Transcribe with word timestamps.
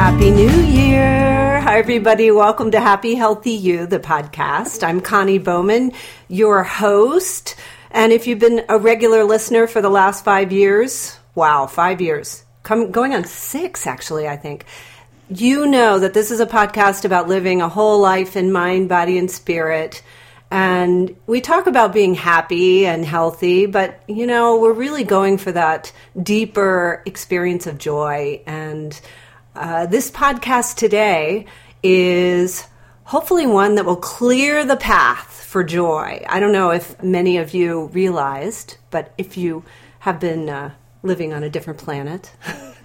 Happy 0.00 0.30
New 0.30 0.48
Year! 0.48 1.60
Hi, 1.60 1.78
everybody. 1.78 2.30
Welcome 2.30 2.70
to 2.70 2.80
Happy 2.80 3.16
Healthy 3.16 3.50
You, 3.50 3.86
the 3.86 3.98
podcast. 3.98 4.82
I'm 4.82 5.02
Connie 5.02 5.36
Bowman, 5.36 5.92
your 6.26 6.62
host. 6.62 7.54
And 7.90 8.10
if 8.10 8.26
you've 8.26 8.38
been 8.38 8.64
a 8.70 8.78
regular 8.78 9.24
listener 9.24 9.66
for 9.66 9.82
the 9.82 9.90
last 9.90 10.24
five 10.24 10.52
years, 10.52 11.18
wow, 11.34 11.66
five 11.66 12.00
years, 12.00 12.42
come, 12.62 12.92
going 12.92 13.14
on 13.14 13.24
six, 13.24 13.86
actually, 13.86 14.26
I 14.26 14.38
think, 14.38 14.64
you 15.28 15.66
know 15.66 15.98
that 15.98 16.14
this 16.14 16.30
is 16.30 16.40
a 16.40 16.46
podcast 16.46 17.04
about 17.04 17.28
living 17.28 17.60
a 17.60 17.68
whole 17.68 18.00
life 18.00 18.36
in 18.36 18.50
mind, 18.50 18.88
body, 18.88 19.18
and 19.18 19.30
spirit. 19.30 20.02
And 20.50 21.14
we 21.26 21.42
talk 21.42 21.66
about 21.66 21.92
being 21.92 22.14
happy 22.14 22.86
and 22.86 23.04
healthy, 23.04 23.66
but 23.66 24.02
you 24.08 24.26
know, 24.26 24.58
we're 24.58 24.72
really 24.72 25.04
going 25.04 25.36
for 25.36 25.52
that 25.52 25.92
deeper 26.20 27.02
experience 27.04 27.66
of 27.66 27.76
joy. 27.76 28.40
And 28.46 28.98
uh, 29.54 29.86
this 29.86 30.10
podcast 30.10 30.76
today 30.76 31.46
is 31.82 32.66
hopefully 33.04 33.46
one 33.46 33.74
that 33.74 33.84
will 33.84 33.96
clear 33.96 34.64
the 34.64 34.76
path 34.76 35.44
for 35.44 35.64
joy. 35.64 36.24
I 36.28 36.38
don't 36.38 36.52
know 36.52 36.70
if 36.70 37.02
many 37.02 37.38
of 37.38 37.52
you 37.54 37.86
realized, 37.86 38.76
but 38.90 39.12
if 39.18 39.36
you 39.36 39.64
have 40.00 40.20
been 40.20 40.48
uh, 40.48 40.72
living 41.02 41.32
on 41.32 41.42
a 41.42 41.50
different 41.50 41.80
planet, 41.80 42.32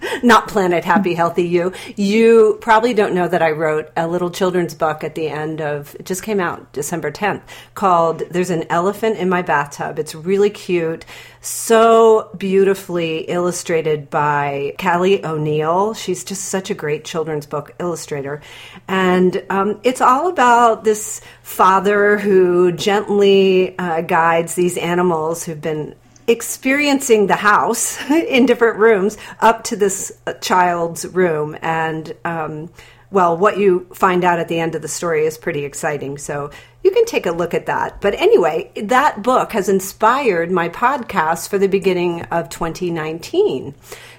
not 0.22 0.48
planet 0.48 0.84
happy, 0.84 1.14
healthy 1.14 1.44
you, 1.44 1.72
you 1.96 2.58
probably 2.60 2.94
don't 2.94 3.14
know 3.14 3.28
that 3.28 3.42
I 3.42 3.50
wrote 3.52 3.90
a 3.96 4.06
little 4.06 4.30
children's 4.30 4.74
book 4.74 5.04
at 5.04 5.14
the 5.14 5.28
end 5.28 5.60
of, 5.60 5.94
it 5.96 6.06
just 6.06 6.22
came 6.22 6.40
out 6.40 6.72
December 6.72 7.10
10th, 7.10 7.42
called 7.74 8.22
There's 8.30 8.50
an 8.50 8.64
Elephant 8.70 9.18
in 9.18 9.28
My 9.28 9.42
Bathtub. 9.42 9.98
It's 9.98 10.14
really 10.14 10.50
cute, 10.50 11.04
so 11.40 12.30
beautifully 12.36 13.18
illustrated 13.20 14.10
by 14.10 14.74
Callie 14.78 15.24
O'Neill. 15.24 15.94
She's 15.94 16.24
just 16.24 16.46
such 16.46 16.70
a 16.70 16.74
great 16.74 17.04
children's 17.04 17.46
book 17.46 17.74
illustrator. 17.78 18.42
And 18.88 19.44
um, 19.50 19.80
it's 19.84 20.00
all 20.00 20.28
about 20.28 20.84
this 20.84 21.20
father 21.42 22.18
who 22.18 22.72
gently 22.72 23.78
uh, 23.78 24.02
guides 24.02 24.54
these 24.54 24.76
animals 24.76 25.44
who've 25.44 25.60
been 25.60 25.94
experiencing 26.28 27.26
the 27.26 27.36
house 27.36 28.00
in 28.10 28.46
different 28.46 28.78
rooms 28.78 29.16
up 29.40 29.64
to 29.64 29.76
this 29.76 30.12
uh, 30.26 30.32
child's 30.34 31.06
room. 31.06 31.56
And 31.62 32.14
um, 32.24 32.70
well 33.10 33.36
what 33.36 33.58
you 33.58 33.86
find 33.94 34.24
out 34.24 34.38
at 34.38 34.48
the 34.48 34.58
end 34.58 34.74
of 34.74 34.82
the 34.82 34.88
story 34.88 35.24
is 35.26 35.38
pretty 35.38 35.64
exciting. 35.64 36.18
So 36.18 36.50
you 36.82 36.90
can 36.90 37.04
take 37.04 37.26
a 37.26 37.32
look 37.32 37.54
at 37.54 37.66
that. 37.66 38.00
But 38.00 38.14
anyway 38.14 38.70
that 38.76 39.22
book 39.22 39.52
has 39.52 39.68
inspired 39.68 40.50
my 40.50 40.68
podcast 40.68 41.48
for 41.48 41.58
the 41.58 41.68
beginning 41.68 42.22
of 42.24 42.48
2019 42.48 43.74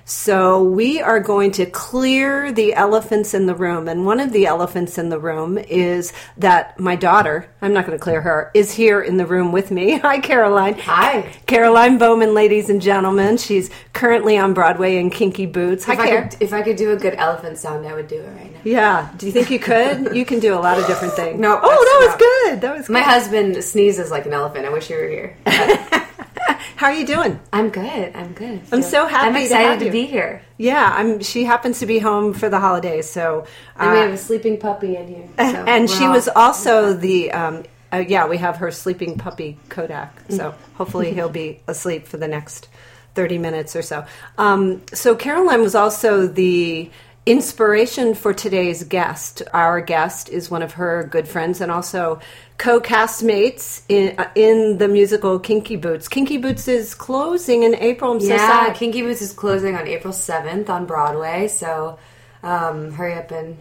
so 0.07 0.63
we 0.63 1.01
are 1.01 1.19
going 1.19 1.51
to 1.51 1.65
clear 1.65 2.53
the 2.53 2.73
elephants 2.73 3.33
in 3.33 3.45
the 3.45 3.53
room. 3.53 3.89
And 3.89 4.05
one 4.05 4.21
of 4.21 4.31
the 4.31 4.45
elephants 4.45 4.97
in 4.97 5.09
the 5.09 5.19
room 5.19 5.57
is 5.57 6.13
that 6.37 6.79
my 6.79 6.95
daughter, 6.95 7.49
I'm 7.61 7.73
not 7.73 7.85
going 7.85 7.97
to 7.97 8.01
clear 8.01 8.21
her, 8.21 8.49
is 8.53 8.71
here 8.71 9.01
in 9.01 9.17
the 9.17 9.25
room 9.25 9.51
with 9.51 9.69
me. 9.69 9.97
Hi, 9.97 10.21
Caroline. 10.21 10.79
Hi. 10.79 11.33
Caroline 11.45 11.97
Bowman, 11.97 12.33
ladies 12.33 12.69
and 12.69 12.81
gentlemen. 12.81 13.35
She's 13.35 13.69
currently 13.91 14.37
on 14.37 14.53
Broadway 14.53 14.95
in 14.95 15.09
Kinky 15.09 15.45
Boots. 15.45 15.83
Hi, 15.83 15.93
if, 15.93 15.99
I 15.99 16.21
could, 16.21 16.41
if 16.41 16.53
I 16.53 16.61
could 16.61 16.77
do 16.77 16.93
a 16.93 16.95
good 16.95 17.15
elephant 17.15 17.57
sound, 17.57 17.85
I 17.85 17.93
would 17.93 18.07
do 18.07 18.21
it 18.21 18.29
right 18.29 18.53
now. 18.53 18.61
Yeah. 18.63 19.11
Do 19.17 19.25
you 19.25 19.33
think 19.33 19.51
you 19.51 19.59
could? 19.59 20.15
you 20.15 20.23
can 20.23 20.39
do 20.39 20.53
a 20.53 20.61
lot 20.61 20.79
of 20.79 20.87
different 20.87 21.15
things. 21.15 21.37
No. 21.37 21.59
Oh, 21.61 21.67
that 21.67 22.07
was 22.07 22.17
good. 22.17 22.61
That 22.61 22.77
was 22.77 22.87
good. 22.87 22.93
My 22.93 23.01
husband 23.01 23.61
sneezes 23.61 24.09
like 24.09 24.25
an 24.25 24.31
elephant. 24.31 24.65
I 24.65 24.69
wish 24.69 24.89
you 24.89 24.95
were 24.95 25.09
here. 25.09 25.35
How 26.75 26.87
are 26.87 26.93
you 26.93 27.05
doing? 27.05 27.39
I'm 27.51 27.69
good. 27.69 28.15
I'm 28.15 28.33
good. 28.33 28.61
I'm 28.71 28.81
so 28.81 29.07
happy. 29.07 29.27
I'm 29.27 29.35
excited 29.35 29.79
to, 29.79 29.85
to, 29.85 29.91
be 29.91 30.05
here. 30.05 30.41
Yeah, 30.57 30.93
I'm. 30.95 31.21
She 31.21 31.43
happens 31.43 31.79
to 31.79 31.85
be 31.85 31.99
home 31.99 32.33
for 32.33 32.49
the 32.49 32.59
holidays, 32.59 33.09
so 33.09 33.45
uh, 33.79 33.83
and 33.83 33.91
we 33.91 33.97
have 33.97 34.11
a 34.11 34.17
sleeping 34.17 34.57
puppy 34.57 34.95
in 34.95 35.07
here. 35.07 35.29
So 35.37 35.65
and 35.65 35.89
she 35.89 36.07
was 36.07 36.27
also 36.27 36.93
the. 36.93 37.31
Um, 37.31 37.63
uh, 37.91 38.03
yeah, 38.05 38.27
we 38.27 38.37
have 38.37 38.57
her 38.57 38.71
sleeping 38.71 39.17
puppy 39.17 39.57
Kodak. 39.69 40.19
So 40.29 40.53
hopefully 40.75 41.13
he'll 41.13 41.29
be 41.29 41.61
asleep 41.67 42.07
for 42.07 42.17
the 42.17 42.27
next 42.27 42.67
thirty 43.15 43.37
minutes 43.37 43.75
or 43.75 43.81
so. 43.81 44.05
Um, 44.37 44.81
so 44.93 45.15
Caroline 45.15 45.61
was 45.61 45.75
also 45.75 46.27
the 46.27 46.89
inspiration 47.27 48.15
for 48.15 48.33
today's 48.33 48.83
guest. 48.85 49.43
Our 49.53 49.81
guest 49.81 50.29
is 50.29 50.49
one 50.49 50.61
of 50.61 50.73
her 50.73 51.03
good 51.03 51.27
friends 51.27 51.59
and 51.59 51.69
also 51.69 52.21
co-castmates 52.57 53.83
in 53.89 54.17
uh, 54.17 54.31
in 54.33 54.77
the 54.77 54.87
musical 54.87 55.37
Kinky 55.37 55.75
Boots. 55.75 56.07
Kinky 56.07 56.37
Boots 56.37 56.69
is 56.69 56.95
closing 56.95 57.63
in 57.63 57.75
April. 57.75 58.13
I'm 58.13 58.21
so 58.21 58.27
yeah, 58.27 58.37
sad. 58.37 58.75
Kinky 58.77 59.01
Boots 59.01 59.21
is 59.21 59.33
closing 59.33 59.75
on 59.75 59.87
April 59.87 60.13
7th 60.13 60.69
on 60.69 60.85
Broadway. 60.85 61.49
So 61.49 61.99
um, 62.43 62.93
hurry 62.93 63.15
up 63.15 63.29
and 63.31 63.57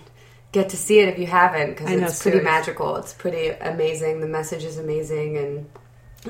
get 0.52 0.68
to 0.70 0.76
see 0.76 1.00
it 1.00 1.08
if 1.08 1.18
you 1.18 1.26
haven't 1.26 1.70
because 1.70 1.90
it's 1.90 2.24
know, 2.24 2.30
pretty 2.30 2.44
magical. 2.44 2.96
It's 2.96 3.12
pretty 3.12 3.48
amazing. 3.48 4.20
The 4.20 4.28
message 4.28 4.62
is 4.62 4.78
amazing 4.78 5.36
and 5.38 5.70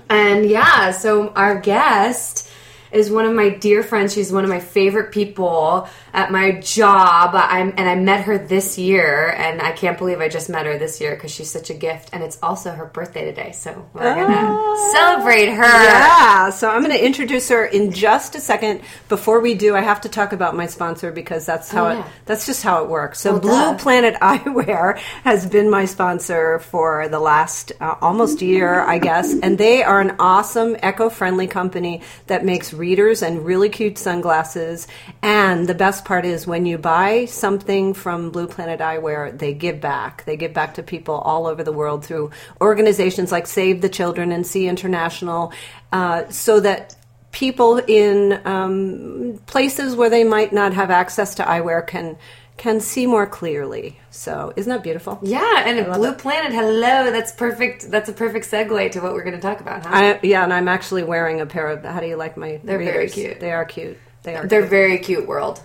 and 0.09 0.47
yeah. 0.49 0.91
So 0.91 1.29
our 1.35 1.61
guest 1.61 2.51
is 2.93 3.11
one 3.11 3.25
of 3.25 3.35
my 3.35 3.49
dear 3.49 3.83
friends. 3.83 4.15
She's 4.15 4.33
one 4.33 4.45
of 4.45 4.51
my 4.51 4.61
favorite 4.61 5.13
people 5.13 5.89
at 6.13 6.31
my 6.31 6.61
job. 6.61 7.33
I'm, 7.35 7.75
and 7.77 7.89
I 7.89 7.95
met 7.95 8.25
her 8.25 8.39
this 8.39 8.79
year, 8.79 9.31
and 9.31 9.61
I 9.61 9.73
can't 9.73 9.99
believe 9.99 10.21
I 10.21 10.29
just 10.29 10.49
met 10.49 10.67
her 10.67 10.79
this 10.79 11.01
year 11.01 11.15
because 11.15 11.31
she's 11.31 11.51
such 11.51 11.71
a 11.71 11.75
gift. 11.75 12.11
And 12.13 12.23
it's 12.23 12.39
also 12.43 12.73
her 12.73 12.87
birthday 12.87 13.25
today, 13.25 13.53
so 13.53 13.89
we're 13.93 14.15
gonna 14.15 14.49
oh. 14.49 14.93
celebrate 14.93 15.47
her. 15.47 15.63
Yeah, 15.63 16.51
so 16.51 16.71
I'm 16.71 16.83
gonna 16.83 16.95
introduce 16.95 17.49
her 17.49 17.65
in 17.65 17.93
just 17.93 18.35
a 18.35 18.41
second. 18.41 18.83
Before 19.09 19.41
we 19.41 19.55
do, 19.55 19.75
I 19.77 19.81
have 19.81 20.01
to 20.03 20.09
talk 20.09 20.33
about 20.33 20.57
my 20.57 20.67
sponsor 20.67 21.13
because 21.13 21.47
that's 21.47 21.71
how 21.71 21.87
oh, 21.87 21.93
yeah. 21.93 22.01
it. 22.01 22.07
That's 22.25 22.47
just 22.47 22.63
how 22.63 22.85
it 22.85 22.91
works. 22.91 23.21
So 23.21 23.33
well, 23.33 23.41
Blue 23.41 23.51
duh. 23.51 23.79
Planet 23.79 24.15
Eyewear 24.21 24.99
has 25.25 25.47
been 25.47 25.71
my 25.71 25.85
sponsor 25.85 26.61
for 26.61 27.09
the 27.09 27.21
last 27.21 27.73
uh, 27.81 27.97
almost 28.01 28.43
year, 28.43 28.81
I 28.81 28.99
guess, 28.99 29.35
and 29.43 29.59
they 29.59 29.83
are 29.83 30.01
an 30.01 30.17
awesome, 30.19 30.77
eco-friendly 30.83 31.49
company 31.49 32.03
that 32.27 32.45
makes 32.45 32.73
readers 32.77 33.23
and 33.23 33.45
really 33.45 33.69
cute 33.69 33.99
sunglasses. 33.99 34.87
And 35.23 35.67
the 35.67 35.75
best 35.75 36.05
part 36.05 36.25
is 36.25 36.47
when 36.47 36.67
you 36.67 36.79
buy 36.79 37.25
something 37.27 37.95
from 37.95 38.31
Blue 38.31 38.47
Planet 38.47 38.81
Eyewear, 38.81 39.37
they 39.37 39.53
give 39.53 39.81
back. 39.81 40.25
They 40.25 40.37
give 40.37 40.53
back 40.53 40.75
to 40.75 40.83
people 40.83 41.15
all 41.15 41.47
over 41.47 41.65
the 41.65 41.73
world 41.73 42.05
through 42.05 42.31
organizations 42.61 43.33
like 43.33 43.47
Save 43.47 43.81
the 43.81 43.89
Children 43.89 44.33
and 44.33 44.47
See 44.47 44.69
International, 44.69 45.53
uh, 45.93 46.29
so 46.29 46.61
that 46.61 46.97
people 47.33 47.77
in 47.79 48.41
um, 48.47 49.39
places 49.47 49.95
where 49.95 50.09
they 50.09 50.25
might 50.25 50.53
not 50.53 50.73
have 50.73 50.91
access 50.91 51.35
to 51.35 51.43
eyewear 51.43 51.87
can 51.87 52.17
can 52.57 52.81
see 52.81 53.07
more 53.07 53.27
clearly. 53.27 53.99
So 54.11 54.53
isn't 54.57 54.71
that 54.71 54.83
beautiful? 54.83 55.19
Yeah, 55.23 55.65
and 55.67 55.79
a 55.79 55.95
blue 55.95 56.13
it. 56.13 56.19
planet. 56.19 56.53
Hello, 56.53 57.11
that's 57.11 57.33
perfect. 57.33 57.91
That's 57.91 58.09
a 58.09 58.13
perfect 58.13 58.51
segue 58.51 58.93
to 58.93 59.01
what 59.01 59.13
we're 59.13 59.25
going 59.25 59.37
to 59.37 59.43
talk 59.43 59.61
about. 59.61 59.85
Huh? 59.85 59.91
I, 59.93 60.21
yeah, 60.23 60.43
and 60.45 60.53
I'm 60.53 60.69
actually 60.69 61.03
wearing 61.03 61.41
a 61.41 61.47
pair 61.47 61.69
of. 61.69 61.85
How 61.85 62.01
do 62.01 62.07
you 62.07 62.17
like 62.17 62.37
my? 62.37 62.61
They're 62.65 62.79
readers? 62.79 63.15
very 63.15 63.29
cute. 63.29 63.41
They 63.41 63.53
are 63.53 63.65
cute. 63.65 63.99
They 64.23 64.37
are. 64.37 64.47
They're 64.47 64.63
cute. 64.63 64.71
very 64.71 64.99
cute. 64.99 65.27
World. 65.27 65.61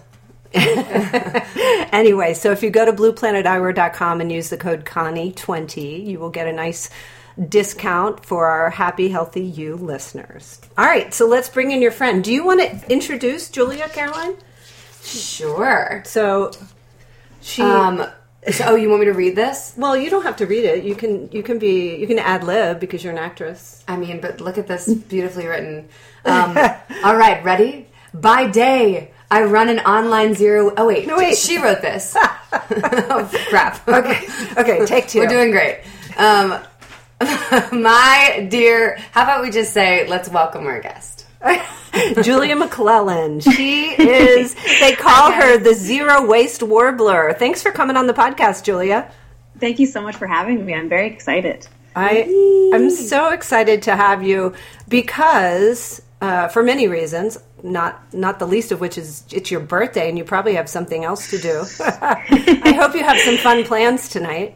anyway, 0.53 2.33
so 2.33 2.51
if 2.51 2.61
you 2.61 2.69
go 2.69 2.83
to 2.83 2.91
blueplaneteyewear.com 2.91 4.19
and 4.19 4.29
use 4.29 4.49
the 4.49 4.57
code 4.57 4.83
Connie20, 4.83 6.05
you 6.05 6.19
will 6.19 6.29
get 6.29 6.45
a 6.45 6.51
nice 6.51 6.89
discount 7.47 8.25
for 8.25 8.47
our 8.47 8.69
Happy 8.69 9.07
Healthy 9.07 9.43
You 9.43 9.77
listeners. 9.77 10.59
All 10.77 10.83
right, 10.83 11.13
so 11.13 11.25
let's 11.25 11.47
bring 11.47 11.71
in 11.71 11.81
your 11.81 11.91
friend. 11.91 12.21
Do 12.21 12.33
you 12.33 12.43
want 12.43 12.59
to 12.59 12.91
introduce 12.91 13.49
Julia 13.49 13.87
Caroline? 13.87 14.35
Sure. 15.01 16.03
So 16.05 16.51
she. 17.41 17.61
Um, 17.61 18.05
so, 18.49 18.65
oh, 18.69 18.75
you 18.75 18.89
want 18.89 19.01
me 19.01 19.05
to 19.05 19.13
read 19.13 19.35
this? 19.35 19.75
Well, 19.77 19.95
you 19.95 20.09
don't 20.09 20.23
have 20.23 20.37
to 20.37 20.47
read 20.47 20.65
it. 20.65 20.83
You 20.83 20.95
can 20.95 21.31
you 21.31 21.43
can 21.43 21.59
be 21.59 21.95
you 21.95 22.07
can 22.07 22.17
ad 22.17 22.43
lib 22.43 22.79
because 22.79 23.03
you're 23.03 23.13
an 23.13 23.19
actress. 23.19 23.83
I 23.87 23.97
mean, 23.97 24.19
but 24.19 24.41
look 24.41 24.57
at 24.57 24.67
this 24.67 24.91
beautifully 24.91 25.45
written. 25.45 25.89
Um, 26.25 26.57
all 27.03 27.15
right, 27.15 27.43
ready? 27.43 27.87
By 28.13 28.47
day, 28.47 29.11
I 29.29 29.43
run 29.43 29.69
an 29.69 29.79
online 29.79 30.33
zero. 30.33 30.73
Oh 30.75 30.87
wait, 30.87 31.05
no 31.07 31.17
wait. 31.17 31.37
She 31.37 31.59
wrote 31.59 31.81
this. 31.81 32.15
oh 32.51 33.29
crap. 33.49 33.87
Okay, 33.87 34.27
okay. 34.57 34.85
Take 34.85 35.07
two. 35.07 35.19
We're 35.19 35.27
doing 35.27 35.51
great. 35.51 35.81
Um, 36.17 36.59
my 37.71 38.47
dear, 38.49 38.97
how 39.11 39.23
about 39.23 39.43
we 39.43 39.51
just 39.51 39.73
say, 39.73 40.07
let's 40.07 40.27
welcome 40.29 40.65
our 40.65 40.81
guest. 40.81 41.27
Julia 42.21 42.55
McClellan. 42.55 43.39
She 43.39 43.89
is, 43.89 44.55
they 44.79 44.93
call 44.93 45.31
her 45.31 45.57
the 45.57 45.73
zero 45.73 46.25
waste 46.25 46.63
warbler. 46.63 47.33
Thanks 47.33 47.61
for 47.61 47.71
coming 47.71 47.97
on 47.97 48.07
the 48.07 48.13
podcast, 48.13 48.63
Julia. 48.63 49.11
Thank 49.59 49.79
you 49.79 49.85
so 49.85 50.01
much 50.01 50.15
for 50.15 50.27
having 50.27 50.65
me. 50.65 50.73
I'm 50.73 50.89
very 50.89 51.07
excited. 51.07 51.67
I 51.95 52.71
I'm 52.73 52.89
so 52.89 53.29
excited 53.29 53.81
to 53.83 53.95
have 53.95 54.23
you 54.23 54.53
because 54.87 56.01
uh, 56.21 56.47
for 56.47 56.63
many 56.63 56.87
reasons, 56.87 57.37
not 57.63 58.13
not 58.13 58.39
the 58.39 58.47
least 58.47 58.71
of 58.71 58.79
which 58.79 58.97
is 58.97 59.23
it's 59.31 59.51
your 59.51 59.59
birthday 59.59 60.07
and 60.07 60.17
you 60.17 60.23
probably 60.23 60.55
have 60.55 60.69
something 60.69 61.03
else 61.03 61.29
to 61.31 61.37
do. 61.37 61.63
I 61.79 62.73
hope 62.77 62.95
you 62.95 63.03
have 63.03 63.19
some 63.19 63.37
fun 63.37 63.63
plans 63.65 64.07
tonight. 64.09 64.55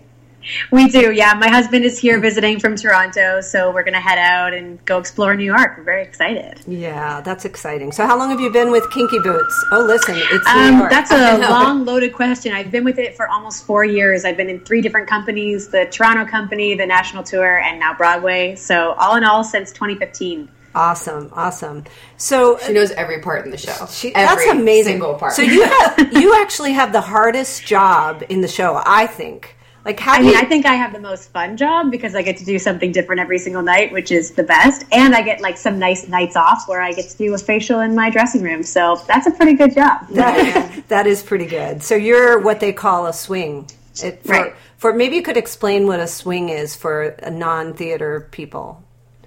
We 0.72 0.88
do, 0.88 1.12
yeah. 1.12 1.34
My 1.34 1.48
husband 1.48 1.86
is 1.86 1.98
here 1.98 2.20
visiting 2.20 2.60
from 2.60 2.76
Toronto, 2.76 3.42
so 3.42 3.72
we're 3.72 3.84
going 3.84 3.94
to 3.94 4.00
head 4.00 4.18
out 4.18 4.54
and 4.54 4.84
go 4.86 4.98
explore 4.98 5.36
New 5.36 5.44
York. 5.44 5.78
We're 5.78 5.84
very 5.84 6.04
excited. 6.04 6.60
Yeah, 6.68 7.22
that's 7.22 7.46
exciting. 7.46 7.92
So, 7.92 8.06
how 8.06 8.18
long 8.18 8.30
have 8.30 8.40
you 8.40 8.52
been 8.52 8.72
with 8.72 8.90
Kinky 8.92 9.20
Boots? 9.20 9.66
Oh, 9.72 9.82
listen, 9.82 10.16
it's 10.18 10.46
New 10.54 10.62
um, 10.62 10.80
York. 10.80 10.92
That's 10.92 11.12
a 11.12 11.38
long, 11.50 11.86
loaded 11.86 12.14
question. 12.14 12.54
I've 12.54 12.72
been 12.72 12.84
with 12.84 13.00
it 13.00 13.16
for 13.16 13.28
almost 13.28 13.66
four 13.66 13.86
years. 13.86 14.26
I've 14.26 14.38
been 14.38 14.50
in 14.50 14.64
three 14.66 14.82
different 14.82 15.08
companies: 15.08 15.70
the 15.70 15.86
Toronto 15.86 16.26
company, 16.26 16.76
the 16.76 16.86
national 16.86 17.24
tour, 17.24 17.60
and 17.60 17.80
now 17.80 17.94
Broadway. 17.94 18.56
So, 18.56 18.94
all 18.94 19.16
in 19.16 19.24
all, 19.24 19.44
since 19.44 19.72
2015. 19.72 20.50
Awesome, 20.76 21.30
awesome. 21.32 21.86
So 22.18 22.58
she 22.60 22.74
knows 22.74 22.92
every 22.92 23.22
part 23.22 23.46
in 23.46 23.52
the 23.52 23.58
show. 23.58 23.88
She, 23.90 24.12
that's 24.12 24.46
amazing. 24.48 25.00
part. 25.00 25.32
So 25.32 25.42
you 25.42 25.64
have 25.64 26.14
you 26.14 26.36
actually 26.42 26.74
have 26.74 26.92
the 26.92 27.00
hardest 27.00 27.66
job 27.66 28.24
in 28.28 28.42
the 28.42 28.48
show, 28.50 28.82
I 28.86 29.08
think. 29.08 29.55
Like 29.86 30.00
how? 30.00 30.14
I 30.14 30.20
mean, 30.20 30.32
you... 30.32 30.36
I 30.36 30.46
think 30.46 30.66
I 30.66 30.74
have 30.74 30.92
the 30.94 31.00
most 31.00 31.30
fun 31.30 31.56
job 31.56 31.92
because 31.92 32.16
I 32.16 32.24
get 32.24 32.38
to 32.38 32.46
do 32.46 32.58
something 32.58 32.92
different 32.92 33.22
every 33.22 33.38
single 33.38 33.62
night, 33.62 33.92
which 33.92 34.12
is 34.12 34.32
the 34.32 34.44
best, 34.44 34.84
and 34.92 35.16
I 35.16 35.22
get 35.22 35.42
like 35.42 35.58
some 35.58 35.78
nice 35.78 36.08
nights 36.08 36.36
off 36.36 36.68
where 36.68 36.82
I 36.82 36.92
get 36.92 37.08
to 37.12 37.18
do 37.18 37.34
a 37.36 37.38
facial 37.38 37.82
in 37.82 37.94
my 37.94 38.10
dressing 38.10 38.42
room. 38.42 38.64
So 38.64 39.00
that's 39.08 39.28
a 39.28 39.32
pretty 39.32 39.54
good 39.54 39.76
job. 39.76 40.08
that, 40.10 40.84
that 40.88 41.08
is 41.08 41.22
pretty 41.22 41.46
good. 41.46 41.84
So 41.84 41.96
you're 41.96 42.40
what 42.40 42.60
they 42.60 42.74
call 42.74 43.06
a 43.06 43.14
swing. 43.14 43.70
It, 44.04 44.24
for, 44.24 44.32
right. 44.32 44.54
For 44.78 44.92
maybe 44.92 45.16
you 45.16 45.22
could 45.22 45.38
explain 45.38 45.88
what 45.88 46.00
a 46.00 46.08
swing 46.08 46.50
is 46.50 46.76
for 46.76 47.16
non-theater 47.32 48.28
people. 48.32 48.84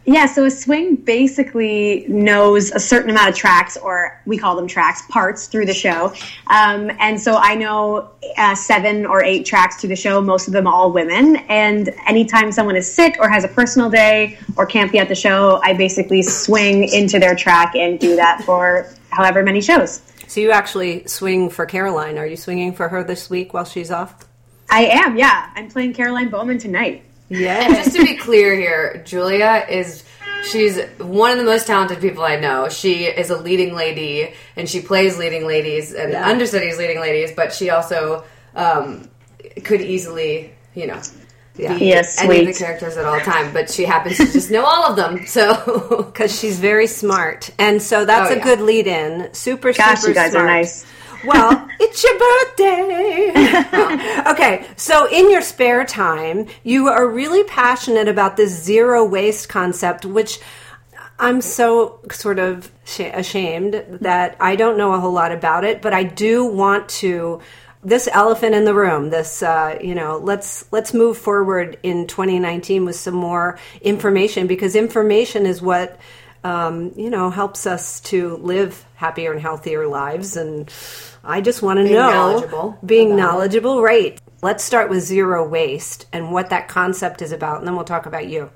Yeah, 0.08 0.24
so 0.24 0.46
a 0.46 0.50
swing 0.50 0.96
basically 0.96 2.06
knows 2.08 2.70
a 2.70 2.80
certain 2.80 3.10
amount 3.10 3.28
of 3.28 3.34
tracks, 3.34 3.76
or 3.76 4.18
we 4.24 4.38
call 4.38 4.56
them 4.56 4.66
tracks, 4.66 5.02
parts 5.10 5.48
through 5.48 5.66
the 5.66 5.74
show. 5.74 6.14
Um, 6.46 6.90
and 6.98 7.20
so 7.20 7.36
I 7.36 7.54
know 7.54 8.12
uh, 8.38 8.54
seven 8.54 9.04
or 9.04 9.22
eight 9.22 9.44
tracks 9.44 9.76
through 9.76 9.90
the 9.90 9.96
show, 9.96 10.22
most 10.22 10.46
of 10.46 10.54
them 10.54 10.66
all 10.66 10.92
women. 10.92 11.36
And 11.50 11.90
anytime 12.06 12.52
someone 12.52 12.74
is 12.74 12.90
sick 12.90 13.16
or 13.20 13.28
has 13.28 13.44
a 13.44 13.48
personal 13.48 13.90
day 13.90 14.38
or 14.56 14.64
can't 14.64 14.90
be 14.90 14.98
at 14.98 15.08
the 15.08 15.14
show, 15.14 15.60
I 15.62 15.74
basically 15.74 16.22
swing 16.22 16.88
into 16.88 17.18
their 17.18 17.36
track 17.36 17.76
and 17.76 18.00
do 18.00 18.16
that 18.16 18.42
for 18.44 18.88
however 19.10 19.42
many 19.42 19.60
shows. 19.60 20.00
So 20.26 20.40
you 20.40 20.52
actually 20.52 21.06
swing 21.06 21.50
for 21.50 21.66
Caroline. 21.66 22.16
Are 22.16 22.26
you 22.26 22.38
swinging 22.38 22.72
for 22.72 22.88
her 22.88 23.04
this 23.04 23.28
week 23.28 23.52
while 23.52 23.66
she's 23.66 23.90
off? 23.90 24.26
I 24.70 24.86
am, 24.86 25.18
yeah. 25.18 25.50
I'm 25.54 25.68
playing 25.68 25.92
Caroline 25.92 26.30
Bowman 26.30 26.56
tonight. 26.56 27.02
Yeah. 27.28 27.66
And 27.66 27.74
just 27.74 27.94
to 27.96 28.02
be 28.02 28.16
clear 28.16 28.54
here, 28.54 29.02
Julia 29.04 29.66
is 29.68 30.04
she's 30.50 30.80
one 30.98 31.30
of 31.30 31.38
the 31.38 31.44
most 31.44 31.66
talented 31.66 32.00
people 32.00 32.24
I 32.24 32.36
know. 32.36 32.68
She 32.68 33.04
is 33.04 33.30
a 33.30 33.36
leading 33.36 33.74
lady 33.74 34.32
and 34.56 34.68
she 34.68 34.80
plays 34.80 35.18
leading 35.18 35.46
ladies 35.46 35.92
and 35.94 36.12
yeah. 36.12 36.26
understudies 36.26 36.78
leading 36.78 37.00
ladies, 37.00 37.32
but 37.34 37.52
she 37.52 37.70
also 37.70 38.24
um, 38.54 39.08
could 39.64 39.80
easily, 39.80 40.52
you 40.74 40.86
know, 40.86 41.00
yeah. 41.58 41.74
yes, 41.76 42.18
any 42.20 42.28
sweet. 42.28 42.48
of 42.48 42.54
the 42.54 42.64
characters 42.64 42.96
at 42.96 43.04
all 43.04 43.20
time, 43.20 43.52
but 43.52 43.68
she 43.68 43.84
happens 43.84 44.16
to 44.18 44.32
just 44.32 44.50
know 44.50 44.64
all 44.64 44.84
of 44.84 44.96
them. 44.96 45.26
So 45.26 46.04
because 46.12 46.38
she's 46.38 46.58
very 46.58 46.86
smart, 46.86 47.50
and 47.58 47.82
so 47.82 48.04
that's 48.04 48.30
oh, 48.30 48.34
a 48.34 48.36
yeah. 48.38 48.44
good 48.44 48.60
lead 48.60 48.86
in. 48.86 49.34
Super, 49.34 49.72
Gosh, 49.72 50.00
super 50.00 50.10
you 50.10 50.14
guys 50.14 50.30
smart. 50.30 50.44
are 50.44 50.48
nice. 50.48 50.86
Well, 51.24 51.68
it's 51.80 52.04
your 52.04 52.18
birthday. 52.18 53.32
okay, 54.30 54.66
so 54.76 55.08
in 55.08 55.30
your 55.30 55.42
spare 55.42 55.84
time, 55.84 56.46
you 56.62 56.88
are 56.88 57.06
really 57.06 57.44
passionate 57.44 58.08
about 58.08 58.36
this 58.36 58.52
zero 58.52 59.04
waste 59.04 59.48
concept, 59.48 60.04
which 60.04 60.40
I'm 61.18 61.40
so 61.40 62.00
sort 62.12 62.38
of 62.38 62.70
ashamed 62.98 63.84
that 64.00 64.36
I 64.38 64.54
don't 64.56 64.78
know 64.78 64.92
a 64.92 65.00
whole 65.00 65.12
lot 65.12 65.32
about 65.32 65.64
it, 65.64 65.82
but 65.82 65.92
I 65.92 66.04
do 66.04 66.44
want 66.44 66.88
to 66.90 67.40
this 67.82 68.08
elephant 68.12 68.56
in 68.56 68.64
the 68.64 68.74
room 68.74 69.10
this 69.10 69.40
uh, 69.40 69.78
you 69.80 69.94
know 69.94 70.18
let's 70.18 70.70
let's 70.72 70.92
move 70.92 71.16
forward 71.16 71.78
in 71.84 72.08
2019 72.08 72.84
with 72.84 72.96
some 72.96 73.14
more 73.14 73.56
information 73.80 74.48
because 74.48 74.74
information 74.74 75.46
is 75.46 75.62
what 75.62 75.96
um, 76.44 76.92
you 76.96 77.10
know 77.10 77.30
helps 77.30 77.66
us 77.66 78.00
to 78.00 78.36
live 78.38 78.84
happier 78.94 79.32
and 79.32 79.40
healthier 79.40 79.86
lives 79.86 80.36
and 80.36 80.70
I 81.24 81.40
just 81.40 81.62
want 81.62 81.78
to 81.78 81.84
know 81.84 82.10
knowledgeable 82.10 82.78
being 82.84 83.16
knowledgeable, 83.16 83.78
it. 83.80 83.82
right? 83.82 84.20
Let's 84.40 84.64
start 84.64 84.88
with 84.88 85.02
zero 85.02 85.46
waste 85.46 86.06
and 86.12 86.32
what 86.32 86.50
that 86.50 86.68
concept 86.68 87.22
is 87.22 87.32
about, 87.32 87.58
and 87.58 87.66
then 87.66 87.74
we'll 87.74 87.84
talk 87.84 88.06
about 88.06 88.28
you. 88.28 88.50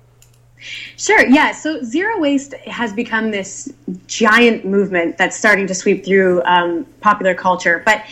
Sure, 0.97 1.27
yeah. 1.27 1.53
So 1.53 1.83
zero 1.83 2.21
waste 2.21 2.55
has 2.67 2.93
become 2.93 3.31
this 3.31 3.73
giant 4.07 4.65
movement 4.65 5.19
that's 5.19 5.37
starting 5.37 5.67
to 5.67 5.75
sweep 5.75 6.05
through 6.05 6.43
um, 6.45 6.87
popular 7.01 7.35
culture, 7.35 7.83
but 7.85 8.05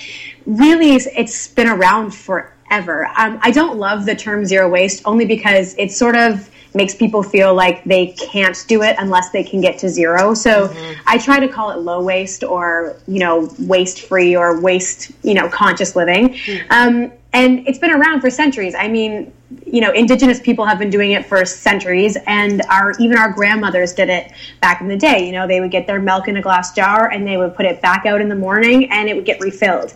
really 0.47 0.95
it's 0.95 1.49
been 1.49 1.69
around 1.69 2.11
forever. 2.11 3.07
Um, 3.17 3.39
I 3.43 3.53
don't 3.53 3.79
love 3.79 4.05
the 4.05 4.17
term 4.17 4.45
zero 4.45 4.69
waste 4.69 5.03
only 5.05 5.27
because 5.27 5.77
it's 5.79 5.97
sort 5.97 6.17
of 6.17 6.51
makes 6.75 6.95
people 6.95 7.23
feel 7.23 7.55
like 7.55 7.83
they 7.85 8.09
can't 8.09 8.65
do 8.69 8.83
it 8.83 8.97
unless 8.99 9.31
they 9.31 9.43
can 9.43 9.61
get 9.61 9.79
to 9.79 9.89
zero. 9.89 10.35
So 10.35 10.69
mm-hmm. 10.69 11.01
I 11.07 11.19
try 11.19 11.41
to 11.41 11.49
call 11.49 11.71
it 11.71 11.79
low 11.79 12.03
waste 12.03 12.45
or, 12.45 12.97
you 13.07 13.19
know, 13.19 13.51
waste 13.59 14.03
free 14.03 14.37
or 14.37 14.61
waste, 14.61 15.11
you 15.23 15.35
know, 15.35 15.49
conscious 15.49 15.97
living. 15.97 16.31
Mm-hmm. 16.31 16.67
Um, 16.71 17.13
and 17.33 17.67
it's 17.69 17.79
been 17.79 17.93
around 17.93 18.21
for 18.21 18.31
centuries. 18.31 18.75
I 18.75 18.89
mean, 18.89 19.33
you 19.65 19.81
know, 19.81 19.93
indigenous 19.93 20.41
people 20.41 20.65
have 20.65 20.79
been 20.79 20.91
doing 20.91 21.13
it 21.13 21.25
for 21.27 21.45
centuries, 21.45 22.17
and 22.27 22.63
our 22.69 22.93
even 22.99 23.17
our 23.17 23.33
grandmothers 23.33 23.93
did 23.93 24.09
it 24.09 24.33
back 24.61 24.81
in 24.81 24.89
the 24.89 24.97
day. 24.97 25.27
You 25.27 25.33
know, 25.33 25.47
they 25.47 25.61
would 25.61 25.71
get 25.71 25.87
their 25.87 26.01
milk 26.01 26.29
in 26.29 26.37
a 26.37 26.43
glass 26.43 26.73
jar 26.75 27.11
and 27.11 27.27
they 27.27 27.37
would 27.37 27.55
put 27.55 27.67
it 27.67 27.81
back 27.81 28.05
out 28.07 28.21
in 28.21 28.29
the 28.29 28.35
morning, 28.35 28.91
and 28.91 29.09
it 29.09 29.15
would 29.15 29.25
get 29.25 29.41
refilled. 29.41 29.95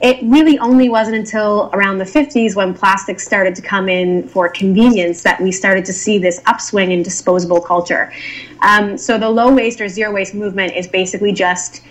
It 0.00 0.18
really 0.22 0.58
only 0.58 0.88
wasn't 0.88 1.16
until 1.16 1.68
around 1.74 1.98
the 1.98 2.04
50s 2.04 2.56
when 2.56 2.72
plastics 2.72 3.26
started 3.26 3.54
to 3.56 3.62
come 3.62 3.86
in 3.90 4.26
for 4.28 4.48
convenience 4.48 5.22
that 5.24 5.38
we 5.38 5.52
started 5.52 5.84
to 5.84 5.92
see 5.92 6.16
this 6.16 6.40
upswing 6.46 6.90
in 6.90 7.02
disposable 7.02 7.60
culture. 7.60 8.10
Um, 8.60 8.96
so 8.96 9.18
the 9.18 9.28
low 9.28 9.52
waste 9.54 9.78
or 9.82 9.88
zero 9.88 10.10
waste 10.12 10.34
movement 10.34 10.74
is 10.74 10.88
basically 10.88 11.32
just 11.32 11.82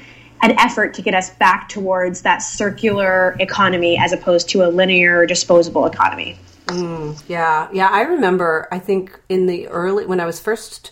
an 0.41 0.57
effort 0.59 0.93
to 0.95 1.01
get 1.01 1.13
us 1.13 1.29
back 1.31 1.69
towards 1.69 2.21
that 2.21 2.39
circular 2.39 3.35
economy 3.39 3.97
as 3.97 4.13
opposed 4.13 4.49
to 4.49 4.65
a 4.65 4.69
linear 4.69 5.25
disposable 5.25 5.85
economy. 5.85 6.37
Mm, 6.67 7.21
yeah, 7.27 7.67
yeah. 7.73 7.89
I 7.91 8.01
remember. 8.01 8.67
I 8.71 8.79
think 8.79 9.19
in 9.27 9.47
the 9.47 9.67
early 9.67 10.05
when 10.05 10.19
I 10.19 10.25
was 10.25 10.39
first, 10.39 10.91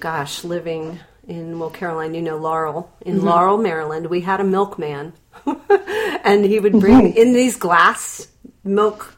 gosh, 0.00 0.44
living 0.44 1.00
in 1.26 1.58
well, 1.58 1.70
Caroline, 1.70 2.14
you 2.14 2.22
know 2.22 2.36
Laurel 2.36 2.92
in 3.00 3.16
mm-hmm. 3.16 3.26
Laurel, 3.26 3.58
Maryland, 3.58 4.06
we 4.06 4.20
had 4.20 4.40
a 4.40 4.44
milkman, 4.44 5.14
and 6.24 6.44
he 6.44 6.60
would 6.60 6.78
bring 6.78 7.08
mm-hmm. 7.08 7.18
in 7.18 7.32
these 7.32 7.56
glass 7.56 8.28
milk 8.64 9.16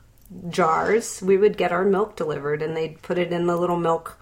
jars. 0.48 1.20
We 1.22 1.36
would 1.36 1.56
get 1.56 1.72
our 1.72 1.84
milk 1.84 2.16
delivered, 2.16 2.62
and 2.62 2.76
they'd 2.76 3.02
put 3.02 3.18
it 3.18 3.32
in 3.32 3.46
the 3.46 3.56
little 3.56 3.78
milk 3.78 4.18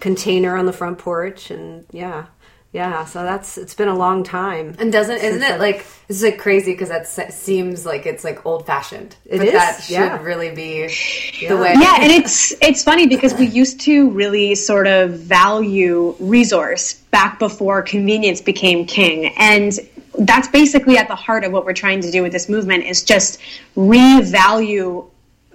container 0.00 0.56
on 0.56 0.66
the 0.66 0.72
front 0.72 0.98
porch, 0.98 1.50
and 1.50 1.86
yeah, 1.90 2.26
yeah, 2.74 3.04
so 3.04 3.22
that's 3.22 3.56
it's 3.56 3.74
been 3.74 3.86
a 3.86 3.94
long 3.94 4.24
time. 4.24 4.74
And 4.80 4.92
doesn't 4.92 5.18
isn't 5.18 5.44
it 5.44 5.60
like 5.60 5.86
it's 6.08 6.24
like 6.24 6.40
crazy 6.40 6.72
because 6.72 6.88
that 6.88 7.06
seems 7.32 7.86
like 7.86 8.04
it's 8.04 8.24
like 8.24 8.44
old 8.44 8.66
fashioned. 8.66 9.14
It 9.24 9.38
but 9.38 9.46
is, 9.46 9.52
That 9.52 9.82
should 9.84 9.92
yeah. 9.92 10.20
really 10.20 10.52
be 10.52 10.92
yeah. 11.40 11.50
the 11.50 11.56
way. 11.56 11.74
Yeah, 11.78 11.98
and 12.00 12.10
it's 12.10 12.52
it's 12.60 12.82
funny 12.82 13.06
because 13.06 13.32
we 13.34 13.46
used 13.46 13.80
to 13.82 14.10
really 14.10 14.56
sort 14.56 14.88
of 14.88 15.12
value 15.12 16.16
resource 16.18 16.94
back 16.94 17.38
before 17.38 17.80
convenience 17.82 18.40
became 18.40 18.86
king, 18.86 19.32
and 19.38 19.78
that's 20.18 20.48
basically 20.48 20.98
at 20.98 21.06
the 21.06 21.14
heart 21.14 21.44
of 21.44 21.52
what 21.52 21.64
we're 21.64 21.74
trying 21.74 22.00
to 22.00 22.10
do 22.10 22.22
with 22.22 22.32
this 22.32 22.48
movement 22.48 22.82
is 22.82 23.04
just 23.04 23.38
revalue 23.76 25.08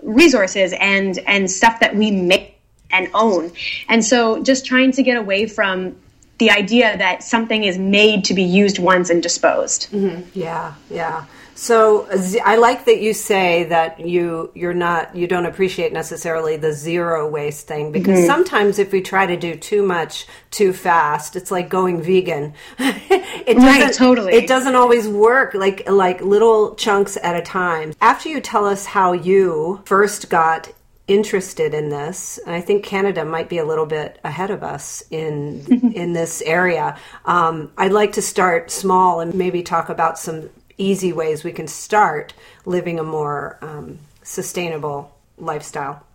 resources 0.04 0.74
and 0.80 1.20
and 1.28 1.52
stuff 1.52 1.82
that 1.82 1.98
we 1.98 2.12
make 2.12 2.62
and 2.92 3.10
own. 3.14 3.52
And 3.90 4.06
so 4.06 4.42
just 4.42 4.66
trying 4.66 4.94
to 4.94 5.04
get 5.04 5.18
away 5.18 5.48
from 5.48 5.98
the 6.40 6.50
idea 6.50 6.98
that 6.98 7.24
something 7.24 7.64
is 7.64 7.78
made 7.78 8.24
to 8.26 8.34
be 8.34 8.44
used 8.44 8.80
once 8.80 9.10
and 9.10 9.22
disposed. 9.22 9.92
Mm-hmm. 9.92 10.28
Yeah, 10.34 10.74
yeah. 10.90 11.26
So 11.60 12.08
I 12.46 12.56
like 12.56 12.86
that 12.86 13.02
you 13.02 13.14
say 13.14 13.66
that 13.66 14.00
you 14.00 14.50
you're 14.56 14.74
not 14.74 15.14
you 15.14 15.28
don't 15.28 15.46
appreciate 15.46 15.92
necessarily 15.92 16.56
the 16.56 16.72
zero 16.72 17.28
waste 17.30 17.68
thing 17.68 17.92
because 17.92 18.20
mm-hmm. 18.20 18.28
sometimes 18.28 18.80
if 18.80 18.94
we 18.94 19.02
try 19.02 19.26
to 19.26 19.36
do 19.36 19.56
too 19.56 19.84
much 19.84 20.26
too 20.52 20.72
fast, 20.72 21.36
it's 21.36 21.52
like 21.52 21.68
going 21.68 22.02
vegan. 22.02 22.54
it 22.80 23.56
doesn't 23.56 23.82
right, 23.82 23.94
totally. 23.94 24.36
It 24.36 24.48
doesn't 24.48 24.76
always 24.76 25.06
work 25.10 25.54
like 25.54 25.90
like 25.90 26.22
little 26.22 26.76
chunks 26.76 27.18
at 27.22 27.36
a 27.36 27.42
time. 27.42 27.92
After 28.00 28.30
you 28.30 28.40
tell 28.40 28.66
us 28.66 28.86
how 28.86 29.12
you 29.12 29.82
first 29.84 30.30
got 30.30 30.72
interested 31.10 31.74
in 31.74 31.90
this, 31.90 32.38
and 32.46 32.56
I 32.56 32.62
think 32.62 32.86
Canada 32.86 33.26
might 33.26 33.50
be 33.50 33.58
a 33.58 33.66
little 33.66 33.88
bit 33.88 34.20
ahead 34.24 34.52
of 34.52 34.64
us 34.64 35.04
in 35.10 35.92
in 35.96 36.14
this 36.14 36.42
area. 36.44 36.98
Um, 37.26 37.72
I'd 37.78 37.92
like 37.92 38.14
to 38.14 38.22
start 38.22 38.72
small 38.72 39.20
and 39.20 39.34
maybe 39.34 39.64
talk 39.64 39.90
about 39.90 40.20
some 40.20 40.50
easy 40.78 41.12
ways 41.12 41.44
we 41.44 41.52
can 41.52 41.68
start 41.68 42.34
living 42.66 43.00
a 43.00 43.04
more 43.04 43.58
um, 43.62 43.98
sustainable 44.24 45.12
lifestyle. 45.38 46.06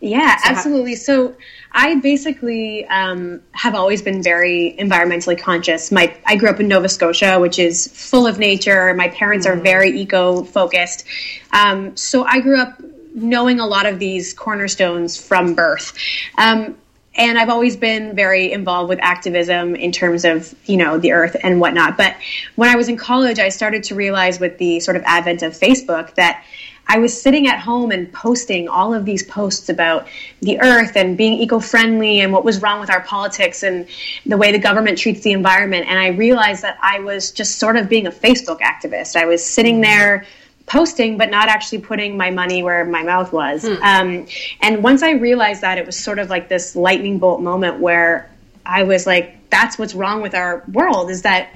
Yeah, 0.00 0.36
so 0.38 0.50
absolutely. 0.50 0.94
How- 0.94 1.00
so 1.00 1.36
I 1.70 1.94
basically 2.00 2.84
um, 2.86 3.40
have 3.52 3.74
always 3.74 4.02
been 4.02 4.22
very 4.22 4.76
environmentally 4.78 5.40
conscious. 5.40 5.90
My 5.90 6.14
I 6.26 6.36
grew 6.36 6.50
up 6.50 6.60
in 6.60 6.68
Nova 6.68 6.88
Scotia, 6.88 7.38
which 7.38 7.58
is 7.58 7.86
full 7.86 8.26
of 8.26 8.38
nature. 8.38 8.92
My 8.94 9.08
parents 9.08 9.46
mm. 9.46 9.50
are 9.50 9.56
very 9.56 9.90
eco 9.98 10.42
focused. 10.42 11.06
Um, 11.52 11.96
so 11.96 12.24
I 12.24 12.40
grew 12.40 12.60
up 12.60 12.82
knowing 13.14 13.60
a 13.60 13.66
lot 13.66 13.86
of 13.86 13.98
these 13.98 14.32
cornerstones 14.32 15.16
from 15.16 15.54
birth. 15.54 15.96
Um, 16.38 16.76
and 17.14 17.38
I've 17.38 17.50
always 17.50 17.76
been 17.76 18.14
very 18.16 18.52
involved 18.52 18.88
with 18.88 18.98
activism 19.02 19.76
in 19.76 19.92
terms 19.92 20.24
of 20.24 20.54
you 20.64 20.78
know 20.78 20.98
the 20.98 21.12
earth 21.12 21.36
and 21.42 21.60
whatnot. 21.60 21.96
But 21.96 22.16
when 22.56 22.70
I 22.70 22.76
was 22.76 22.88
in 22.88 22.96
college, 22.96 23.38
I 23.38 23.50
started 23.50 23.84
to 23.84 23.94
realize 23.94 24.40
with 24.40 24.58
the 24.58 24.80
sort 24.80 24.96
of 24.96 25.02
advent 25.04 25.42
of 25.42 25.52
Facebook 25.52 26.14
that 26.14 26.42
I 26.88 26.98
was 26.98 27.20
sitting 27.20 27.46
at 27.46 27.60
home 27.60 27.90
and 27.92 28.12
posting 28.12 28.68
all 28.68 28.92
of 28.92 29.04
these 29.04 29.22
posts 29.22 29.68
about 29.68 30.08
the 30.40 30.60
earth 30.60 30.96
and 30.96 31.16
being 31.16 31.34
eco 31.34 31.60
friendly 31.60 32.20
and 32.20 32.32
what 32.32 32.44
was 32.44 32.60
wrong 32.60 32.80
with 32.80 32.90
our 32.90 33.00
politics 33.02 33.62
and 33.62 33.86
the 34.26 34.36
way 34.36 34.50
the 34.50 34.58
government 34.58 34.98
treats 34.98 35.20
the 35.20 35.32
environment. 35.32 35.86
And 35.88 35.98
I 35.98 36.08
realized 36.08 36.62
that 36.62 36.78
I 36.82 36.98
was 37.00 37.30
just 37.30 37.58
sort 37.58 37.76
of 37.76 37.88
being 37.88 38.06
a 38.06 38.10
Facebook 38.10 38.60
activist. 38.60 39.16
I 39.16 39.26
was 39.26 39.46
sitting 39.46 39.80
there 39.80 40.26
posting, 40.66 41.18
but 41.18 41.30
not 41.30 41.48
actually 41.48 41.78
putting 41.78 42.16
my 42.16 42.30
money 42.30 42.62
where 42.62 42.84
my 42.84 43.02
mouth 43.02 43.32
was. 43.32 43.66
Hmm. 43.66 43.82
Um, 43.82 44.26
and 44.60 44.82
once 44.82 45.02
I 45.02 45.12
realized 45.12 45.62
that, 45.62 45.78
it 45.78 45.86
was 45.86 45.98
sort 45.98 46.18
of 46.18 46.30
like 46.30 46.48
this 46.48 46.76
lightning 46.76 47.18
bolt 47.18 47.40
moment 47.40 47.80
where 47.80 48.30
I 48.64 48.84
was 48.84 49.06
like, 49.06 49.50
that's 49.50 49.78
what's 49.78 49.94
wrong 49.94 50.22
with 50.22 50.34
our 50.34 50.64
world 50.72 51.10
is 51.10 51.22
that 51.22 51.54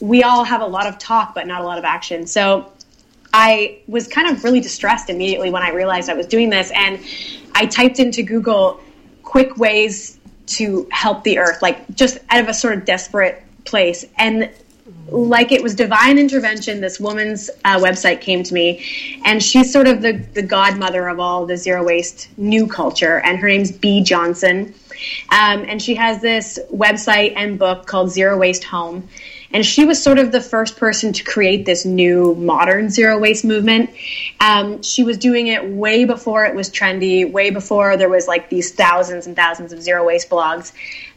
we 0.00 0.22
all 0.22 0.44
have 0.44 0.60
a 0.60 0.66
lot 0.66 0.86
of 0.86 0.98
talk, 0.98 1.34
but 1.34 1.46
not 1.46 1.60
a 1.60 1.64
lot 1.64 1.78
of 1.78 1.84
action. 1.84 2.26
So 2.26 2.72
I 3.32 3.78
was 3.86 4.08
kind 4.08 4.28
of 4.30 4.44
really 4.44 4.60
distressed 4.60 5.10
immediately 5.10 5.50
when 5.50 5.62
I 5.62 5.70
realized 5.70 6.08
I 6.08 6.14
was 6.14 6.26
doing 6.26 6.50
this. 6.50 6.70
And 6.74 7.00
I 7.54 7.66
typed 7.66 7.98
into 7.98 8.22
Google 8.22 8.80
quick 9.22 9.56
ways 9.56 10.18
to 10.46 10.88
help 10.90 11.24
the 11.24 11.38
earth, 11.38 11.60
like 11.62 11.94
just 11.94 12.18
out 12.30 12.40
of 12.40 12.48
a 12.48 12.54
sort 12.54 12.74
of 12.74 12.84
desperate 12.84 13.42
place. 13.64 14.04
And 14.16 14.50
like 15.10 15.52
it 15.52 15.62
was 15.62 15.74
divine 15.74 16.18
intervention, 16.18 16.80
this 16.80 17.00
woman's 17.00 17.50
uh, 17.64 17.78
website 17.78 18.20
came 18.20 18.42
to 18.42 18.54
me, 18.54 19.20
and 19.24 19.42
she's 19.42 19.72
sort 19.72 19.86
of 19.86 20.02
the, 20.02 20.12
the 20.34 20.42
godmother 20.42 21.08
of 21.08 21.20
all 21.20 21.46
the 21.46 21.56
zero 21.56 21.84
waste 21.84 22.28
new 22.36 22.66
culture, 22.66 23.20
and 23.20 23.38
her 23.38 23.48
name's 23.48 23.72
Bea 23.72 24.02
Johnson. 24.02 24.74
Um, 25.30 25.64
and 25.68 25.80
she 25.80 25.94
has 25.94 26.20
this 26.20 26.58
website 26.72 27.34
and 27.36 27.58
book 27.58 27.86
called 27.86 28.10
Zero 28.10 28.36
Waste 28.36 28.64
Home. 28.64 29.08
And 29.52 29.64
she 29.64 29.84
was 29.84 30.02
sort 30.02 30.18
of 30.18 30.30
the 30.30 30.40
first 30.40 30.76
person 30.76 31.12
to 31.14 31.24
create 31.24 31.64
this 31.64 31.84
new 31.86 32.34
modern 32.34 32.90
zero 32.90 33.18
waste 33.18 33.44
movement. 33.44 33.90
Um, 34.40 34.82
she 34.82 35.04
was 35.04 35.16
doing 35.16 35.46
it 35.46 35.66
way 35.66 36.04
before 36.04 36.44
it 36.44 36.54
was 36.54 36.68
trendy, 36.68 37.30
way 37.30 37.50
before 37.50 37.96
there 37.96 38.10
was 38.10 38.28
like 38.28 38.50
these 38.50 38.72
thousands 38.72 39.26
and 39.26 39.34
thousands 39.34 39.72
of 39.72 39.80
zero 39.80 40.04
waste 40.04 40.28
blogs. 40.28 40.72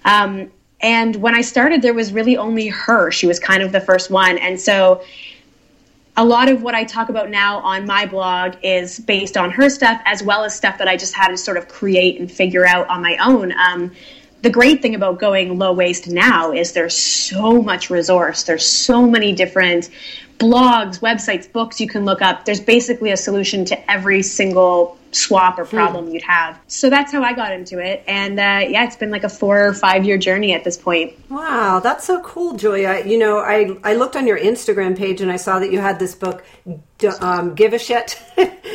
Um, 0.05 0.50
and 0.81 1.15
when 1.17 1.35
I 1.35 1.41
started, 1.41 1.81
there 1.81 1.93
was 1.93 2.11
really 2.11 2.38
only 2.38 2.67
her. 2.67 3.11
She 3.11 3.27
was 3.27 3.39
kind 3.39 3.61
of 3.61 3.71
the 3.71 3.81
first 3.81 4.09
one. 4.09 4.38
And 4.38 4.59
so 4.59 5.03
a 6.17 6.25
lot 6.25 6.50
of 6.50 6.61
what 6.61 6.75
I 6.75 6.83
talk 6.83 7.09
about 7.09 7.29
now 7.29 7.59
on 7.59 7.85
my 7.85 8.05
blog 8.05 8.55
is 8.63 9.00
based 9.00 9.38
on 9.38 9.51
her 9.51 9.69
stuff, 9.69 10.01
as 10.05 10.23
well 10.23 10.43
as 10.43 10.55
stuff 10.55 10.77
that 10.79 10.88
I 10.88 10.97
just 10.97 11.13
had 11.13 11.29
to 11.29 11.38
sort 11.38 11.57
of 11.57 11.67
create 11.67 12.19
and 12.19 12.31
figure 12.31 12.65
out 12.65 12.88
on 12.89 13.01
my 13.01 13.17
own. 13.17 13.53
Um, 13.53 13.91
the 14.41 14.50
great 14.50 14.81
thing 14.81 14.95
about 14.95 15.19
going 15.19 15.59
low 15.59 15.71
waste 15.71 16.07
now 16.07 16.51
is 16.51 16.73
there's 16.73 16.97
so 16.97 17.61
much 17.61 17.89
resource. 17.89 18.43
There's 18.43 18.65
so 18.65 19.07
many 19.07 19.33
different 19.33 19.89
blogs, 20.39 21.00
websites, 21.00 21.51
books 21.51 21.79
you 21.79 21.88
can 21.88 22.05
look 22.05 22.23
up. 22.23 22.45
There's 22.45 22.59
basically 22.59 23.11
a 23.11 23.17
solution 23.17 23.65
to 23.65 23.91
every 23.91 24.23
single 24.23 24.97
swap 25.12 25.60
or 25.60 25.65
hmm. 25.65 25.75
problem 25.75 26.06
hmm. 26.06 26.13
you'd 26.13 26.24
have. 26.24 26.60
So 26.68 26.89
that's 26.89 27.12
how 27.12 27.24
I 27.24 27.34
got 27.34 27.51
into 27.51 27.80
it. 27.80 28.03
And 28.08 28.39
uh, 28.39 28.68
yeah, 28.70 28.86
it's 28.86 28.96
been 28.96 29.12
like 29.12 29.24
a 29.24 29.30
four 29.30 29.68
or 29.68 29.74
five 29.74 30.06
year 30.06 30.18
journey 30.18 30.53
at 30.53 30.63
this 30.63 30.77
point. 30.77 31.13
Wow, 31.30 31.80
that's 31.80 32.06
so 32.06 32.22
cool, 32.22 32.56
Julia. 32.56 33.03
You 33.06 33.18
know, 33.18 33.39
I, 33.39 33.77
I 33.84 33.94
looked 33.96 34.15
on 34.15 34.27
your 34.27 34.39
Instagram 34.39 34.98
page 34.98 35.22
and 35.22 35.32
I 35.32 35.38
saw 35.38 35.60
that 35.60 35.72
you 35.72 35.80
had 35.80 36.00
this 36.00 36.15
book, 36.15 36.44
um, 37.22 37.55
Give 37.55 37.74
a 37.74 37.79
Shit. 37.79 38.22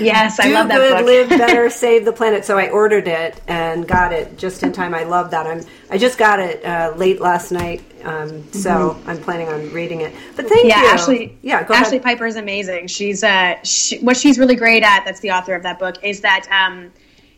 Yes, 0.00 0.38
I 0.40 0.48
love 0.52 0.68
that 0.68 0.78
good, 0.78 0.96
book. 0.96 1.06
live 1.06 1.28
better, 1.46 1.70
save 1.70 2.04
the 2.04 2.12
planet. 2.12 2.44
So 2.44 2.58
I 2.58 2.68
ordered 2.68 3.08
it 3.08 3.40
and 3.48 3.86
got 3.86 4.12
it 4.12 4.36
just 4.36 4.62
in 4.62 4.72
time. 4.72 4.94
I 4.94 5.04
love 5.04 5.30
that. 5.30 5.46
I'm 5.46 5.62
I 5.90 5.98
just 5.98 6.18
got 6.18 6.40
it 6.40 6.64
uh, 6.64 6.92
late 6.96 7.20
last 7.20 7.52
night. 7.52 7.82
Um, 8.04 8.50
so 8.52 8.70
mm-hmm. 8.70 9.10
I'm 9.10 9.18
planning 9.18 9.48
on 9.48 9.72
reading 9.72 10.00
it. 10.02 10.14
But 10.36 10.48
thank 10.48 10.68
yeah, 10.68 10.82
you. 10.82 10.88
Ashley, 10.88 11.38
yeah, 11.42 11.64
go 11.64 11.74
Ashley 11.74 11.98
ahead. 11.98 12.04
Piper 12.04 12.26
is 12.26 12.36
amazing. 12.36 12.86
She's 12.86 13.24
uh, 13.24 13.56
she, 13.62 13.98
what 13.98 14.16
she's 14.16 14.38
really 14.38 14.56
great 14.56 14.82
at. 14.82 15.04
That's 15.04 15.20
the 15.20 15.32
author 15.32 15.54
of 15.54 15.62
that 15.64 15.78
book. 15.78 15.96
Is 16.02 16.20
that 16.20 16.46
um, 16.50 16.92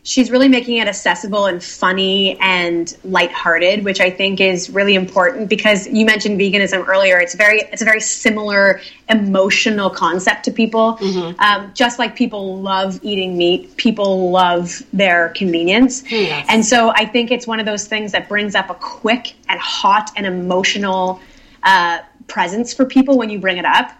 she's 0.09 0.31
really 0.31 0.47
making 0.47 0.77
it 0.77 0.87
accessible 0.87 1.45
and 1.45 1.63
funny 1.63 2.35
and 2.39 2.97
lighthearted, 3.03 3.85
which 3.85 4.01
I 4.01 4.09
think 4.09 4.41
is 4.41 4.67
really 4.71 4.95
important 4.95 5.49
because 5.49 5.87
you 5.87 6.03
mentioned 6.03 6.39
veganism 6.39 6.87
earlier. 6.87 7.19
It's 7.19 7.35
very 7.35 7.59
it's 7.71 7.83
a 7.83 7.85
very 7.85 8.01
similar 8.01 8.81
emotional 9.07 9.91
concept 9.91 10.45
to 10.45 10.51
people. 10.51 10.97
Mm-hmm. 10.97 11.39
Um, 11.39 11.71
just 11.75 11.99
like 11.99 12.15
people 12.15 12.59
love 12.59 12.99
eating 13.03 13.37
meat, 13.37 13.77
people 13.77 14.31
love 14.31 14.81
their 14.91 15.29
convenience, 15.29 16.03
yes. 16.11 16.45
and 16.49 16.65
so 16.65 16.89
I 16.89 17.05
think 17.05 17.29
it's 17.29 17.45
one 17.45 17.59
of 17.59 17.67
those 17.67 17.85
things 17.87 18.11
that 18.13 18.27
brings 18.27 18.55
up 18.55 18.71
a 18.71 18.75
quick 18.75 19.35
and 19.47 19.59
hot 19.59 20.09
and 20.15 20.25
emotional. 20.25 21.21
Uh, 21.61 21.99
presence 22.29 22.73
for 22.73 22.85
people 22.85 23.17
when 23.17 23.29
you 23.29 23.39
bring 23.39 23.57
it 23.57 23.65
up. 23.65 23.91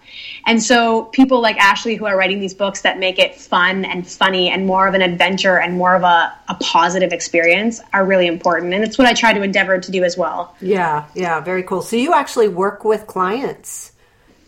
And 0.46 0.62
so 0.62 1.04
people 1.06 1.40
like 1.40 1.56
Ashley 1.58 1.96
who 1.96 2.06
are 2.06 2.16
writing 2.16 2.40
these 2.40 2.54
books 2.54 2.80
that 2.82 2.98
make 2.98 3.18
it 3.18 3.34
fun 3.34 3.84
and 3.84 4.06
funny 4.06 4.50
and 4.50 4.66
more 4.66 4.86
of 4.86 4.94
an 4.94 5.02
adventure 5.02 5.58
and 5.58 5.76
more 5.76 5.94
of 5.94 6.02
a, 6.02 6.32
a 6.48 6.54
positive 6.60 7.12
experience 7.12 7.80
are 7.92 8.04
really 8.04 8.26
important. 8.26 8.72
And 8.72 8.82
it's 8.82 8.96
what 8.96 9.06
I 9.06 9.12
try 9.12 9.32
to 9.32 9.42
endeavor 9.42 9.78
to 9.78 9.90
do 9.90 10.04
as 10.04 10.16
well. 10.16 10.54
Yeah, 10.60 11.06
yeah, 11.14 11.40
very 11.40 11.62
cool. 11.62 11.82
So 11.82 11.96
you 11.96 12.14
actually 12.14 12.48
work 12.48 12.84
with 12.84 13.06
clients 13.06 13.92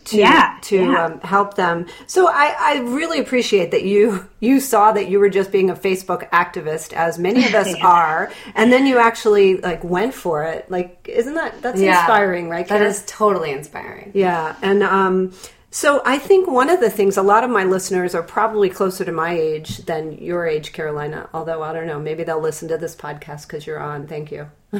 to 0.05 0.17
yeah, 0.17 0.57
to 0.63 0.75
yeah. 0.75 1.05
Um, 1.05 1.19
help 1.21 1.55
them. 1.55 1.87
So 2.07 2.27
I, 2.27 2.55
I 2.57 2.79
really 2.79 3.19
appreciate 3.19 3.71
that 3.71 3.83
you 3.83 4.27
you 4.39 4.59
saw 4.59 4.91
that 4.91 5.09
you 5.09 5.19
were 5.19 5.29
just 5.29 5.51
being 5.51 5.69
a 5.69 5.75
Facebook 5.75 6.29
activist, 6.29 6.93
as 6.93 7.17
many 7.17 7.45
of 7.45 7.53
us 7.53 7.67
yeah. 7.77 7.87
are, 7.87 8.31
and 8.55 8.71
then 8.71 8.85
you 8.85 8.97
actually 8.99 9.57
like 9.57 9.83
went 9.83 10.13
for 10.13 10.43
it. 10.43 10.69
Like, 10.69 11.07
isn't 11.09 11.35
that 11.35 11.61
that's 11.61 11.79
inspiring, 11.79 12.49
right? 12.49 12.67
That 12.67 12.81
is 12.81 13.03
totally 13.05 13.51
inspiring. 13.51 14.11
Yeah, 14.13 14.55
and 14.61 14.83
um, 14.83 15.33
so 15.73 16.03
I 16.05 16.19
think 16.19 16.47
one 16.47 16.69
of 16.69 16.79
the 16.79 16.91
things 16.91 17.17
a 17.17 17.23
lot 17.23 17.43
of 17.43 17.49
my 17.49 17.63
listeners 17.63 18.13
are 18.13 18.21
probably 18.21 18.69
closer 18.69 19.03
to 19.05 19.11
my 19.11 19.33
age 19.33 19.77
than 19.77 20.11
your 20.19 20.45
age, 20.45 20.71
Carolina. 20.71 21.27
Although 21.33 21.63
I 21.63 21.73
don't 21.73 21.87
know, 21.87 21.99
maybe 21.99 22.23
they'll 22.23 22.39
listen 22.39 22.67
to 22.67 22.77
this 22.77 22.95
podcast 22.95 23.47
because 23.47 23.65
you're 23.65 23.79
on. 23.79 24.05
Thank 24.05 24.31
you. 24.31 24.51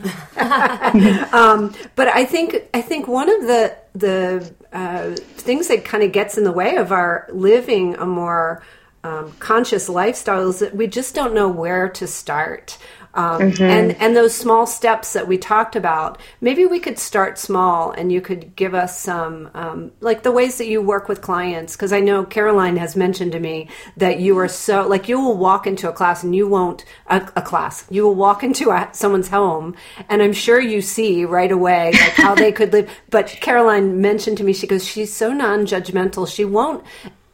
um, 1.34 1.74
but 1.96 2.10
I 2.10 2.26
think 2.26 2.70
I 2.76 2.82
think 2.82 3.08
one 3.08 3.28
of 3.28 3.48
the 3.48 3.76
the 3.96 4.54
uh, 4.72 5.16
things 5.16 5.68
that 5.70 5.84
kind 5.84 6.04
of 6.04 6.12
gets 6.12 6.38
in 6.38 6.44
the 6.44 6.52
way 6.52 6.76
of 6.76 6.92
our 6.92 7.28
living 7.34 7.96
a 7.96 8.06
more 8.06 8.62
um, 9.04 9.32
conscious 9.40 9.90
lifestyle 9.90 10.48
is 10.50 10.60
that 10.60 10.76
we 10.76 10.86
just 10.86 11.16
don't 11.16 11.34
know 11.34 11.48
where 11.48 11.90
to 11.90 12.06
start. 12.06 12.78
Um, 13.16 13.42
mm-hmm. 13.42 13.64
and 13.64 13.92
and 14.02 14.16
those 14.16 14.36
small 14.36 14.66
steps 14.66 15.14
that 15.14 15.28
we 15.28 15.38
talked 15.38 15.76
about 15.76 16.20
maybe 16.42 16.66
we 16.66 16.80
could 16.80 16.98
start 16.98 17.38
small 17.38 17.92
and 17.92 18.12
you 18.12 18.22
could 18.22 18.56
give 18.56 18.74
us 18.74 19.00
some 19.00 19.52
um, 19.54 19.92
like 20.02 20.24
the 20.24 20.32
ways 20.32 20.58
that 20.58 20.68
you 20.68 20.82
work 20.82 21.08
with 21.08 21.22
clients. 21.22 21.76
Because 21.76 21.94
i 21.94 22.00
know 22.00 22.24
caroline 22.26 22.78
has 22.78 22.96
mentioned 22.96 23.32
to 23.34 23.40
me 23.40 23.70
that 23.98 24.20
you 24.20 24.38
are 24.38 24.48
so 24.48 24.88
like 24.88 25.08
you 25.08 25.20
will 25.20 25.38
walk 25.38 25.68
into 25.68 25.90
a 25.90 25.94
class 25.94 26.24
and 26.24 26.36
you 26.36 26.48
won't 26.48 26.86
a, 27.08 27.18
a 27.36 27.42
class 27.42 27.86
you 27.90 28.04
will 28.04 28.16
walk 28.16 28.44
into 28.44 28.72
a, 28.72 28.90
someone's 28.94 29.30
home 29.30 29.76
and 30.10 30.22
i'm 30.22 30.34
sure 30.34 30.60
you 30.60 30.82
see 30.82 31.26
right 31.26 31.52
away 31.52 31.92
like 31.92 32.14
how 32.14 32.36
they 32.36 32.52
could 32.52 32.74
live. 32.74 32.90
But 33.10 33.28
caroline 33.28 34.02
mentioned 34.02 34.38
to 34.40 34.44
me 34.44 34.54
she 34.54 34.68
goes 34.68 34.86
she's 34.86 35.14
so 35.14 35.32
non-judgmental. 35.34 36.34
She 36.34 36.46
won't 36.46 36.84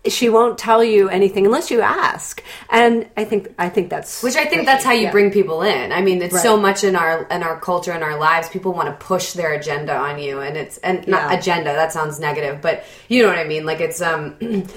she 0.09 0.29
won't 0.29 0.57
tell 0.57 0.83
you 0.83 1.09
anything 1.09 1.45
unless 1.45 1.71
you 1.71 1.81
ask 1.81 2.43
and 2.69 3.09
i 3.17 3.23
think 3.23 3.53
i 3.57 3.69
think 3.69 3.89
that's 3.89 4.23
which 4.23 4.35
i 4.35 4.45
think 4.45 4.65
that's 4.65 4.83
how 4.83 4.91
you 4.91 5.03
yeah. 5.03 5.11
bring 5.11 5.31
people 5.31 5.61
in 5.61 5.91
i 5.91 6.01
mean 6.01 6.21
it's 6.21 6.33
right. 6.33 6.43
so 6.43 6.57
much 6.57 6.83
in 6.83 6.95
our 6.95 7.23
in 7.25 7.43
our 7.43 7.59
culture 7.59 7.93
in 7.93 8.03
our 8.03 8.17
lives 8.17 8.49
people 8.49 8.73
want 8.73 8.87
to 8.87 9.05
push 9.05 9.33
their 9.33 9.53
agenda 9.53 9.95
on 9.95 10.19
you 10.19 10.39
and 10.39 10.57
it's 10.57 10.77
and 10.79 11.07
not 11.07 11.31
yeah. 11.31 11.39
agenda 11.39 11.73
that 11.73 11.91
sounds 11.91 12.19
negative 12.19 12.61
but 12.61 12.83
you 13.07 13.21
know 13.23 13.29
what 13.29 13.37
i 13.37 13.43
mean 13.43 13.65
like 13.65 13.79
it's 13.79 14.01
um 14.01 14.35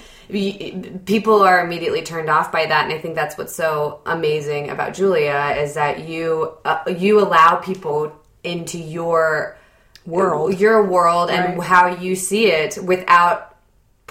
people 1.04 1.42
are 1.42 1.64
immediately 1.64 2.02
turned 2.02 2.30
off 2.30 2.50
by 2.52 2.64
that 2.66 2.84
and 2.84 2.92
i 2.92 2.98
think 2.98 3.14
that's 3.14 3.36
what's 3.36 3.54
so 3.54 4.00
amazing 4.06 4.70
about 4.70 4.94
julia 4.94 5.54
is 5.58 5.74
that 5.74 6.06
you 6.08 6.52
uh, 6.64 6.82
you 6.96 7.20
allow 7.20 7.56
people 7.56 8.12
into 8.44 8.78
your 8.78 9.56
world 10.06 10.58
your 10.58 10.84
world 10.84 11.28
right. 11.28 11.50
and 11.50 11.62
how 11.62 11.88
you 11.88 12.16
see 12.16 12.46
it 12.46 12.78
without 12.82 13.51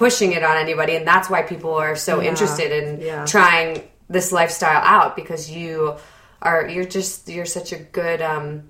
pushing 0.02 0.32
it 0.32 0.44
on 0.44 0.58
anybody 0.58 0.96
and 0.96 1.06
that's 1.06 1.30
why 1.30 1.44
people 1.44 1.76
are 1.76 1.96
so 1.96 2.20
yeah. 2.20 2.30
interested 2.30 2.72
in 2.72 3.00
yeah. 3.00 3.24
trying 3.24 3.88
this 4.10 4.32
lifestyle 4.32 4.82
out 4.82 5.16
because 5.16 5.52
you 5.52 5.96
are 6.42 6.68
you're 6.68 6.86
just 6.86 7.30
you're 7.30 7.46
such 7.46 7.72
a 7.72 7.78
good 7.78 8.20
um 8.20 8.68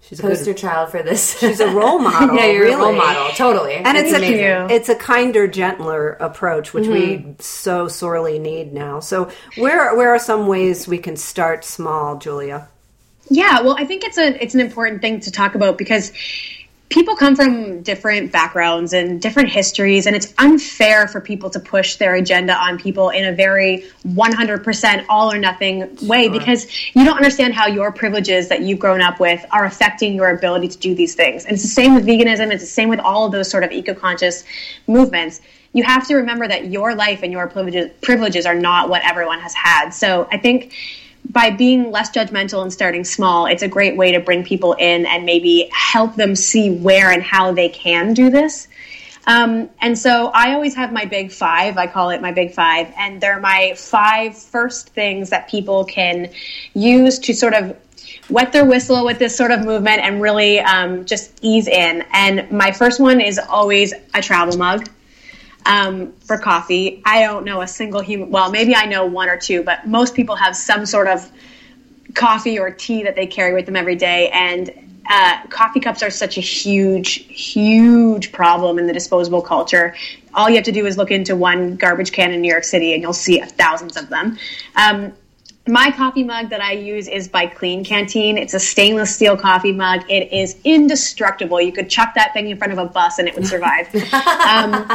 she's 0.00 0.18
a 0.18 0.22
poster 0.22 0.46
good, 0.46 0.56
child 0.56 0.90
for 0.90 1.00
this. 1.00 1.38
She's 1.38 1.60
a 1.60 1.70
role 1.72 1.98
model. 2.10 2.34
yeah, 2.34 2.46
you're 2.46 2.64
really. 2.64 2.74
a 2.74 2.78
role 2.78 2.92
model, 2.92 3.28
totally. 3.36 3.74
And 3.74 3.96
it's, 3.96 4.10
it's 4.10 4.24
a 4.24 4.74
it's 4.74 4.88
a 4.88 4.96
kinder, 4.96 5.46
gentler 5.46 6.14
approach, 6.14 6.74
which 6.74 6.86
mm-hmm. 6.86 7.28
we 7.28 7.36
so 7.38 7.86
sorely 7.86 8.40
need 8.40 8.72
now. 8.72 8.98
So, 8.98 9.30
where 9.56 9.94
where 9.94 10.10
are 10.12 10.18
some 10.18 10.48
ways 10.48 10.88
we 10.88 10.98
can 10.98 11.16
start 11.16 11.64
small, 11.64 12.18
Julia? 12.18 12.66
Yeah, 13.30 13.62
well, 13.62 13.76
I 13.78 13.84
think 13.84 14.02
it's 14.02 14.18
a 14.18 14.42
it's 14.42 14.54
an 14.54 14.60
important 14.60 15.02
thing 15.02 15.20
to 15.20 15.30
talk 15.30 15.54
about 15.54 15.78
because 15.78 16.12
people 16.88 17.16
come 17.16 17.34
from 17.34 17.82
different 17.82 18.30
backgrounds 18.30 18.92
and 18.92 19.20
different 19.20 19.48
histories, 19.48 20.06
and 20.06 20.14
it's 20.14 20.32
unfair 20.38 21.08
for 21.08 21.20
people 21.20 21.50
to 21.50 21.60
push 21.60 21.96
their 21.96 22.14
agenda 22.14 22.54
on 22.54 22.78
people 22.78 23.10
in 23.10 23.24
a 23.24 23.32
very 23.32 23.84
100% 24.06 25.06
all 25.08 25.32
or 25.32 25.38
nothing 25.38 25.96
way 26.02 26.24
sure. 26.24 26.32
because 26.32 26.66
you 26.94 27.04
don't 27.04 27.16
understand 27.16 27.54
how 27.54 27.66
your 27.66 27.90
privileges 27.90 28.48
that 28.48 28.62
you've 28.62 28.78
grown 28.78 29.00
up 29.00 29.18
with 29.18 29.44
are 29.50 29.64
affecting 29.64 30.14
your 30.14 30.30
ability 30.30 30.68
to 30.68 30.78
do 30.78 30.94
these 30.94 31.14
things. 31.14 31.44
And 31.44 31.54
it's 31.54 31.62
the 31.62 31.68
same 31.68 31.94
with 31.94 32.06
veganism, 32.06 32.52
it's 32.52 32.62
the 32.62 32.66
same 32.66 32.88
with 32.88 33.00
all 33.00 33.26
of 33.26 33.32
those 33.32 33.50
sort 33.50 33.64
of 33.64 33.72
eco 33.72 33.94
conscious 33.94 34.44
movements. 34.86 35.40
You 35.72 35.82
have 35.82 36.06
to 36.06 36.14
remember 36.14 36.46
that 36.46 36.66
your 36.66 36.94
life 36.94 37.20
and 37.22 37.32
your 37.32 37.48
privileges, 37.48 37.90
privileges 38.00 38.46
are 38.46 38.54
not 38.54 38.88
what 38.88 39.02
everyone 39.04 39.40
has 39.40 39.54
had. 39.54 39.90
So 39.90 40.28
I 40.30 40.38
think 40.38 40.72
by 41.30 41.50
being 41.50 41.90
less 41.90 42.10
judgmental 42.10 42.62
and 42.62 42.72
starting 42.72 43.04
small, 43.04 43.46
it's 43.46 43.62
a 43.62 43.68
great 43.68 43.96
way 43.96 44.12
to 44.12 44.20
bring 44.20 44.44
people 44.44 44.74
in 44.74 45.06
and 45.06 45.24
maybe 45.24 45.68
help 45.72 46.16
them 46.16 46.36
see 46.36 46.76
where 46.76 47.10
and 47.10 47.22
how 47.22 47.52
they 47.52 47.68
can 47.68 48.14
do 48.14 48.30
this. 48.30 48.68
Um, 49.26 49.70
and 49.80 49.98
so 49.98 50.30
I 50.34 50.52
always 50.52 50.74
have 50.74 50.92
my 50.92 51.06
big 51.06 51.32
five. 51.32 51.78
I 51.78 51.86
call 51.86 52.10
it 52.10 52.20
my 52.20 52.32
big 52.32 52.52
five. 52.52 52.92
And 52.98 53.20
they're 53.20 53.40
my 53.40 53.74
five 53.76 54.36
first 54.36 54.90
things 54.90 55.30
that 55.30 55.48
people 55.48 55.84
can 55.84 56.30
use 56.74 57.18
to 57.20 57.34
sort 57.34 57.54
of 57.54 57.76
wet 58.28 58.52
their 58.52 58.64
whistle 58.64 59.04
with 59.04 59.18
this 59.18 59.36
sort 59.36 59.50
of 59.50 59.64
movement 59.64 60.00
and 60.00 60.20
really 60.20 60.60
um, 60.60 61.04
just 61.04 61.38
ease 61.42 61.68
in. 61.68 62.04
And 62.12 62.50
my 62.50 62.70
first 62.70 63.00
one 63.00 63.20
is 63.20 63.38
always 63.38 63.94
a 64.12 64.20
travel 64.20 64.56
mug 64.58 64.88
um, 65.66 66.12
for 66.20 66.38
coffee. 66.38 67.02
I 67.04 67.22
don't 67.22 67.44
know 67.44 67.62
a 67.62 67.66
single 67.66 68.00
human. 68.00 68.30
Well, 68.30 68.50
maybe 68.50 68.74
I 68.74 68.86
know 68.86 69.06
one 69.06 69.28
or 69.28 69.36
two, 69.36 69.62
but 69.62 69.86
most 69.86 70.14
people 70.14 70.36
have 70.36 70.56
some 70.56 70.86
sort 70.86 71.08
of 71.08 71.30
coffee 72.14 72.58
or 72.58 72.70
tea 72.70 73.02
that 73.02 73.16
they 73.16 73.26
carry 73.26 73.54
with 73.54 73.66
them 73.66 73.76
every 73.76 73.96
day. 73.96 74.28
And 74.30 74.70
uh, 75.08 75.46
coffee 75.48 75.80
cups 75.80 76.02
are 76.02 76.10
such 76.10 76.38
a 76.38 76.40
huge, 76.40 77.26
huge 77.26 78.32
problem 78.32 78.78
in 78.78 78.86
the 78.86 78.92
disposable 78.92 79.42
culture. 79.42 79.94
All 80.34 80.48
you 80.48 80.56
have 80.56 80.64
to 80.64 80.72
do 80.72 80.86
is 80.86 80.96
look 80.96 81.10
into 81.10 81.36
one 81.36 81.76
garbage 81.76 82.12
can 82.12 82.32
in 82.32 82.40
New 82.40 82.50
York 82.50 82.64
City, 82.64 82.94
and 82.94 83.02
you'll 83.02 83.12
see 83.12 83.40
thousands 83.40 83.96
of 83.96 84.08
them. 84.08 84.38
Um, 84.76 85.12
my 85.66 85.90
coffee 85.90 86.24
mug 86.24 86.50
that 86.50 86.60
I 86.60 86.72
use 86.72 87.08
is 87.08 87.26
by 87.26 87.46
Klean 87.46 87.84
Kanteen. 87.84 88.36
It's 88.36 88.52
a 88.52 88.60
stainless 88.60 89.14
steel 89.14 89.36
coffee 89.36 89.72
mug. 89.72 90.02
It 90.10 90.30
is 90.32 90.56
indestructible. 90.64 91.60
You 91.60 91.72
could 91.72 91.88
chuck 91.88 92.14
that 92.16 92.34
thing 92.34 92.50
in 92.50 92.58
front 92.58 92.74
of 92.74 92.78
a 92.78 92.84
bus 92.84 93.18
and 93.18 93.26
it 93.26 93.34
would 93.34 93.46
survive. 93.46 93.88
um, 94.12 94.86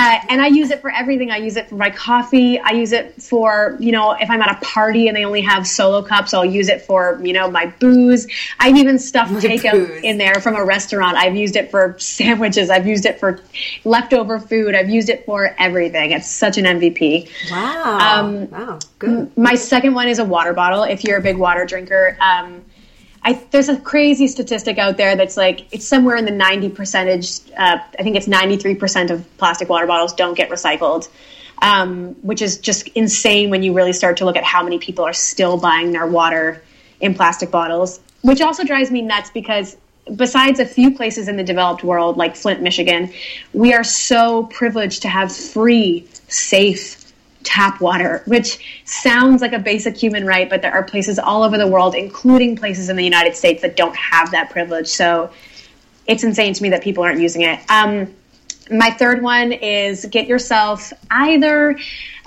uh, 0.00 0.18
and 0.30 0.40
I 0.40 0.46
use 0.46 0.70
it 0.70 0.80
for 0.80 0.90
everything. 0.90 1.30
I 1.30 1.36
use 1.36 1.56
it 1.56 1.68
for 1.68 1.74
my 1.74 1.90
coffee. 1.90 2.58
I 2.58 2.70
use 2.70 2.92
it 2.92 3.20
for, 3.20 3.76
you 3.78 3.92
know, 3.92 4.12
if 4.12 4.30
I'm 4.30 4.40
at 4.40 4.50
a 4.50 4.64
party 4.64 5.08
and 5.08 5.16
they 5.16 5.26
only 5.26 5.42
have 5.42 5.66
solo 5.66 6.00
cups, 6.00 6.32
I'll 6.32 6.42
use 6.42 6.70
it 6.70 6.80
for, 6.80 7.20
you 7.22 7.34
know, 7.34 7.50
my 7.50 7.66
booze. 7.66 8.26
I've 8.58 8.76
even 8.76 8.98
stuffed 8.98 9.30
my 9.30 9.40
takeout 9.40 9.72
booze. 9.72 10.02
in 10.02 10.16
there 10.16 10.36
from 10.36 10.56
a 10.56 10.64
restaurant. 10.64 11.18
I've 11.18 11.36
used 11.36 11.54
it 11.54 11.70
for 11.70 11.96
sandwiches. 11.98 12.70
I've 12.70 12.86
used 12.86 13.04
it 13.04 13.20
for 13.20 13.40
leftover 13.84 14.40
food. 14.40 14.74
I've 14.74 14.88
used 14.88 15.10
it 15.10 15.26
for 15.26 15.54
everything. 15.58 16.12
It's 16.12 16.30
such 16.30 16.56
an 16.56 16.64
MVP. 16.64 17.28
Wow. 17.50 17.98
Um, 17.98 18.50
wow. 18.50 18.78
Good. 19.00 19.36
My 19.36 19.54
second 19.54 19.92
one 19.92 20.08
is 20.08 20.18
a 20.18 20.24
water 20.24 20.54
bottle. 20.54 20.82
If 20.82 21.04
you're 21.04 21.18
a 21.18 21.22
big 21.22 21.36
water 21.36 21.66
drinker, 21.66 22.16
um, 22.22 22.64
I, 23.22 23.34
there's 23.50 23.68
a 23.68 23.78
crazy 23.78 24.26
statistic 24.28 24.78
out 24.78 24.96
there 24.96 25.14
that's 25.14 25.36
like 25.36 25.66
it's 25.72 25.86
somewhere 25.86 26.16
in 26.16 26.24
the 26.24 26.30
90 26.30 26.70
percentage. 26.70 27.40
Uh, 27.56 27.78
I 27.98 28.02
think 28.02 28.16
it's 28.16 28.26
93 28.26 28.74
percent 28.76 29.10
of 29.10 29.26
plastic 29.36 29.68
water 29.68 29.86
bottles 29.86 30.14
don't 30.14 30.34
get 30.34 30.48
recycled, 30.48 31.08
um, 31.60 32.14
which 32.22 32.40
is 32.40 32.58
just 32.58 32.88
insane 32.88 33.50
when 33.50 33.62
you 33.62 33.74
really 33.74 33.92
start 33.92 34.16
to 34.18 34.24
look 34.24 34.36
at 34.36 34.44
how 34.44 34.62
many 34.62 34.78
people 34.78 35.04
are 35.04 35.12
still 35.12 35.58
buying 35.58 35.92
their 35.92 36.06
water 36.06 36.62
in 37.00 37.14
plastic 37.14 37.50
bottles. 37.50 38.00
Which 38.22 38.40
also 38.40 38.64
drives 38.64 38.90
me 38.90 39.02
nuts 39.02 39.30
because 39.30 39.76
besides 40.16 40.58
a 40.58 40.66
few 40.66 40.94
places 40.94 41.28
in 41.28 41.36
the 41.36 41.44
developed 41.44 41.84
world 41.84 42.16
like 42.16 42.36
Flint, 42.36 42.62
Michigan, 42.62 43.12
we 43.52 43.74
are 43.74 43.84
so 43.84 44.44
privileged 44.44 45.02
to 45.02 45.08
have 45.08 45.34
free, 45.34 46.06
safe 46.28 46.99
tap 47.42 47.80
water, 47.80 48.22
which 48.26 48.82
sounds 48.84 49.42
like 49.42 49.52
a 49.52 49.58
basic 49.58 49.96
human 49.96 50.26
right, 50.26 50.48
but 50.48 50.62
there 50.62 50.72
are 50.72 50.82
places 50.82 51.18
all 51.18 51.42
over 51.42 51.56
the 51.58 51.66
world, 51.66 51.94
including 51.94 52.56
places 52.56 52.88
in 52.88 52.96
the 52.96 53.04
United 53.04 53.34
States, 53.34 53.62
that 53.62 53.76
don't 53.76 53.96
have 53.96 54.30
that 54.32 54.50
privilege. 54.50 54.88
So 54.88 55.30
it's 56.06 56.24
insane 56.24 56.54
to 56.54 56.62
me 56.62 56.70
that 56.70 56.82
people 56.82 57.04
aren't 57.04 57.20
using 57.20 57.42
it. 57.42 57.60
Um, 57.70 58.14
my 58.70 58.90
third 58.90 59.22
one 59.22 59.52
is 59.52 60.06
get 60.06 60.26
yourself 60.26 60.92
either 61.10 61.76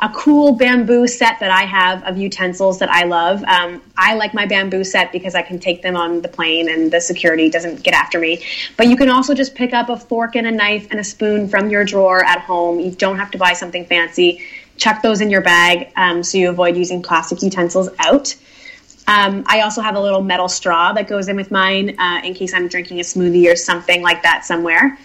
a 0.02 0.10
cool 0.10 0.54
bamboo 0.54 1.08
set 1.08 1.39
that 1.39 1.52
I 1.52 1.62
have 1.62 2.04
of 2.04 2.17
utensils 2.17 2.80
that 2.80 2.89
I 2.89 3.04
love. 3.04 3.41
Um, 3.45 3.82
I 3.95 4.15
like 4.15 4.34
my 4.34 4.45
bamboo 4.45 4.84
set 4.84 5.13
because 5.13 5.36
I 5.36 5.41
can 5.41 5.60
take 5.60 5.82
them 5.82 5.95
on 5.95 6.21
the 6.21 6.28
plane 6.28 6.69
and 6.69 6.91
the 6.91 6.99
security 6.99 7.49
doesn't 7.49 7.84
get 7.84 7.93
after 7.93 8.19
me. 8.19 8.43
But 8.76 8.88
you 8.88 8.97
can 8.97 9.10
also 9.10 9.34
just 9.34 9.56
pick 9.56 9.73
up 9.73 9.88
a 9.88 9.95
fork 9.95 10.36
and 10.36 10.45
a 10.45 10.52
knife 10.52 10.88
and 10.91 10.99
a 10.99 11.04
spoon 11.04 11.47
from 11.47 11.69
your 11.69 11.86
drawer 11.86 12.26
at 12.26 12.41
home. 12.41 12.82
You 12.82 12.91
don't 12.91 13.17
have 13.17 13.32
to 13.32 13.38
buy 13.38 13.54
something 13.54 13.86
fancy 13.86 14.43
chuck 14.77 15.01
those 15.01 15.21
in 15.21 15.29
your 15.29 15.41
bag 15.41 15.91
um, 15.95 16.23
so 16.23 16.38
you 16.38 16.49
avoid 16.49 16.75
using 16.75 17.01
plastic 17.01 17.41
utensils 17.41 17.89
out. 17.99 18.36
Um, 19.07 19.43
I 19.47 19.62
also 19.62 19.81
have 19.81 19.95
a 19.95 19.99
little 19.99 20.21
metal 20.21 20.47
straw 20.47 20.93
that 20.93 21.07
goes 21.07 21.27
in 21.27 21.36
with 21.36 21.51
mine 21.51 21.99
uh, 21.99 22.21
in 22.23 22.33
case 22.33 22.53
I'm 22.53 22.67
drinking 22.67 22.99
a 22.99 23.03
smoothie 23.03 23.51
or 23.51 23.55
something 23.55 24.01
like 24.01 24.23
that 24.23 24.45
somewhere. 24.45 24.97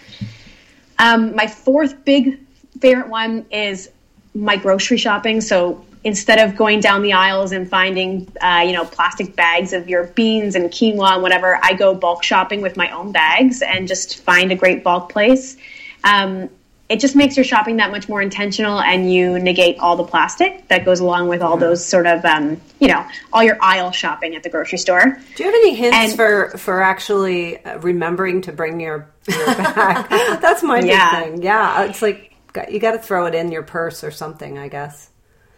Um, 0.97 1.35
my 1.35 1.47
fourth 1.47 2.05
big 2.05 2.39
favorite 2.79 3.09
one 3.09 3.45
is 3.51 3.89
my 4.33 4.55
grocery 4.55 4.97
shopping. 4.97 5.41
So 5.41 5.85
instead 6.03 6.39
of 6.39 6.55
going 6.55 6.79
down 6.79 7.01
the 7.01 7.13
aisles 7.13 7.51
and 7.51 7.69
finding, 7.69 8.31
uh, 8.41 8.63
you 8.65 8.71
know, 8.71 8.85
plastic 8.85 9.35
bags 9.35 9.73
of 9.73 9.89
your 9.89 10.05
beans 10.07 10.55
and 10.55 10.69
quinoa 10.69 11.13
and 11.13 11.21
whatever, 11.21 11.59
I 11.61 11.73
go 11.73 11.93
bulk 11.93 12.23
shopping 12.23 12.61
with 12.61 12.77
my 12.77 12.89
own 12.91 13.11
bags 13.11 13.61
and 13.61 13.87
just 13.87 14.21
find 14.21 14.51
a 14.51 14.55
great 14.55 14.83
bulk 14.83 15.11
place. 15.11 15.57
Um, 16.03 16.49
it 16.89 16.99
just 16.99 17.15
makes 17.15 17.37
your 17.37 17.43
shopping 17.43 17.77
that 17.77 17.91
much 17.91 18.09
more 18.09 18.19
intentional 18.21 18.81
and 18.81 19.13
you 19.13 19.37
negate 19.37 19.77
all 19.79 19.95
the 19.95 20.03
plastic 20.03 20.67
that 20.69 20.83
goes 20.83 20.99
along 20.99 21.27
with 21.27 21.41
all 21.41 21.55
those 21.55 21.85
sort 21.85 22.07
of 22.07 22.25
um, 22.25 22.59
you 22.79 22.87
know 22.87 23.05
all 23.31 23.43
your 23.43 23.57
aisle 23.61 23.91
shopping 23.91 24.35
at 24.35 24.43
the 24.43 24.49
grocery 24.49 24.77
store 24.77 25.19
do 25.35 25.43
you 25.43 25.49
have 25.49 25.55
any 25.55 25.75
hints 25.75 25.95
and, 25.95 26.15
for 26.15 26.49
for 26.57 26.81
actually 26.81 27.63
uh, 27.63 27.77
remembering 27.79 28.41
to 28.41 28.51
bring 28.51 28.79
your, 28.79 29.09
your 29.27 29.45
bag 29.55 30.09
that's 30.41 30.63
my 30.63 30.79
yeah. 30.79 31.21
thing 31.21 31.41
yeah 31.41 31.83
it's 31.83 32.01
like 32.01 32.35
you 32.69 32.79
got 32.79 32.91
to 32.91 32.99
throw 32.99 33.27
it 33.27 33.35
in 33.35 33.51
your 33.51 33.63
purse 33.63 34.03
or 34.03 34.11
something 34.11 34.57
i 34.57 34.67
guess 34.67 35.09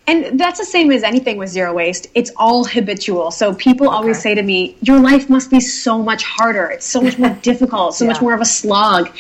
and 0.08 0.40
that's 0.40 0.60
the 0.60 0.66
same 0.66 0.92
as 0.92 1.04
anything 1.04 1.38
with 1.38 1.50
zero 1.50 1.74
waste. 1.74 2.08
It's 2.16 2.32
all 2.36 2.66
habitual. 2.66 3.30
So 3.30 3.54
people 3.54 3.88
okay. 3.88 3.96
always 3.96 4.22
say 4.22 4.34
to 4.34 4.42
me, 4.42 4.76
Your 4.82 5.00
life 5.00 5.30
must 5.30 5.52
be 5.52 5.60
so 5.60 6.02
much 6.02 6.24
harder. 6.24 6.66
It's 6.66 6.86
so 6.86 7.02
much 7.02 7.20
more 7.20 7.30
difficult, 7.42 7.96
so 7.96 8.04
yeah. 8.04 8.12
much 8.12 8.22
more 8.22 8.34
of 8.34 8.42
a 8.42 8.46
slog. 8.46 9.16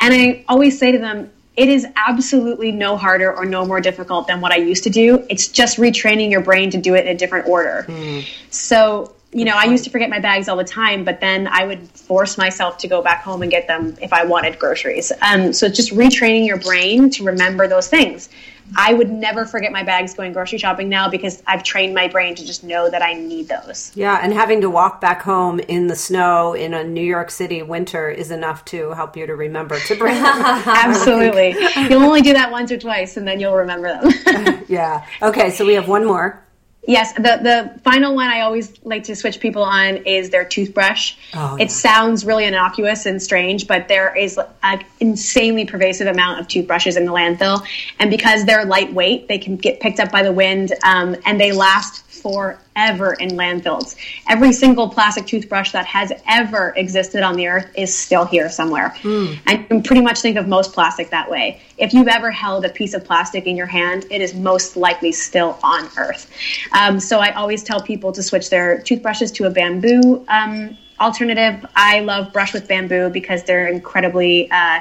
And 0.00 0.14
I 0.14 0.44
always 0.48 0.78
say 0.78 0.90
to 0.90 0.98
them, 0.98 1.30
it 1.56 1.68
is 1.68 1.86
absolutely 1.96 2.72
no 2.72 2.96
harder 2.96 3.34
or 3.34 3.44
no 3.44 3.66
more 3.66 3.80
difficult 3.80 4.26
than 4.26 4.40
what 4.40 4.52
I 4.52 4.56
used 4.56 4.84
to 4.84 4.90
do. 4.90 5.24
It's 5.28 5.48
just 5.48 5.78
retraining 5.78 6.30
your 6.30 6.40
brain 6.40 6.70
to 6.70 6.78
do 6.78 6.94
it 6.94 7.06
in 7.06 7.14
a 7.14 7.18
different 7.18 7.46
order. 7.46 7.84
Mm. 7.88 8.26
So, 8.50 9.12
you 9.32 9.44
know, 9.44 9.54
I 9.54 9.64
used 9.64 9.84
to 9.84 9.90
forget 9.90 10.08
my 10.08 10.18
bags 10.18 10.48
all 10.48 10.56
the 10.56 10.64
time, 10.64 11.04
but 11.04 11.20
then 11.20 11.46
I 11.46 11.66
would 11.66 11.88
force 11.90 12.38
myself 12.38 12.78
to 12.78 12.88
go 12.88 13.02
back 13.02 13.22
home 13.22 13.42
and 13.42 13.50
get 13.50 13.66
them 13.66 13.96
if 14.00 14.12
I 14.12 14.24
wanted 14.24 14.58
groceries. 14.58 15.12
Um, 15.20 15.52
so 15.52 15.66
it's 15.66 15.76
just 15.76 15.92
retraining 15.92 16.46
your 16.46 16.58
brain 16.58 17.10
to 17.10 17.24
remember 17.24 17.68
those 17.68 17.88
things. 17.88 18.30
I 18.76 18.94
would 18.94 19.10
never 19.10 19.44
forget 19.44 19.72
my 19.72 19.82
bags 19.82 20.14
going 20.14 20.32
grocery 20.32 20.58
shopping 20.58 20.88
now 20.88 21.08
because 21.08 21.42
I've 21.46 21.62
trained 21.62 21.94
my 21.94 22.08
brain 22.08 22.34
to 22.34 22.44
just 22.44 22.64
know 22.64 22.88
that 22.90 23.02
I 23.02 23.14
need 23.14 23.48
those. 23.48 23.92
Yeah, 23.94 24.18
and 24.22 24.32
having 24.32 24.60
to 24.62 24.70
walk 24.70 25.00
back 25.00 25.22
home 25.22 25.60
in 25.60 25.86
the 25.86 25.96
snow 25.96 26.54
in 26.54 26.74
a 26.74 26.84
New 26.84 27.04
York 27.04 27.30
City 27.30 27.62
winter 27.62 28.08
is 28.08 28.30
enough 28.30 28.64
to 28.66 28.90
help 28.92 29.16
you 29.16 29.26
to 29.26 29.34
remember 29.34 29.78
to 29.78 29.94
bring 29.94 30.14
them. 30.14 30.24
Absolutely. 30.34 31.54
you'll 31.88 32.02
only 32.02 32.22
do 32.22 32.32
that 32.32 32.50
once 32.50 32.70
or 32.70 32.78
twice 32.78 33.16
and 33.16 33.26
then 33.26 33.40
you'll 33.40 33.56
remember 33.56 33.88
them. 34.00 34.64
yeah. 34.68 35.04
Okay, 35.20 35.50
so 35.50 35.66
we 35.66 35.74
have 35.74 35.88
one 35.88 36.04
more. 36.04 36.42
Yes, 36.84 37.12
the 37.12 37.22
the 37.22 37.80
final 37.84 38.16
one 38.16 38.28
I 38.28 38.40
always 38.40 38.72
like 38.82 39.04
to 39.04 39.14
switch 39.14 39.38
people 39.38 39.62
on 39.62 39.98
is 39.98 40.30
their 40.30 40.44
toothbrush. 40.44 41.14
Oh, 41.32 41.56
yeah. 41.56 41.64
It 41.64 41.70
sounds 41.70 42.24
really 42.24 42.44
innocuous 42.44 43.06
and 43.06 43.22
strange, 43.22 43.68
but 43.68 43.86
there 43.86 44.16
is 44.16 44.38
an 44.64 44.84
insanely 44.98 45.64
pervasive 45.64 46.08
amount 46.08 46.40
of 46.40 46.48
toothbrushes 46.48 46.96
in 46.96 47.04
the 47.04 47.12
landfill, 47.12 47.64
and 48.00 48.10
because 48.10 48.44
they're 48.46 48.64
lightweight, 48.64 49.28
they 49.28 49.38
can 49.38 49.56
get 49.56 49.78
picked 49.78 50.00
up 50.00 50.10
by 50.10 50.24
the 50.24 50.32
wind, 50.32 50.72
um, 50.82 51.14
and 51.24 51.40
they 51.40 51.52
last 51.52 52.04
forever 52.22 53.14
in 53.14 53.30
landfills. 53.30 53.96
Every 54.28 54.52
single 54.52 54.88
plastic 54.88 55.26
toothbrush 55.26 55.72
that 55.72 55.86
has 55.86 56.12
ever 56.28 56.72
existed 56.76 57.22
on 57.22 57.36
the 57.36 57.48
earth 57.48 57.70
is 57.76 57.96
still 57.96 58.24
here 58.24 58.48
somewhere. 58.48 58.94
Mm. 59.02 59.38
And 59.46 59.58
you 59.60 59.66
can 59.66 59.82
pretty 59.82 60.02
much 60.02 60.20
think 60.20 60.36
of 60.36 60.48
most 60.48 60.72
plastic 60.72 61.10
that 61.10 61.30
way. 61.30 61.60
If 61.78 61.92
you've 61.92 62.08
ever 62.08 62.30
held 62.30 62.64
a 62.64 62.70
piece 62.70 62.94
of 62.94 63.04
plastic 63.04 63.46
in 63.46 63.56
your 63.56 63.66
hand, 63.66 64.06
it 64.10 64.20
is 64.20 64.34
most 64.34 64.76
likely 64.76 65.12
still 65.12 65.58
on 65.62 65.88
earth. 65.98 66.30
Um, 66.72 67.00
so 67.00 67.18
I 67.18 67.32
always 67.32 67.62
tell 67.62 67.82
people 67.82 68.12
to 68.12 68.22
switch 68.22 68.48
their 68.50 68.80
toothbrushes 68.80 69.32
to 69.32 69.46
a 69.46 69.50
bamboo 69.50 70.24
um, 70.28 70.76
alternative, 71.02 71.66
I 71.74 72.00
love 72.00 72.32
brush 72.32 72.54
with 72.54 72.68
bamboo 72.68 73.10
because 73.10 73.42
they're 73.42 73.66
incredibly 73.66 74.50
uh, 74.50 74.80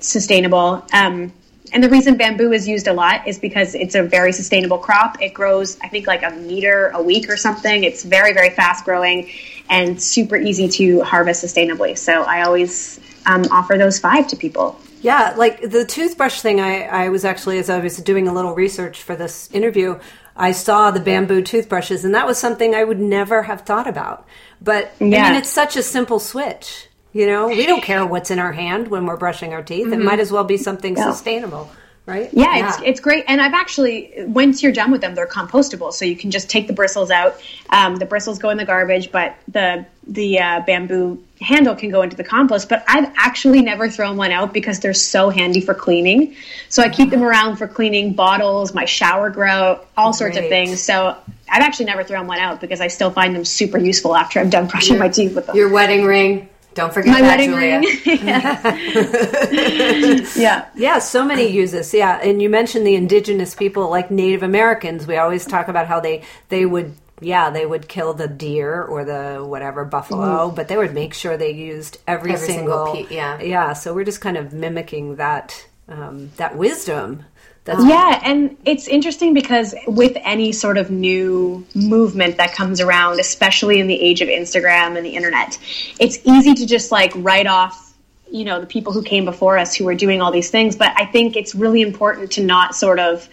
sustainable. 0.00 0.86
Um, 0.92 1.32
and 1.72 1.82
the 1.82 1.88
reason 1.88 2.16
bamboo 2.16 2.52
is 2.52 2.66
used 2.66 2.86
a 2.86 2.92
lot 2.92 3.26
is 3.26 3.38
because 3.38 3.74
it's 3.74 3.94
a 3.94 4.02
very 4.02 4.32
sustainable 4.32 4.78
crop. 4.78 5.20
It 5.20 5.34
grows, 5.34 5.78
I 5.82 5.88
think, 5.88 6.06
like 6.06 6.22
a 6.22 6.30
meter 6.30 6.88
a 6.94 7.02
week 7.02 7.28
or 7.28 7.36
something. 7.36 7.84
It's 7.84 8.04
very, 8.04 8.32
very 8.32 8.50
fast 8.50 8.84
growing 8.84 9.30
and 9.68 10.02
super 10.02 10.36
easy 10.36 10.68
to 10.68 11.02
harvest 11.02 11.44
sustainably. 11.44 11.96
So 11.96 12.22
I 12.22 12.42
always 12.42 13.00
um, 13.26 13.44
offer 13.50 13.76
those 13.76 13.98
five 13.98 14.26
to 14.28 14.36
people. 14.36 14.80
Yeah, 15.00 15.34
like 15.36 15.60
the 15.60 15.84
toothbrush 15.84 16.40
thing, 16.40 16.60
I, 16.60 16.82
I 16.82 17.08
was 17.08 17.24
actually, 17.24 17.58
as 17.58 17.70
I 17.70 17.78
was 17.78 17.98
doing 17.98 18.26
a 18.26 18.34
little 18.34 18.54
research 18.54 19.02
for 19.02 19.14
this 19.14 19.48
interview, 19.52 20.00
I 20.34 20.52
saw 20.52 20.90
the 20.90 21.00
bamboo 21.00 21.42
toothbrushes, 21.42 22.04
and 22.04 22.14
that 22.14 22.26
was 22.26 22.38
something 22.38 22.74
I 22.74 22.84
would 22.84 23.00
never 23.00 23.42
have 23.44 23.62
thought 23.62 23.86
about. 23.86 24.26
But 24.60 24.92
yeah. 24.98 25.24
I 25.24 25.30
mean, 25.30 25.38
it's 25.38 25.50
such 25.50 25.76
a 25.76 25.82
simple 25.82 26.18
switch. 26.18 26.87
You 27.18 27.26
know, 27.26 27.48
we 27.48 27.66
don't 27.66 27.82
care 27.82 28.06
what's 28.12 28.30
in 28.30 28.38
our 28.38 28.52
hand 28.52 28.88
when 28.88 29.04
we're 29.04 29.16
brushing 29.16 29.52
our 29.52 29.62
teeth. 29.62 29.86
Mm-hmm. 29.86 30.00
It 30.00 30.04
might 30.04 30.20
as 30.20 30.30
well 30.30 30.44
be 30.44 30.56
something 30.56 30.96
yeah. 30.96 31.10
sustainable 31.10 31.68
right? 32.08 32.30
Yeah, 32.32 32.56
yeah, 32.56 32.68
it's 32.68 32.82
it's 32.84 33.00
great, 33.00 33.26
and 33.28 33.40
I've 33.40 33.52
actually 33.52 34.12
once 34.26 34.62
you're 34.62 34.72
done 34.72 34.90
with 34.90 35.02
them, 35.02 35.14
they're 35.14 35.26
compostable, 35.26 35.92
so 35.92 36.06
you 36.06 36.16
can 36.16 36.30
just 36.30 36.48
take 36.48 36.66
the 36.66 36.72
bristles 36.72 37.10
out. 37.10 37.38
Um, 37.68 37.96
the 37.96 38.06
bristles 38.06 38.38
go 38.38 38.48
in 38.48 38.56
the 38.56 38.64
garbage, 38.64 39.12
but 39.12 39.36
the 39.48 39.84
the 40.06 40.40
uh, 40.40 40.60
bamboo 40.66 41.22
handle 41.40 41.76
can 41.76 41.90
go 41.90 42.00
into 42.00 42.16
the 42.16 42.24
compost. 42.24 42.70
But 42.70 42.82
I've 42.88 43.12
actually 43.16 43.60
never 43.60 43.90
thrown 43.90 44.16
one 44.16 44.32
out 44.32 44.54
because 44.54 44.80
they're 44.80 44.94
so 44.94 45.28
handy 45.28 45.60
for 45.60 45.74
cleaning. 45.74 46.34
So 46.70 46.82
I 46.82 46.88
keep 46.88 47.10
them 47.10 47.22
around 47.22 47.56
for 47.56 47.68
cleaning 47.68 48.14
bottles, 48.14 48.72
my 48.72 48.86
shower 48.86 49.28
grout, 49.28 49.86
all 49.94 50.14
sorts 50.14 50.38
of 50.38 50.48
things. 50.48 50.82
So 50.82 51.14
I've 51.50 51.62
actually 51.62 51.86
never 51.86 52.04
thrown 52.04 52.26
one 52.26 52.38
out 52.38 52.62
because 52.62 52.80
I 52.80 52.88
still 52.88 53.10
find 53.10 53.36
them 53.36 53.44
super 53.44 53.76
useful 53.76 54.16
after 54.16 54.40
I'm 54.40 54.48
done 54.48 54.66
brushing 54.66 54.94
your, 54.94 55.02
my 55.04 55.10
teeth 55.10 55.34
with 55.34 55.46
them. 55.46 55.56
Your 55.56 55.68
wedding 55.68 56.04
ring. 56.04 56.48
Don't 56.78 56.94
forget 56.94 57.12
my 57.12 57.20
that, 57.22 57.40
Julia. 57.40 57.80
ring. 57.80 57.84
yeah. 60.36 60.68
Yeah, 60.76 61.00
so 61.00 61.24
many 61.24 61.48
uses. 61.48 61.92
Yeah, 61.92 62.20
and 62.22 62.40
you 62.40 62.48
mentioned 62.48 62.86
the 62.86 62.94
indigenous 62.94 63.56
people 63.56 63.90
like 63.90 64.12
Native 64.12 64.44
Americans. 64.44 65.04
We 65.04 65.16
always 65.16 65.44
talk 65.44 65.66
about 65.66 65.88
how 65.88 65.98
they 65.98 66.22
they 66.50 66.64
would 66.64 66.94
yeah, 67.20 67.50
they 67.50 67.66
would 67.66 67.88
kill 67.88 68.14
the 68.14 68.28
deer 68.28 68.80
or 68.80 69.04
the 69.04 69.44
whatever 69.44 69.84
buffalo, 69.84 70.50
mm. 70.50 70.54
but 70.54 70.68
they 70.68 70.76
would 70.76 70.94
make 70.94 71.14
sure 71.14 71.36
they 71.36 71.50
used 71.50 71.98
every, 72.06 72.34
every 72.34 72.46
single, 72.46 72.86
single 72.86 73.08
pe- 73.08 73.12
yeah. 73.12 73.42
Yeah, 73.42 73.72
so 73.72 73.92
we're 73.92 74.04
just 74.04 74.20
kind 74.20 74.36
of 74.36 74.52
mimicking 74.52 75.16
that 75.16 75.66
um, 75.88 76.30
that 76.36 76.56
wisdom 76.56 77.24
that's 77.68 77.84
yeah, 77.84 78.18
and 78.24 78.56
it's 78.64 78.88
interesting 78.88 79.34
because 79.34 79.74
with 79.86 80.16
any 80.22 80.52
sort 80.52 80.78
of 80.78 80.90
new 80.90 81.66
movement 81.74 82.38
that 82.38 82.54
comes 82.54 82.80
around, 82.80 83.20
especially 83.20 83.78
in 83.78 83.86
the 83.88 84.00
age 84.00 84.22
of 84.22 84.28
Instagram 84.28 84.96
and 84.96 85.04
the 85.04 85.10
internet, 85.10 85.58
it's 86.00 86.18
easy 86.24 86.54
to 86.54 86.66
just 86.66 86.90
like 86.90 87.12
write 87.16 87.46
off, 87.46 87.92
you 88.30 88.46
know, 88.46 88.58
the 88.58 88.66
people 88.66 88.94
who 88.94 89.02
came 89.02 89.26
before 89.26 89.58
us 89.58 89.74
who 89.74 89.84
were 89.84 89.94
doing 89.94 90.22
all 90.22 90.32
these 90.32 90.50
things. 90.50 90.76
But 90.76 90.94
I 90.96 91.04
think 91.04 91.36
it's 91.36 91.54
really 91.54 91.82
important 91.82 92.32
to 92.32 92.42
not 92.42 92.74
sort 92.74 92.98
of 93.00 93.28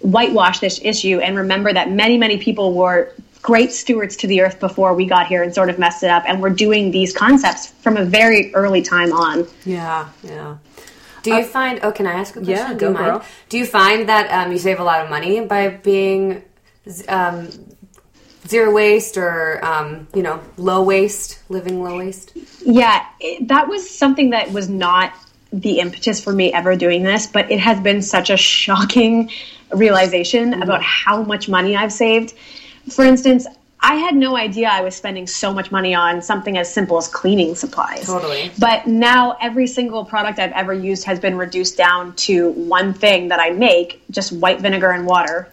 whitewash 0.00 0.58
this 0.58 0.78
issue 0.82 1.20
and 1.20 1.38
remember 1.38 1.72
that 1.72 1.90
many, 1.90 2.18
many 2.18 2.36
people 2.36 2.74
were 2.74 3.14
great 3.40 3.72
stewards 3.72 4.16
to 4.16 4.26
the 4.26 4.42
earth 4.42 4.60
before 4.60 4.92
we 4.92 5.06
got 5.06 5.28
here 5.28 5.42
and 5.42 5.54
sort 5.54 5.70
of 5.70 5.78
messed 5.78 6.02
it 6.02 6.10
up. 6.10 6.24
And 6.26 6.42
we're 6.42 6.50
doing 6.50 6.90
these 6.90 7.16
concepts 7.16 7.68
from 7.68 7.96
a 7.96 8.04
very 8.04 8.54
early 8.54 8.82
time 8.82 9.14
on. 9.14 9.46
Yeah, 9.64 10.10
yeah. 10.22 10.58
Do 11.22 11.30
you 11.30 11.40
uh, 11.40 11.44
find? 11.44 11.80
Oh, 11.82 11.92
can 11.92 12.06
I 12.06 12.12
ask 12.12 12.36
a 12.36 12.40
question? 12.40 12.56
Yeah, 12.56 12.74
go, 12.74 12.92
Do 12.92 12.98
girl. 12.98 13.24
Do 13.48 13.58
you 13.58 13.66
find 13.66 14.08
that 14.08 14.30
um, 14.30 14.52
you 14.52 14.58
save 14.58 14.80
a 14.80 14.84
lot 14.84 15.04
of 15.04 15.10
money 15.10 15.40
by 15.40 15.68
being 15.68 16.42
um, 17.08 17.48
zero 18.46 18.72
waste 18.72 19.16
or 19.16 19.64
um, 19.64 20.08
you 20.14 20.22
know 20.22 20.40
low 20.56 20.82
waste, 20.82 21.40
living 21.48 21.82
low 21.82 21.98
waste? 21.98 22.32
Yeah, 22.64 23.04
it, 23.20 23.48
that 23.48 23.68
was 23.68 23.88
something 23.88 24.30
that 24.30 24.52
was 24.52 24.68
not 24.68 25.12
the 25.52 25.80
impetus 25.80 26.22
for 26.22 26.32
me 26.32 26.52
ever 26.52 26.76
doing 26.76 27.02
this, 27.02 27.26
but 27.26 27.50
it 27.50 27.60
has 27.60 27.80
been 27.80 28.02
such 28.02 28.30
a 28.30 28.36
shocking 28.36 29.30
realization 29.72 30.52
mm-hmm. 30.52 30.62
about 30.62 30.82
how 30.82 31.22
much 31.22 31.48
money 31.48 31.76
I've 31.76 31.92
saved. 31.92 32.34
For 32.90 33.04
instance, 33.04 33.46
I 33.80 33.94
had 33.94 34.16
no 34.16 34.36
idea 34.36 34.68
I 34.68 34.80
was 34.80 34.96
spending 34.96 35.26
so 35.26 35.52
much 35.52 35.70
money 35.70 35.94
on 35.94 36.20
something 36.20 36.58
as 36.58 36.72
simple 36.72 36.98
as 36.98 37.06
cleaning 37.06 37.54
supplies. 37.54 38.06
Totally. 38.06 38.50
But 38.58 38.86
now 38.86 39.36
every 39.40 39.66
single 39.68 40.04
product 40.04 40.38
I've 40.38 40.52
ever 40.52 40.74
used 40.74 41.04
has 41.04 41.20
been 41.20 41.36
reduced 41.36 41.76
down 41.76 42.14
to 42.16 42.50
one 42.50 42.92
thing 42.92 43.28
that 43.28 43.38
I 43.38 43.50
make, 43.50 44.02
just 44.10 44.32
white 44.32 44.60
vinegar 44.60 44.90
and 44.90 45.06
water. 45.06 45.48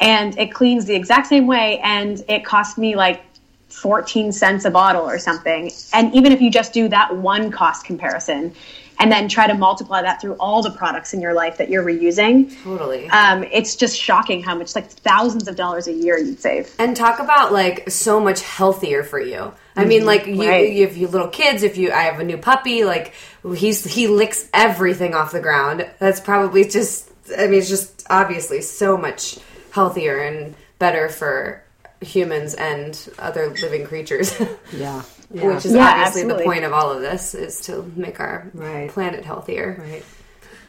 And 0.00 0.36
it 0.38 0.52
cleans 0.52 0.86
the 0.86 0.94
exact 0.94 1.28
same 1.28 1.46
way 1.46 1.78
and 1.78 2.24
it 2.28 2.44
cost 2.44 2.78
me 2.78 2.96
like 2.96 3.22
14 3.68 4.32
cents 4.32 4.64
a 4.64 4.70
bottle 4.70 5.08
or 5.08 5.18
something. 5.18 5.70
And 5.92 6.12
even 6.14 6.32
if 6.32 6.40
you 6.40 6.50
just 6.50 6.72
do 6.72 6.88
that 6.88 7.16
one 7.16 7.52
cost 7.52 7.84
comparison, 7.84 8.54
and 8.98 9.10
then 9.10 9.28
try 9.28 9.46
to 9.46 9.54
multiply 9.54 10.02
that 10.02 10.20
through 10.20 10.34
all 10.34 10.62
the 10.62 10.70
products 10.70 11.14
in 11.14 11.20
your 11.20 11.34
life 11.34 11.58
that 11.58 11.68
you're 11.68 11.84
reusing. 11.84 12.54
Totally. 12.62 13.08
Um, 13.08 13.44
it's 13.44 13.76
just 13.76 13.98
shocking 13.98 14.42
how 14.42 14.54
much, 14.54 14.74
like 14.74 14.90
thousands 14.90 15.48
of 15.48 15.56
dollars 15.56 15.88
a 15.88 15.92
year 15.92 16.18
you'd 16.18 16.40
save. 16.40 16.74
And 16.78 16.96
talk 16.96 17.18
about 17.18 17.52
like 17.52 17.90
so 17.90 18.20
much 18.20 18.42
healthier 18.42 19.02
for 19.02 19.20
you. 19.20 19.52
I 19.74 19.84
mean, 19.84 20.00
mm-hmm. 20.00 20.06
like 20.06 20.26
you, 20.26 20.48
right. 20.48 20.72
you, 20.72 20.84
if 20.84 20.96
you 20.96 21.08
little 21.08 21.28
kids, 21.28 21.62
if 21.62 21.76
you, 21.76 21.92
I 21.92 22.02
have 22.02 22.20
a 22.20 22.24
new 22.24 22.36
puppy, 22.36 22.84
like 22.84 23.12
he's 23.56 23.84
he 23.84 24.06
licks 24.06 24.48
everything 24.52 25.14
off 25.14 25.32
the 25.32 25.40
ground. 25.40 25.88
That's 25.98 26.20
probably 26.20 26.64
just, 26.64 27.10
I 27.36 27.46
mean, 27.46 27.60
it's 27.60 27.68
just 27.68 28.06
obviously 28.10 28.60
so 28.60 28.96
much 28.96 29.38
healthier 29.70 30.18
and 30.18 30.54
better 30.78 31.08
for 31.08 31.64
humans 32.02 32.54
and 32.54 33.08
other 33.18 33.50
living 33.62 33.86
creatures. 33.86 34.34
yeah. 34.72 35.02
Yeah. 35.32 35.54
Which 35.54 35.66
is 35.66 35.74
yeah, 35.74 35.88
obviously 35.88 36.22
absolutely. 36.22 36.44
the 36.44 36.44
point 36.44 36.64
of 36.64 36.72
all 36.72 36.90
of 36.92 37.00
this 37.00 37.34
is 37.34 37.60
to 37.62 37.90
make 37.96 38.20
our 38.20 38.50
right. 38.54 38.90
planet 38.90 39.24
healthier. 39.24 39.82
Right. 39.86 40.04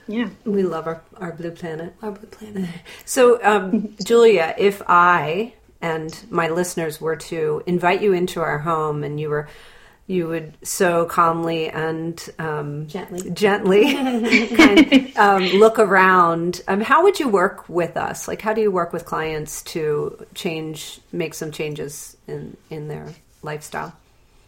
Yeah. 0.08 0.30
We 0.46 0.64
love 0.64 0.88
our, 0.88 1.02
our 1.18 1.32
blue 1.32 1.52
planet. 1.52 1.94
Our 2.02 2.12
blue 2.12 2.28
planet. 2.28 2.70
So, 3.06 3.44
um, 3.44 3.96
Julia, 4.04 4.56
if 4.58 4.82
I 4.88 5.54
and 5.82 6.18
my 6.30 6.50
listeners 6.50 7.02
were 7.02 7.18
to 7.18 7.64
invite 7.66 8.02
you 8.02 8.14
into 8.14 8.42
our 8.42 8.60
home 8.60 9.04
and 9.04 9.20
you 9.20 9.30
were 9.30 9.48
you 10.06 10.28
would 10.28 10.54
so 10.68 11.06
calmly 11.06 11.70
and 11.70 12.30
um, 12.38 12.88
gently, 12.88 13.32
gently 13.32 13.94
kind, 14.56 15.18
um, 15.18 15.44
look 15.44 15.80
around. 15.80 16.62
Um, 16.68 16.82
how 16.82 17.04
would 17.04 17.22
you 17.22 17.30
work 17.30 17.70
with 17.70 17.96
us? 17.96 18.28
Like, 18.28 18.42
how 18.42 18.52
do 18.52 18.60
you 18.60 18.70
work 18.70 18.92
with 18.92 19.06
clients 19.06 19.62
to 19.64 20.26
change, 20.36 21.00
make 21.14 21.34
some 21.34 21.52
changes 21.52 22.18
in 22.28 22.58
in 22.70 22.90
their 22.90 23.14
lifestyle? 23.44 23.96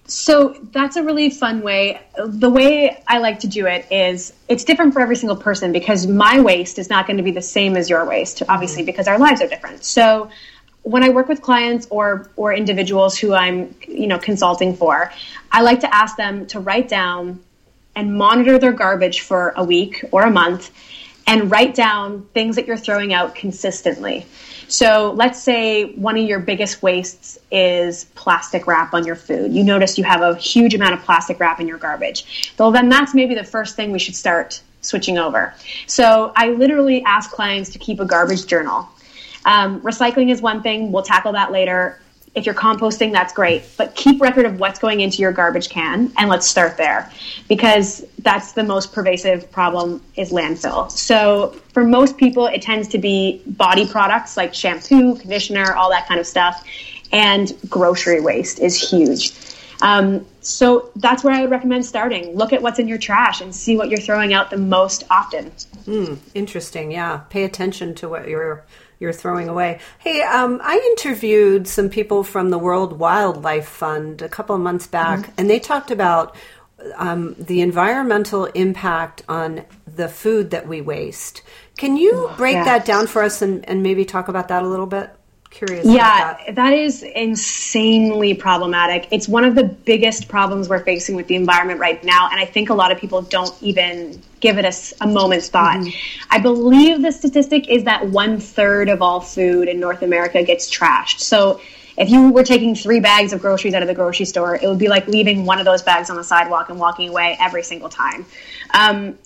So 0.08 0.56
that's 0.72 0.98
a 0.98 1.04
really 1.04 1.32
fun 1.32 1.62
way. 1.62 2.00
The 2.24 2.50
way 2.50 3.04
I 3.08 3.18
like 3.18 3.40
to 3.40 3.48
do 3.48 3.66
it 3.66 3.88
is 3.92 4.34
it's 4.48 4.64
different 4.64 4.94
for 4.94 5.02
every 5.02 5.16
single 5.16 5.36
person 5.36 5.72
because 5.72 6.06
my 6.06 6.40
waste 6.40 6.78
is 6.78 6.90
not 6.90 7.08
going 7.08 7.18
to 7.18 7.24
be 7.24 7.32
the 7.32 7.42
same 7.42 7.76
as 7.76 7.90
your 7.90 8.06
waste, 8.06 8.44
obviously, 8.48 8.82
mm-hmm. 8.82 8.88
because 8.88 9.08
our 9.08 9.18
lives 9.18 9.42
are 9.42 9.48
different. 9.48 9.84
So 9.84 10.30
when 10.84 11.04
I 11.04 11.10
work 11.10 11.28
with 11.28 11.42
clients 11.42 11.88
or 11.90 12.30
or 12.36 12.54
individuals 12.54 13.18
who 13.18 13.34
I'm 13.34 13.74
you 13.88 14.06
know 14.06 14.20
consulting 14.20 14.76
for, 14.76 15.12
I 15.52 15.62
like 15.62 15.80
to 15.80 15.94
ask 15.94 16.16
them 16.18 16.46
to 16.48 16.60
write 16.60 16.88
down 16.88 17.44
and 17.96 18.16
monitor 18.16 18.60
their 18.60 18.74
garbage 18.74 19.22
for 19.22 19.54
a 19.56 19.64
week 19.64 20.04
or 20.12 20.22
a 20.24 20.30
month 20.30 20.70
and 21.26 21.50
write 21.50 21.74
down 21.74 22.28
things 22.34 22.58
that 22.58 22.68
you're 22.68 22.78
throwing 22.78 23.14
out 23.14 23.34
consistently. 23.34 24.28
So 24.68 25.14
let's 25.16 25.42
say 25.42 25.94
one 25.94 26.18
of 26.18 26.26
your 26.26 26.40
biggest 26.40 26.82
wastes 26.82 27.38
is 27.52 28.06
plastic 28.16 28.68
wrap 28.68 28.94
on 28.94 29.06
your 29.06 29.16
food. 29.16 29.54
You 29.54 29.64
notice 29.64 29.98
you 29.98 30.04
have 30.04 30.22
a 30.22 30.36
huge 30.36 30.74
amount 30.74 30.94
of 30.94 31.02
plastic 31.02 31.40
wrap 31.40 31.60
in 31.60 31.68
your 31.68 31.78
garbage. 31.78 32.54
Well, 32.58 32.72
then 32.72 32.90
that's 32.90 33.14
maybe 33.14 33.36
the 33.36 33.44
first 33.44 33.76
thing 33.76 33.92
we 33.92 34.00
should 34.00 34.16
start 34.16 34.62
switching 34.82 35.18
over. 35.18 35.54
So 35.88 36.32
I 36.36 36.50
literally 36.50 37.04
ask 37.04 37.32
clients 37.32 37.72
to 37.72 37.80
keep 37.80 38.00
a 38.00 38.06
garbage 38.06 38.46
journal. 38.46 38.88
Um, 39.46 39.82
recycling 39.82 40.32
is 40.32 40.42
one 40.42 40.62
thing. 40.62 40.92
We'll 40.92 41.04
tackle 41.04 41.34
that 41.34 41.52
later. 41.52 42.00
If 42.34 42.46
you're 42.46 42.56
composting, 42.56 43.12
that's 43.12 43.34
great. 43.34 43.64
But 43.78 43.96
keep 43.96 44.22
record 44.22 44.46
of 44.46 44.60
what's 44.60 44.80
going 44.80 45.00
into 45.00 45.22
your 45.22 45.32
garbage 45.32 45.70
can, 45.70 46.12
and 46.18 46.30
let's 46.30 46.48
start 46.48 46.76
there 46.76 47.10
because 47.48 48.04
that's 48.26 48.54
the 48.54 48.64
most 48.64 48.92
pervasive 48.92 49.50
problem 49.52 50.02
is 50.16 50.32
landfill. 50.32 50.90
So 50.90 51.56
for 51.74 51.84
most 51.84 52.18
people, 52.18 52.48
it 52.48 52.64
tends 52.64 52.88
to 52.90 52.98
be 52.98 53.44
body 53.46 53.88
products 53.88 54.36
like 54.36 54.54
shampoo, 54.54 55.16
conditioner, 55.16 55.74
all 55.74 55.92
that 55.92 56.08
kind 56.08 56.20
of 56.20 56.26
stuff, 56.26 56.66
and 57.14 57.54
grocery 57.70 58.20
waste 58.20 58.60
is 58.60 58.76
huge. 58.90 59.32
Um, 59.82 60.26
so 60.42 60.90
that's 60.96 61.24
where 61.24 61.36
I 61.36 61.42
would 61.42 61.52
recommend 61.52 61.86
starting. 61.86 62.36
Look 62.36 62.52
at 62.52 62.62
what's 62.62 62.80
in 62.80 62.88
your 62.88 62.98
trash 62.98 63.42
and 63.42 63.54
see 63.54 63.78
what 63.78 63.90
you're 63.90 64.00
throwing 64.00 64.34
out 64.34 64.50
the 64.50 64.58
most 64.58 65.04
often. 65.12 65.52
Mm, 65.86 66.18
interesting. 66.34 66.92
Yeah. 66.92 67.18
Pay 67.30 67.44
attention 67.44 67.94
to 67.96 68.10
what 68.10 68.28
you're 68.28 68.66
you're 69.00 69.14
throwing 69.14 69.50
away. 69.50 69.80
Hey, 70.00 70.22
um, 70.22 70.62
I 70.64 70.78
interviewed 70.98 71.68
some 71.68 71.90
people 71.90 72.24
from 72.24 72.50
the 72.50 72.58
World 72.58 72.98
Wildlife 72.98 73.68
Fund 73.68 74.22
a 74.22 74.30
couple 74.30 74.56
of 74.56 74.62
months 74.62 74.88
back, 74.88 75.20
mm-hmm. 75.20 75.32
and 75.38 75.50
they 75.50 75.60
talked 75.60 75.92
about 75.92 76.34
um, 76.96 77.36
the 77.40 77.62
environmental 77.62 78.46
impact 78.46 79.24
on 79.28 79.66
the 79.88 80.08
food 80.08 80.52
that 80.52 80.68
we 80.68 80.82
waste. 80.82 81.42
Can 81.78 81.98
you 81.98 82.32
break 82.38 82.56
that 82.56 82.86
down 82.86 83.08
for 83.08 83.24
us 83.24 83.42
and, 83.42 83.68
and 83.68 83.84
maybe 83.84 84.06
talk 84.06 84.28
about 84.28 84.48
that 84.50 84.64
a 84.64 84.68
little 84.68 84.86
bit? 84.86 85.10
curious. 85.56 85.86
Yeah, 85.86 86.38
that. 86.46 86.56
that 86.56 86.74
is 86.74 87.02
insanely 87.02 88.34
problematic. 88.34 89.08
It's 89.12 89.28
one 89.28 89.46
of 89.46 89.56
the 89.56 89.64
biggest 89.64 90.28
problems 90.28 90.70
we're 90.70 90.84
facing 90.84 91.16
with 91.16 91.28
the 91.28 91.36
environment 91.36 91.80
right 91.80 92.04
now, 92.04 92.30
and 92.30 92.40
I 92.40 92.46
think 92.46 92.70
a 92.70 92.74
lot 92.74 92.92
of 92.92 93.00
people 93.00 93.22
don't 93.22 93.56
even 93.62 94.22
give 94.42 94.58
it 94.58 94.66
a, 94.66 95.04
a 95.04 95.08
moment's 95.08 95.50
thought. 95.50 95.78
Mm-hmm. 95.78 96.28
I 96.30 96.40
believe 96.40 97.02
the 97.02 97.12
statistic 97.12 97.70
is 97.70 97.86
that 97.86 98.08
one 98.10 98.40
third 98.40 98.90
of 98.90 99.02
all 99.02 99.22
food 99.22 99.68
in 99.68 99.80
North 99.80 100.02
America 100.02 100.44
gets 100.44 100.70
trashed. 100.70 101.20
So 101.20 101.62
if 101.98 102.10
you 102.10 102.32
were 102.32 102.44
taking 102.44 102.76
three 102.76 103.00
bags 103.00 103.34
of 103.34 103.42
groceries 103.42 103.74
out 103.74 103.82
of 103.82 103.88
the 103.88 103.94
grocery 103.94 104.26
store, 104.26 104.56
it 104.56 104.68
would 104.68 104.80
be 104.80 104.88
like 104.88 105.08
leaving 105.08 105.46
one 105.46 105.60
of 105.60 105.66
those 105.66 105.82
bags 105.82 106.10
on 106.10 106.18
the 106.18 106.24
sidewalk 106.24 106.70
and 106.70 106.80
walking 106.80 107.10
away 107.10 107.38
every 107.40 107.64
single 107.64 107.90
time. 107.90 108.26
Um, 108.74 109.18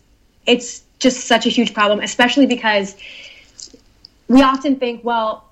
it's 0.45 0.83
just 0.99 1.27
such 1.27 1.45
a 1.45 1.49
huge 1.49 1.73
problem, 1.73 1.99
especially 1.99 2.45
because 2.45 2.95
we 4.27 4.41
often 4.41 4.75
think, 4.77 5.03
well, 5.03 5.45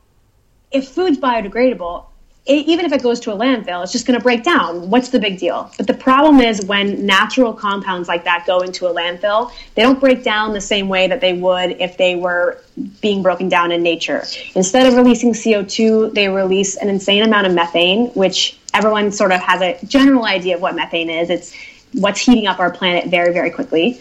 if 0.72 0.90
food's 0.90 1.18
biodegradable, 1.18 2.06
it, 2.48 2.68
even 2.68 2.86
if 2.86 2.92
it 2.92 3.04
goes 3.04 3.20
to 3.22 3.32
a 3.32 3.36
landfill, 3.36 3.84
it's 3.84 3.92
just 3.92 4.06
going 4.06 4.18
to 4.18 4.24
break 4.24 4.44
down. 4.44 4.90
What's 4.90 5.10
the 5.10 5.20
big 5.20 5.38
deal? 5.38 5.72
But 5.78 5.88
the 5.88 5.94
problem 5.94 6.40
is 6.40 6.66
when 6.66 7.06
natural 7.06 7.54
compounds 7.54 8.08
like 8.08 8.24
that 8.24 8.46
go 8.46 8.60
into 8.60 8.88
a 8.88 8.94
landfill, 8.94 9.52
they 9.76 9.82
don't 9.82 10.00
break 10.00 10.24
down 10.24 10.54
the 10.54 10.62
same 10.62 10.88
way 10.88 11.08
that 11.08 11.22
they 11.22 11.34
would 11.34 11.72
if 11.80 11.98
they 11.98 12.16
were 12.16 12.62
being 13.02 13.22
broken 13.22 13.50
down 13.50 13.72
in 13.72 13.84
nature. 13.84 14.24
Instead 14.56 14.88
of 14.88 14.96
releasing 14.96 15.34
CO2, 15.34 16.14
they 16.14 16.30
release 16.30 16.78
an 16.78 16.90
insane 16.90 17.24
amount 17.24 17.48
of 17.48 17.54
methane, 17.54 18.08
which 18.10 18.58
everyone 18.74 19.12
sort 19.12 19.32
of 19.32 19.42
has 19.42 19.62
a 19.62 19.78
general 19.86 20.26
idea 20.26 20.56
of 20.56 20.62
what 20.62 20.76
methane 20.76 21.10
is. 21.10 21.30
It's 21.30 21.54
what's 21.94 22.20
heating 22.20 22.48
up 22.48 22.60
our 22.60 22.72
planet 22.72 23.08
very, 23.08 23.34
very 23.34 23.50
quickly. 23.50 24.00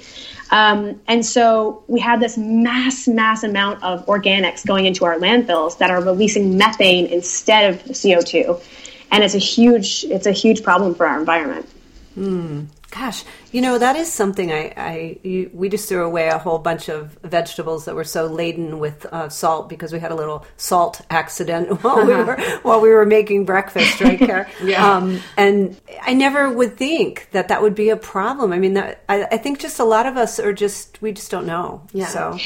Um, 0.50 1.00
and 1.08 1.24
so 1.24 1.82
we 1.88 2.00
have 2.00 2.20
this 2.20 2.38
mass, 2.38 3.08
mass 3.08 3.42
amount 3.42 3.82
of 3.82 4.06
organics 4.06 4.64
going 4.64 4.86
into 4.86 5.04
our 5.04 5.18
landfills 5.18 5.78
that 5.78 5.90
are 5.90 6.02
releasing 6.02 6.56
methane 6.56 7.06
instead 7.06 7.74
of 7.74 7.82
CO2. 7.84 8.62
And 9.10 9.24
it's 9.24 9.34
a 9.34 9.38
huge, 9.38 10.04
it's 10.04 10.26
a 10.26 10.32
huge 10.32 10.62
problem 10.62 10.94
for 10.94 11.06
our 11.06 11.18
environment. 11.18 11.68
Mm. 12.16 12.66
Gosh, 12.98 13.24
you 13.52 13.60
know 13.60 13.76
that 13.76 13.96
is 13.96 14.10
something 14.10 14.50
I, 14.50 14.72
I 14.74 15.18
you, 15.22 15.50
we 15.52 15.68
just 15.68 15.86
threw 15.86 16.02
away 16.02 16.28
a 16.28 16.38
whole 16.38 16.58
bunch 16.58 16.88
of 16.88 17.18
vegetables 17.22 17.84
that 17.84 17.94
were 17.94 18.04
so 18.04 18.24
laden 18.24 18.78
with 18.78 19.04
uh, 19.12 19.28
salt 19.28 19.68
because 19.68 19.92
we 19.92 19.98
had 19.98 20.12
a 20.12 20.14
little 20.14 20.46
salt 20.56 21.02
accident 21.10 21.82
while 21.84 22.06
we 22.06 22.14
were 22.14 22.40
while 22.62 22.80
we 22.80 22.88
were 22.88 23.04
making 23.04 23.44
breakfast, 23.44 24.00
right, 24.00 24.18
Kara? 24.18 24.48
yeah. 24.64 24.96
Um, 24.96 25.20
and 25.36 25.78
I 26.00 26.14
never 26.14 26.50
would 26.50 26.78
think 26.78 27.28
that 27.32 27.48
that 27.48 27.60
would 27.60 27.74
be 27.74 27.90
a 27.90 27.96
problem. 27.98 28.52
I 28.52 28.58
mean, 28.58 28.74
that, 28.74 29.02
I, 29.10 29.24
I 29.24 29.36
think 29.36 29.58
just 29.58 29.78
a 29.78 29.84
lot 29.84 30.06
of 30.06 30.16
us 30.16 30.38
are 30.38 30.54
just 30.54 31.02
we 31.02 31.12
just 31.12 31.30
don't 31.30 31.46
know. 31.46 31.82
Yeah. 31.92 32.06
So. 32.06 32.38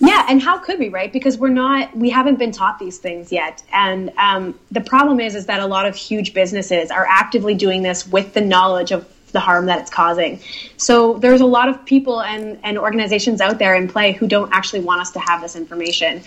Yeah, 0.00 0.26
and 0.28 0.42
how 0.42 0.58
could 0.58 0.80
we, 0.80 0.88
right? 0.88 1.10
Because 1.10 1.38
we're 1.38 1.48
not, 1.48 1.96
we 1.96 2.10
haven't 2.10 2.38
been 2.38 2.50
taught 2.50 2.78
these 2.80 2.98
things 2.98 3.30
yet. 3.30 3.62
And 3.72 4.10
um, 4.18 4.58
the 4.70 4.80
problem 4.80 5.20
is, 5.20 5.34
is 5.36 5.46
that 5.46 5.60
a 5.60 5.66
lot 5.66 5.86
of 5.86 5.94
huge 5.94 6.34
businesses 6.34 6.90
are 6.90 7.06
actively 7.08 7.54
doing 7.54 7.82
this 7.82 8.06
with 8.06 8.34
the 8.34 8.40
knowledge 8.40 8.90
of 8.90 9.06
the 9.34 9.40
harm 9.40 9.66
that 9.66 9.80
it's 9.80 9.90
causing. 9.90 10.40
So 10.78 11.14
there's 11.18 11.42
a 11.42 11.46
lot 11.46 11.68
of 11.68 11.84
people 11.84 12.22
and, 12.22 12.58
and 12.62 12.78
organizations 12.78 13.42
out 13.42 13.58
there 13.58 13.74
in 13.74 13.88
play 13.88 14.12
who 14.12 14.26
don't 14.26 14.50
actually 14.54 14.80
want 14.80 15.02
us 15.02 15.10
to 15.10 15.18
have 15.18 15.42
this 15.42 15.56
information. 15.56 16.22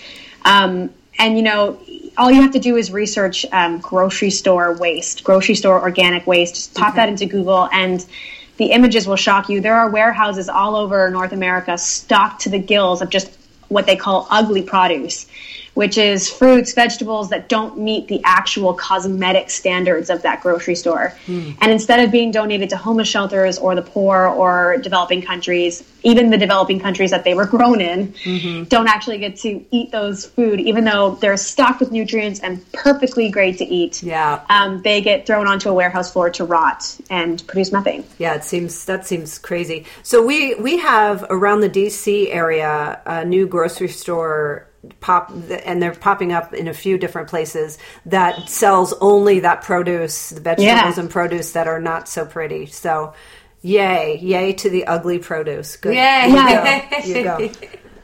Um, 0.46 0.92
and 1.18 1.36
you 1.36 1.42
know, 1.42 1.80
all 2.18 2.30
you 2.30 2.42
have 2.42 2.52
to 2.52 2.60
do 2.60 2.76
is 2.76 2.92
research 2.92 3.46
um, 3.52 3.80
grocery 3.80 4.30
store 4.30 4.74
waste, 4.74 5.24
grocery 5.24 5.56
store 5.56 5.82
organic 5.82 6.28
waste. 6.28 6.56
Just 6.56 6.76
pop 6.76 6.90
okay. 6.90 6.98
that 6.98 7.10
into 7.10 7.26
Google 7.26 7.68
and 7.72 8.06
the 8.58 8.72
images 8.72 9.08
will 9.08 9.16
shock 9.16 9.50
you. 9.50 9.62
There 9.62 9.76
are 9.76 9.90
warehouses 9.90 10.50
all 10.50 10.76
over 10.76 11.10
North 11.10 11.32
America 11.32 11.78
stocked 11.78 12.42
to 12.42 12.50
the 12.50 12.60
gills 12.60 13.02
of 13.02 13.10
just 13.10 13.36
what 13.70 13.86
they 13.86 13.96
call 13.96 14.28
ugly 14.30 14.64
produce 14.64 15.28
which 15.78 15.96
is 15.96 16.28
fruits, 16.28 16.74
vegetables 16.74 17.30
that 17.30 17.48
don't 17.50 17.78
meet 17.78 18.08
the 18.08 18.20
actual 18.24 18.74
cosmetic 18.74 19.48
standards 19.52 20.10
of 20.10 20.24
that 20.24 20.42
grocery 20.42 20.74
store. 20.74 21.14
Mm. 21.28 21.56
And 21.62 21.72
instead 21.72 22.00
of 22.00 22.12
being 22.12 22.32
donated 22.32 22.72
to 22.72 22.78
homeless 22.78 23.08
shelters 23.08 23.60
or 23.60 23.76
the 23.76 23.84
poor 23.84 24.26
or 24.26 24.78
developing 24.78 25.22
countries, 25.22 25.84
even 26.02 26.32
the 26.32 26.38
developing 26.38 26.80
countries 26.80 27.12
that 27.12 27.24
they 27.24 27.36
were 27.36 27.46
grown 27.46 27.80
in 27.80 28.08
mm-hmm. 28.14 28.64
don't 28.64 28.88
actually 28.88 29.20
get 29.20 29.36
to 29.36 29.64
eat 29.70 29.92
those 29.92 30.26
food, 30.26 30.60
even 30.60 30.84
though 30.84 31.14
they're 31.22 31.38
stocked 31.38 31.80
with 31.80 31.92
nutrients 31.92 32.40
and 32.40 32.72
perfectly 32.72 33.30
great 33.30 33.60
to 33.60 33.66
eat. 33.66 34.02
Yeah, 34.02 34.42
um, 34.50 34.82
they 34.82 35.02
get 35.02 35.28
thrown 35.28 35.48
onto 35.48 35.70
a 35.70 35.74
warehouse 35.74 36.12
floor 36.12 36.32
to 36.32 36.44
rot 36.44 37.00
and 37.12 37.46
produce 37.46 37.72
methane. 37.72 38.04
Yeah, 38.18 38.34
it 38.34 38.44
seems 38.44 38.86
that 38.86 39.06
seems 39.06 39.38
crazy. 39.38 39.86
So 40.02 40.26
we 40.26 40.56
we 40.56 40.78
have 40.78 41.24
around 41.30 41.62
the 41.62 41.70
DC 41.70 42.34
area 42.34 43.00
a 43.06 43.24
new 43.26 43.46
grocery 43.46 43.90
store 43.90 44.68
pop 45.00 45.32
and 45.66 45.82
they're 45.82 45.94
popping 45.94 46.32
up 46.32 46.54
in 46.54 46.68
a 46.68 46.74
few 46.74 46.98
different 46.98 47.30
places 47.30 47.78
that 48.06 48.50
sells 48.50 48.94
only 49.02 49.40
that 49.42 49.62
produce 49.62 50.30
the 50.30 50.42
vegetables 50.42 50.98
yeah. 50.98 51.00
and 51.00 51.10
produce 51.10 51.52
that 51.52 51.68
are 51.68 51.80
not 51.80 52.08
so 52.08 52.26
pretty. 52.26 52.66
So 52.66 53.14
yay. 53.62 54.18
Yay 54.20 54.54
to 54.54 54.70
the 54.70 54.86
ugly 54.86 55.20
produce. 55.20 55.78
Good. 55.78 55.96
Yay. 55.96 57.02
You 57.06 57.16
you 57.16 57.24
go. 57.24 57.52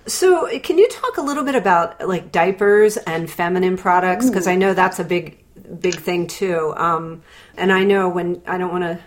so 0.07 0.59
can 0.59 0.77
you 0.77 0.87
talk 0.89 1.17
a 1.17 1.21
little 1.21 1.43
bit 1.43 1.55
about 1.55 2.07
like 2.07 2.31
diapers 2.31 2.97
and 2.97 3.29
feminine 3.29 3.77
products? 3.77 4.27
Because 4.27 4.47
i 4.47 4.55
know 4.55 4.73
that's 4.73 4.99
a 4.99 5.03
big 5.03 5.43
big 5.79 5.95
thing 5.95 6.27
too. 6.27 6.73
Um, 6.75 7.23
and 7.57 7.71
i 7.71 7.83
know 7.83 8.09
when 8.09 8.41
i 8.47 8.57
don't 8.57 8.71
want 8.71 8.83
to 8.83 8.99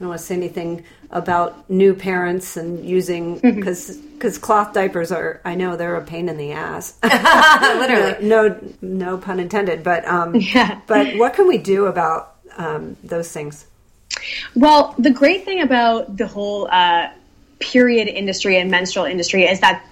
I 0.00 0.04
don't 0.04 0.08
want 0.08 0.20
to 0.20 0.26
say 0.26 0.34
anything 0.34 0.84
about 1.10 1.68
new 1.68 1.92
parents 1.92 2.56
and 2.56 2.82
using 2.82 3.38
because 3.38 3.90
mm-hmm. 3.98 4.14
because 4.14 4.38
cloth 4.38 4.72
diapers 4.72 5.12
are 5.12 5.42
I 5.44 5.56
know 5.56 5.76
they're 5.76 5.96
a 5.96 6.04
pain 6.04 6.30
in 6.30 6.38
the 6.38 6.52
ass. 6.52 6.96
Literally, 7.02 8.16
no, 8.26 8.58
no 8.80 9.18
pun 9.18 9.40
intended. 9.40 9.84
But 9.84 10.06
um, 10.06 10.36
yeah. 10.36 10.80
but 10.86 11.18
what 11.18 11.34
can 11.34 11.46
we 11.46 11.58
do 11.58 11.84
about 11.84 12.36
um, 12.56 12.96
those 13.04 13.30
things? 13.30 13.66
Well, 14.56 14.94
the 14.98 15.10
great 15.10 15.44
thing 15.44 15.60
about 15.60 16.16
the 16.16 16.26
whole 16.26 16.66
uh, 16.70 17.10
period 17.58 18.08
industry 18.08 18.56
and 18.58 18.70
menstrual 18.70 19.04
industry 19.04 19.44
is 19.44 19.60
that 19.60 19.84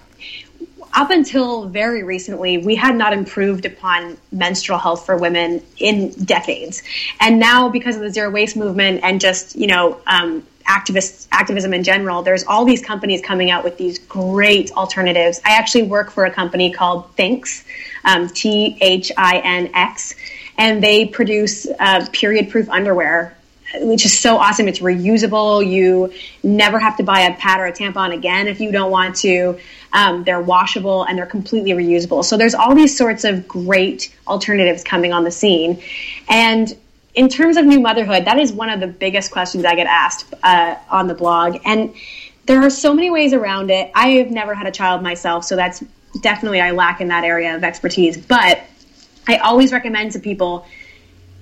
up 0.93 1.11
until 1.11 1.67
very 1.67 2.03
recently, 2.03 2.57
we 2.57 2.75
had 2.75 2.95
not 2.95 3.13
improved 3.13 3.65
upon 3.65 4.17
menstrual 4.31 4.79
health 4.79 5.05
for 5.05 5.17
women 5.17 5.63
in 5.77 6.11
decades. 6.11 6.83
And 7.19 7.39
now, 7.39 7.69
because 7.69 7.95
of 7.95 8.01
the 8.01 8.09
zero 8.09 8.29
waste 8.29 8.55
movement 8.55 9.01
and 9.03 9.21
just, 9.21 9.55
you 9.55 9.67
know, 9.67 9.99
um, 10.07 10.45
activist 10.65 11.27
activism 11.31 11.73
in 11.73 11.83
general, 11.83 12.21
there's 12.21 12.43
all 12.43 12.63
these 12.63 12.81
companies 12.81 13.21
coming 13.21 13.49
out 13.49 13.63
with 13.63 13.77
these 13.77 13.97
great 13.99 14.71
alternatives. 14.73 15.41
I 15.43 15.57
actually 15.57 15.83
work 15.83 16.11
for 16.11 16.25
a 16.25 16.31
company 16.31 16.71
called 16.71 17.15
Thinx, 17.15 17.63
um, 18.05 18.29
T 18.29 18.77
H 18.79 19.11
I 19.17 19.39
N 19.39 19.71
X, 19.73 20.15
and 20.57 20.83
they 20.83 21.07
produce 21.07 21.67
uh, 21.79 22.05
period 22.11 22.49
proof 22.49 22.69
underwear 22.69 23.35
which 23.75 24.05
is 24.05 24.17
so 24.17 24.37
awesome. 24.37 24.67
It's 24.67 24.79
reusable. 24.79 25.65
You 25.65 26.13
never 26.43 26.79
have 26.79 26.97
to 26.97 27.03
buy 27.03 27.21
a 27.21 27.35
pad 27.35 27.59
or 27.59 27.65
a 27.65 27.73
tampon 27.73 28.13
again 28.13 28.47
if 28.47 28.59
you 28.59 28.71
don't 28.71 28.91
want 28.91 29.15
to. 29.17 29.59
Um, 29.93 30.23
they're 30.23 30.41
washable 30.41 31.03
and 31.03 31.17
they're 31.17 31.25
completely 31.25 31.71
reusable. 31.71 32.23
So 32.23 32.37
there's 32.37 32.55
all 32.55 32.75
these 32.75 32.97
sorts 32.97 33.23
of 33.23 33.47
great 33.47 34.15
alternatives 34.27 34.83
coming 34.83 35.13
on 35.13 35.23
the 35.23 35.31
scene. 35.31 35.81
And 36.27 36.75
in 37.15 37.27
terms 37.27 37.57
of 37.57 37.65
new 37.65 37.79
motherhood, 37.79 38.25
that 38.25 38.39
is 38.39 38.51
one 38.51 38.69
of 38.69 38.79
the 38.79 38.87
biggest 38.87 39.31
questions 39.31 39.65
I 39.65 39.75
get 39.75 39.87
asked 39.87 40.33
uh, 40.43 40.75
on 40.89 41.07
the 41.07 41.15
blog. 41.15 41.57
And 41.65 41.93
there 42.45 42.61
are 42.61 42.69
so 42.69 42.93
many 42.93 43.11
ways 43.11 43.33
around 43.33 43.69
it. 43.71 43.91
I 43.93 44.09
have 44.09 44.31
never 44.31 44.55
had 44.55 44.67
a 44.67 44.71
child 44.71 45.03
myself, 45.03 45.45
so 45.45 45.55
that's 45.55 45.83
definitely 46.21 46.61
I 46.61 46.71
lack 46.71 47.01
in 47.01 47.09
that 47.09 47.23
area 47.23 47.55
of 47.55 47.63
expertise. 47.63 48.17
But 48.17 48.61
I 49.27 49.37
always 49.37 49.71
recommend 49.71 50.13
to 50.13 50.19
people 50.19 50.65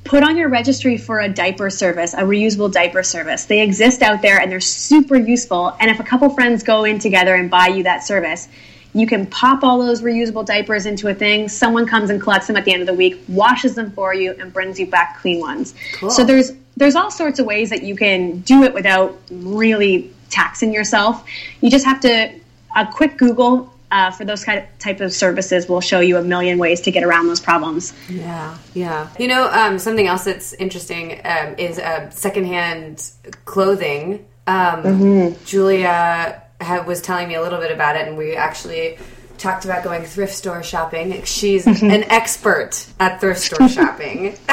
put 0.04 0.24
on 0.24 0.38
your 0.38 0.50
registry 0.50 0.98
for 0.98 1.20
a 1.20 1.30
diaper 1.30 1.70
service, 1.70 2.14
a 2.14 2.22
reusable 2.22 2.72
diaper 2.72 3.04
service. 3.04 3.46
They 3.46 3.62
exist 3.62 4.02
out 4.02 4.22
there 4.22 4.40
and 4.40 4.52
they're 4.52 4.60
super 4.60 5.16
useful. 5.16 5.76
And 5.80 5.92
if 5.92 6.00
a 6.00 6.04
couple 6.04 6.30
friends 6.30 6.64
go 6.64 6.86
in 6.86 7.00
together 7.00 7.36
and 7.36 7.50
buy 7.50 7.68
you 7.68 7.84
that 7.84 8.04
service, 8.04 8.48
you 8.94 9.06
can 9.06 9.26
pop 9.26 9.64
all 9.64 9.80
those 9.80 10.02
reusable 10.02 10.46
diapers 10.46 10.86
into 10.86 11.08
a 11.08 11.14
thing. 11.14 11.50
Someone 11.50 11.86
comes 11.86 12.10
and 12.10 12.22
collects 12.22 12.48
them 12.48 12.56
at 12.56 12.66
the 12.66 12.74
end 12.74 12.82
of 12.82 12.88
the 12.88 12.94
week, 12.94 13.22
washes 13.28 13.76
them 13.76 13.92
for 13.92 14.14
you, 14.14 14.34
and 14.40 14.52
brings 14.52 14.80
you 14.80 14.88
back 14.88 15.20
clean 15.20 15.40
ones. 15.40 15.76
Cool. 15.94 16.10
So 16.10 16.24
there's 16.24 16.54
there's 16.78 16.96
all 16.96 17.12
sorts 17.12 17.40
of 17.40 17.46
ways 17.46 17.70
that 17.72 17.84
you 17.84 17.96
can 17.96 18.40
do 18.42 18.64
it 18.64 18.74
without 18.74 19.20
really 19.30 20.14
taxing 20.30 20.74
yourself. 20.74 21.24
You 21.62 21.70
just 21.70 21.86
have 21.86 22.00
to 22.02 22.34
a 22.76 22.86
quick 22.86 23.18
Google 23.18 23.74
uh, 23.92 24.12
for 24.12 24.26
those 24.26 24.44
kind 24.44 24.60
of 24.60 24.66
type 24.80 25.00
of 25.00 25.14
services 25.14 25.68
we'll 25.70 25.82
show 25.82 26.00
you 26.00 26.18
a 26.18 26.24
million 26.24 26.58
ways 26.58 26.82
to 26.82 26.92
get 26.92 27.04
around 27.04 27.28
those 27.28 27.40
problems. 27.40 27.94
Yeah, 28.10 28.58
yeah. 28.74 29.10
You 29.20 29.28
know, 29.28 29.50
um, 29.50 29.80
something 29.80 30.08
else 30.08 30.26
that's 30.26 30.54
interesting 30.54 31.22
um, 31.24 31.56
is 31.58 31.80
uh, 31.80 32.10
secondhand 32.10 33.12
clothing. 33.46 34.26
Um, 34.46 34.84
mm-hmm. 34.84 35.46
Julia 35.46 36.44
was 36.86 37.02
telling 37.02 37.28
me 37.28 37.36
a 37.36 37.42
little 37.42 37.60
bit 37.60 37.72
about 37.72 37.96
it, 37.96 38.08
and 38.08 38.18
we 38.18 38.36
actually 38.36 38.98
talked 39.38 39.66
about 39.66 39.84
going 39.84 40.04
thrift 40.04 40.34
store 40.34 40.64
shopping. 40.64 41.24
She's 41.24 41.66
mm-hmm. 41.66 41.92
an 41.92 42.04
expert 42.06 42.86
at 43.00 43.20
thrift 43.20 43.42
store 43.42 43.70
shopping. 43.70 44.30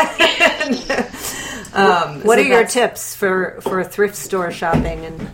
um, 1.75 2.21
what 2.23 2.39
so 2.39 2.45
are 2.45 2.47
your 2.47 2.67
tips 2.67 3.15
for 3.17 3.59
for 3.63 3.83
thrift 3.85 4.17
store 4.17 4.51
shopping? 4.51 5.05
And 5.05 5.31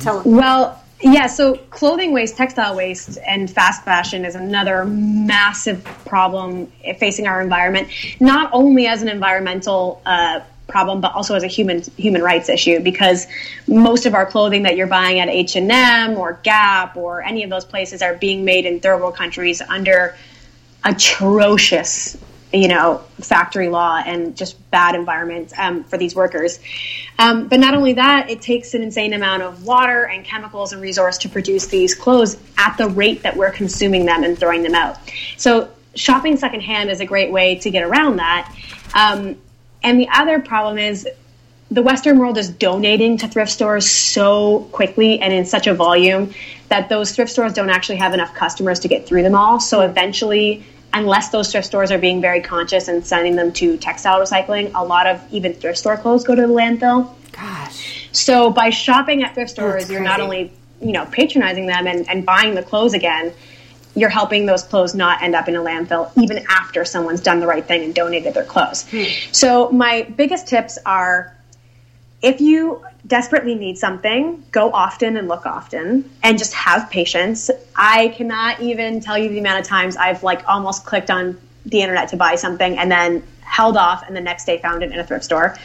tell 0.00 0.22
well 0.24 0.82
Yeah, 1.00 1.28
so 1.28 1.54
clothing 1.70 2.12
waste, 2.12 2.36
textile 2.36 2.74
waste, 2.74 3.18
and 3.26 3.48
fast 3.48 3.84
fashion 3.84 4.24
is 4.24 4.34
another 4.34 4.84
massive 4.84 5.84
problem 6.04 6.72
facing 6.98 7.28
our 7.28 7.40
environment, 7.40 7.88
not 8.18 8.50
only 8.52 8.88
as 8.88 9.00
an 9.00 9.08
environmental 9.08 10.02
uh, 10.04 10.40
problem, 10.66 11.00
but 11.00 11.14
also 11.14 11.34
as 11.34 11.44
a 11.44 11.46
human 11.46 11.82
human 11.96 12.22
rights 12.22 12.48
issue 12.48 12.80
because 12.80 13.26
most 13.66 14.06
of 14.06 14.14
our 14.14 14.26
clothing 14.26 14.64
that 14.64 14.76
you're 14.76 14.88
buying 14.88 15.20
at 15.20 15.28
H 15.28 15.56
and 15.56 15.70
M 15.70 16.16
or 16.16 16.40
Gap 16.42 16.96
or 16.96 17.22
any 17.22 17.44
of 17.44 17.50
those 17.50 17.64
places 17.64 18.02
are 18.02 18.14
being 18.14 18.44
made 18.44 18.66
in 18.66 18.80
third 18.80 18.98
world 19.00 19.16
countries 19.16 19.60
under 19.62 20.16
atrocious, 20.84 22.16
you 22.52 22.68
know, 22.68 23.02
factory 23.20 23.68
law 23.68 24.02
and 24.04 24.36
just 24.36 24.70
bad 24.70 24.94
environments 24.94 25.52
um, 25.58 25.84
for 25.84 25.98
these 25.98 26.14
workers. 26.14 26.58
Um, 27.18 27.48
but 27.48 27.60
not 27.60 27.74
only 27.74 27.94
that, 27.94 28.30
it 28.30 28.40
takes 28.40 28.74
an 28.74 28.82
insane 28.82 29.12
amount 29.12 29.42
of 29.42 29.64
water 29.64 30.04
and 30.04 30.24
chemicals 30.24 30.72
and 30.72 30.80
resource 30.80 31.18
to 31.18 31.28
produce 31.28 31.66
these 31.66 31.94
clothes 31.94 32.38
at 32.56 32.76
the 32.78 32.88
rate 32.88 33.22
that 33.22 33.36
we're 33.36 33.50
consuming 33.50 34.06
them 34.06 34.24
and 34.24 34.38
throwing 34.38 34.62
them 34.62 34.74
out. 34.74 34.96
So 35.36 35.70
shopping 35.94 36.36
secondhand 36.36 36.90
is 36.90 37.00
a 37.00 37.06
great 37.06 37.30
way 37.30 37.56
to 37.56 37.70
get 37.70 37.82
around 37.82 38.16
that. 38.16 38.54
Um, 38.94 39.36
and 39.82 40.00
the 40.00 40.08
other 40.12 40.40
problem 40.40 40.78
is 40.78 41.06
the 41.70 41.82
Western 41.82 42.18
world 42.18 42.38
is 42.38 42.48
donating 42.48 43.18
to 43.18 43.28
thrift 43.28 43.50
stores 43.50 43.90
so 43.90 44.60
quickly 44.72 45.20
and 45.20 45.34
in 45.34 45.44
such 45.44 45.66
a 45.66 45.74
volume 45.74 46.32
that 46.68 46.88
those 46.88 47.14
thrift 47.14 47.30
stores 47.30 47.52
don't 47.52 47.68
actually 47.68 47.96
have 47.96 48.14
enough 48.14 48.34
customers 48.34 48.80
to 48.80 48.88
get 48.88 49.06
through 49.06 49.22
them 49.22 49.34
all. 49.34 49.60
So 49.60 49.82
eventually, 49.82 50.64
unless 50.92 51.28
those 51.30 51.50
thrift 51.52 51.66
stores 51.66 51.90
are 51.90 51.98
being 51.98 52.20
very 52.20 52.40
conscious 52.40 52.88
and 52.88 53.04
sending 53.06 53.36
them 53.36 53.52
to 53.52 53.76
textile 53.76 54.20
recycling, 54.20 54.72
a 54.74 54.84
lot 54.84 55.06
of 55.06 55.22
even 55.30 55.54
thrift 55.54 55.78
store 55.78 55.96
clothes 55.96 56.24
go 56.24 56.34
to 56.34 56.42
the 56.42 56.48
landfill. 56.48 57.14
Gosh. 57.32 58.08
So 58.12 58.50
by 58.50 58.70
shopping 58.70 59.22
at 59.22 59.34
thrift 59.34 59.50
stores, 59.50 59.90
you're 59.90 60.00
not 60.00 60.20
only 60.20 60.52
you 60.80 60.92
know 60.92 61.06
patronizing 61.06 61.66
them 61.66 61.86
and, 61.86 62.08
and 62.08 62.24
buying 62.24 62.54
the 62.54 62.62
clothes 62.62 62.94
again, 62.94 63.32
you're 63.94 64.08
helping 64.08 64.46
those 64.46 64.62
clothes 64.62 64.94
not 64.94 65.22
end 65.22 65.34
up 65.34 65.48
in 65.48 65.56
a 65.56 65.60
landfill 65.60 66.10
even 66.20 66.44
after 66.48 66.84
someone's 66.84 67.20
done 67.20 67.40
the 67.40 67.46
right 67.46 67.66
thing 67.66 67.84
and 67.84 67.94
donated 67.94 68.34
their 68.34 68.44
clothes. 68.44 68.88
Hmm. 68.90 69.04
So 69.32 69.70
my 69.70 70.02
biggest 70.02 70.48
tips 70.48 70.78
are 70.86 71.34
if 72.22 72.40
you 72.40 72.84
desperately 73.08 73.54
need 73.54 73.78
something, 73.78 74.44
go 74.52 74.70
often 74.70 75.16
and 75.16 75.28
look 75.28 75.46
often 75.46 76.08
and 76.22 76.38
just 76.38 76.52
have 76.54 76.90
patience. 76.90 77.50
I 77.74 78.08
cannot 78.08 78.60
even 78.60 79.00
tell 79.00 79.18
you 79.18 79.30
the 79.30 79.38
amount 79.38 79.60
of 79.60 79.66
times 79.66 79.96
I've 79.96 80.22
like 80.22 80.46
almost 80.46 80.84
clicked 80.84 81.10
on 81.10 81.38
the 81.66 81.80
internet 81.80 82.10
to 82.10 82.16
buy 82.16 82.36
something 82.36 82.78
and 82.78 82.90
then 82.90 83.22
held 83.40 83.76
off 83.76 84.06
and 84.06 84.14
the 84.14 84.20
next 84.20 84.44
day 84.44 84.58
found 84.58 84.82
it 84.82 84.92
in 84.92 84.98
a 84.98 85.04
thrift 85.04 85.24
store. 85.24 85.56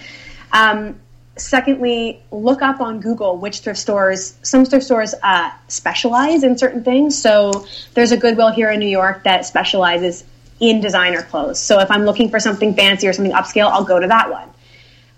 Um, 0.52 1.00
secondly, 1.36 2.22
look 2.32 2.62
up 2.62 2.80
on 2.80 3.02
Google 3.02 3.38
which 3.38 3.60
thrift 3.60 3.80
stores, 3.80 4.38
some 4.42 4.66
thrift 4.66 4.86
stores 4.86 5.14
uh, 5.22 5.52
specialize 5.68 6.44
in 6.44 6.58
certain 6.58 6.84
things. 6.84 7.22
So 7.22 7.66
there's 7.94 8.12
a 8.12 8.18
Goodwill 8.18 8.52
here 8.52 8.72
in 8.72 8.80
New 8.80 8.88
York 8.88 9.24
that 9.24 9.46
specializes 9.46 10.24
in 10.60 10.80
designer 10.80 11.24
clothes. 11.24 11.60
So 11.60 11.80
if 11.80 11.92
I'm 11.92 12.06
looking 12.06 12.30
for 12.30 12.40
something 12.40 12.74
fancy 12.74 13.08
or 13.08 13.14
something 13.14 13.34
upscale, 13.34 13.70
I'll 13.70 13.84
go 13.84 14.00
to 14.00 14.08
that 14.08 14.32
one. 14.32 14.50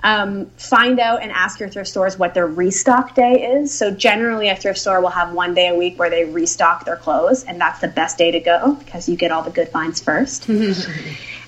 Um, 0.06 0.46
find 0.58 1.00
out 1.00 1.24
and 1.24 1.32
ask 1.32 1.60
your 1.60 1.68
thrift 1.68 1.89
stores 1.89 2.20
what 2.20 2.36
their 2.36 2.46
restock 2.46 3.15
day 3.15 3.58
is. 3.58 3.74
So 3.74 3.89
generally, 3.89 4.50
a 4.50 4.56
thrift 4.56 4.78
store 4.78 5.02
will 5.02 5.10
have 5.10 5.34
one 5.34 5.56
day 5.56 5.70
a 5.70 5.74
week 5.74 5.98
where 5.98 6.12
they 6.12 6.26
restock 6.26 6.86
their 6.86 6.96
clothes, 6.96 7.44
and 7.44 7.60
that's 7.60 7.80
the 7.80 7.88
best 7.88 8.20
day 8.20 8.30
to 8.30 8.39
go 8.39 8.76
because 8.76 9.10
you 9.10 9.15
get 9.15 9.32
all 9.32 9.41
the 9.41 9.50
good 9.50 9.70
finds 9.70 10.00
first. 10.00 10.48
um, 10.50 10.62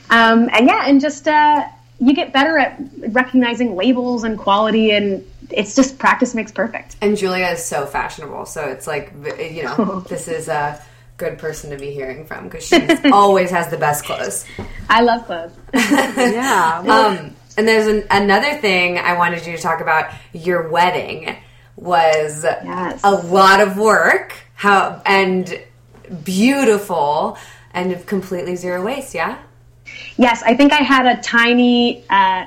and 0.09 0.65
yeah, 0.65 0.87
and 0.87 0.99
just 0.99 1.27
uh, 1.27 1.67
you 1.99 2.15
get 2.15 2.33
better 2.33 2.57
at 2.57 2.81
recognizing 3.09 3.75
labels 3.75 4.23
and 4.23 4.39
quality 4.39 4.89
and 4.89 5.23
it's 5.51 5.75
just 5.75 5.99
practice 5.99 6.33
makes 6.33 6.51
perfect. 6.51 6.95
And 6.99 7.15
Julia 7.15 7.47
is 7.49 7.63
so 7.63 7.85
fashionable, 7.85 8.47
so 8.47 8.67
it's 8.69 8.87
like 8.87 9.13
you 9.39 9.65
know 9.65 9.99
this 10.09 10.27
is 10.27 10.47
a 10.47 10.81
good 11.17 11.37
person 11.37 11.69
to 11.69 11.77
be 11.77 11.91
hearing 11.91 12.25
from 12.25 12.45
because 12.45 12.65
she 12.65 12.81
always 13.11 13.51
has 13.51 13.69
the 13.69 13.77
best 13.77 14.03
clothes. 14.03 14.45
I 14.89 15.01
love 15.01 15.25
clothes. 15.27 15.53
yeah. 15.73 16.83
Um, 16.87 17.35
and 17.57 17.67
there's 17.67 17.87
an, 17.87 18.05
another 18.11 18.53
thing 18.55 18.97
I 18.99 19.17
wanted 19.17 19.45
you 19.45 19.55
to 19.55 19.61
talk 19.61 19.81
about. 19.81 20.11
Your 20.31 20.69
wedding 20.69 21.35
was 21.75 22.43
yes. 22.43 23.01
a 23.03 23.11
lot 23.11 23.59
of 23.61 23.77
work. 23.77 24.33
How 24.53 25.01
and 25.05 25.61
beautiful 26.23 27.37
and 27.71 28.05
completely 28.07 28.55
zero 28.55 28.83
waste. 28.83 29.13
Yeah. 29.13 29.37
Yes, 30.17 30.41
I 30.43 30.55
think 30.55 30.73
I 30.73 30.83
had 30.83 31.05
a 31.05 31.21
tiny 31.21 32.03
uh, 32.09 32.45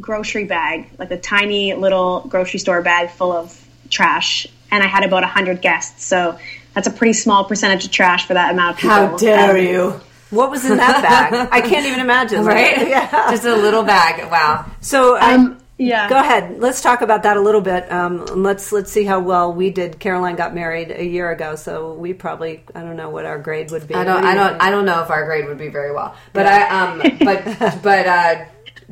grocery 0.00 0.44
bag, 0.44 0.90
like 0.98 1.10
a 1.10 1.18
tiny 1.18 1.74
little 1.74 2.20
grocery 2.28 2.58
store 2.58 2.82
bag 2.82 3.10
full 3.10 3.32
of 3.32 3.58
trash, 3.90 4.46
and 4.70 4.82
I 4.82 4.86
had 4.86 5.04
about 5.04 5.24
hundred 5.24 5.62
guests. 5.62 6.04
So 6.04 6.38
that's 6.74 6.86
a 6.86 6.90
pretty 6.90 7.12
small 7.12 7.44
percentage 7.44 7.84
of 7.84 7.90
trash 7.90 8.26
for 8.26 8.34
that 8.34 8.52
amount 8.52 8.76
of 8.76 8.80
people. 8.80 8.96
How 8.96 9.16
dare 9.16 9.50
um, 9.50 9.56
you! 9.56 10.00
What 10.32 10.50
was 10.50 10.68
in 10.68 10.78
that 10.78 11.02
bag? 11.02 11.48
I 11.52 11.60
can't 11.60 11.86
even 11.86 12.00
imagine. 12.00 12.44
Right? 12.52 12.88
Yeah. 12.88 13.30
Just 13.30 13.44
a 13.44 13.54
little 13.54 13.82
bag. 13.84 14.30
Wow. 14.30 14.66
So 14.80 15.18
um, 15.20 15.62
yeah. 15.78 16.08
Go 16.08 16.18
ahead. 16.18 16.58
Let's 16.60 16.80
talk 16.80 17.02
about 17.02 17.22
that 17.24 17.36
a 17.36 17.40
little 17.40 17.60
bit. 17.60 17.90
Um, 17.90 18.24
let's 18.42 18.72
let's 18.72 18.90
see 18.90 19.04
how 19.04 19.20
well 19.20 19.52
we 19.52 19.70
did. 19.70 19.98
Caroline 19.98 20.36
got 20.36 20.54
married 20.54 20.90
a 20.90 21.04
year 21.04 21.30
ago, 21.30 21.56
so 21.56 21.94
we 21.94 22.14
probably 22.14 22.64
I 22.74 22.80
don't 22.80 22.96
know 22.96 23.10
what 23.10 23.26
our 23.26 23.38
grade 23.38 23.70
would 23.70 23.86
be. 23.86 23.94
I 23.94 24.04
don't 24.04 24.24
I 24.24 24.34
don't 24.34 24.60
I 24.60 24.70
don't 24.70 24.84
know 24.84 25.02
if 25.02 25.10
our 25.10 25.24
grade 25.24 25.46
would 25.46 25.58
be 25.58 25.68
very 25.68 25.92
well. 25.92 26.14
But 26.32 26.46
yeah. 26.46 26.68
I 26.70 27.10
um 27.10 27.18
but 27.18 27.82
but 27.82 28.06
uh, 28.06 28.44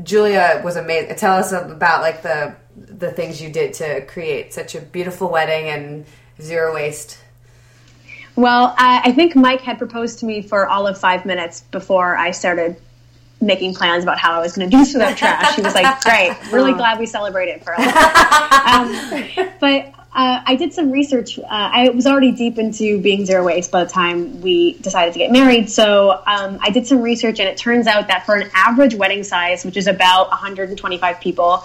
Julia 0.03 0.61
was 0.64 0.76
amazing. 0.76 1.16
Tell 1.16 1.37
us 1.37 1.53
about 1.53 2.03
like 2.03 2.22
the 2.22 2.57
the 2.76 3.11
things 3.12 3.40
you 3.40 3.50
did 3.50 3.74
to 3.74 4.05
create 4.07 4.53
such 4.53 4.74
a 4.74 4.81
beautiful 4.81 5.31
wedding 5.31 5.68
and 5.68 6.07
zero 6.40 6.74
waste. 6.74 7.18
Well, 8.40 8.74
I, 8.79 9.03
I 9.05 9.12
think 9.12 9.37
Mike 9.37 9.61
had 9.61 9.76
proposed 9.76 10.20
to 10.20 10.24
me 10.24 10.40
for 10.40 10.66
all 10.66 10.87
of 10.87 10.96
five 10.96 11.26
minutes 11.26 11.61
before 11.61 12.16
I 12.16 12.31
started 12.31 12.81
making 13.38 13.74
plans 13.74 14.03
about 14.03 14.18
how 14.18 14.33
I 14.33 14.38
was 14.40 14.57
going 14.57 14.70
to 14.70 14.74
do 14.79 14.83
for 14.87 14.96
that 14.96 15.18
trash. 15.18 15.57
He 15.57 15.61
was 15.61 15.74
like, 15.74 16.00
"Great, 16.00 16.35
really 16.50 16.72
glad 16.72 16.98
we 16.98 17.05
celebrated 17.05 17.62
for 17.62 17.74
us." 17.79 17.85
um, 17.85 19.48
but 19.61 19.92
uh, 20.14 20.40
I 20.46 20.57
did 20.57 20.72
some 20.72 20.90
research. 20.90 21.38
Uh, 21.38 21.44
I 21.50 21.90
was 21.90 22.07
already 22.07 22.33
deep 22.33 22.57
into 22.57 22.98
being 23.03 23.26
zero 23.26 23.44
waste 23.44 23.70
by 23.70 23.85
the 23.85 23.90
time 23.90 24.40
we 24.40 24.72
decided 24.79 25.12
to 25.12 25.18
get 25.18 25.31
married. 25.31 25.68
So 25.68 26.22
um, 26.26 26.59
I 26.62 26.70
did 26.70 26.87
some 26.87 27.03
research, 27.03 27.40
and 27.40 27.48
it 27.48 27.59
turns 27.59 27.87
out 27.87 28.09
that 28.09 28.24
for 28.24 28.37
an 28.37 28.50
average 28.55 28.94
wedding 28.94 29.22
size, 29.22 29.66
which 29.66 29.76
is 29.76 29.87
about 29.87 30.31
125 30.31 31.20
people, 31.20 31.62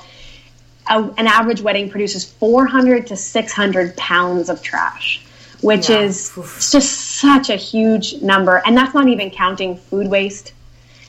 a, 0.88 1.02
an 1.18 1.28
average 1.28 1.62
wedding 1.62 1.90
produces 1.90 2.26
400 2.26 3.08
to 3.08 3.16
600 3.16 3.96
pounds 3.96 4.50
of 4.50 4.62
trash 4.62 5.25
which 5.66 5.90
yeah. 5.90 6.02
is 6.02 6.32
just 6.72 7.20
such 7.20 7.50
a 7.50 7.56
huge 7.56 8.22
number. 8.22 8.62
And 8.66 8.78
that's 8.78 8.94
not 8.94 9.08
even 9.08 9.32
counting 9.32 9.78
food 9.78 10.08
waste 10.08 10.54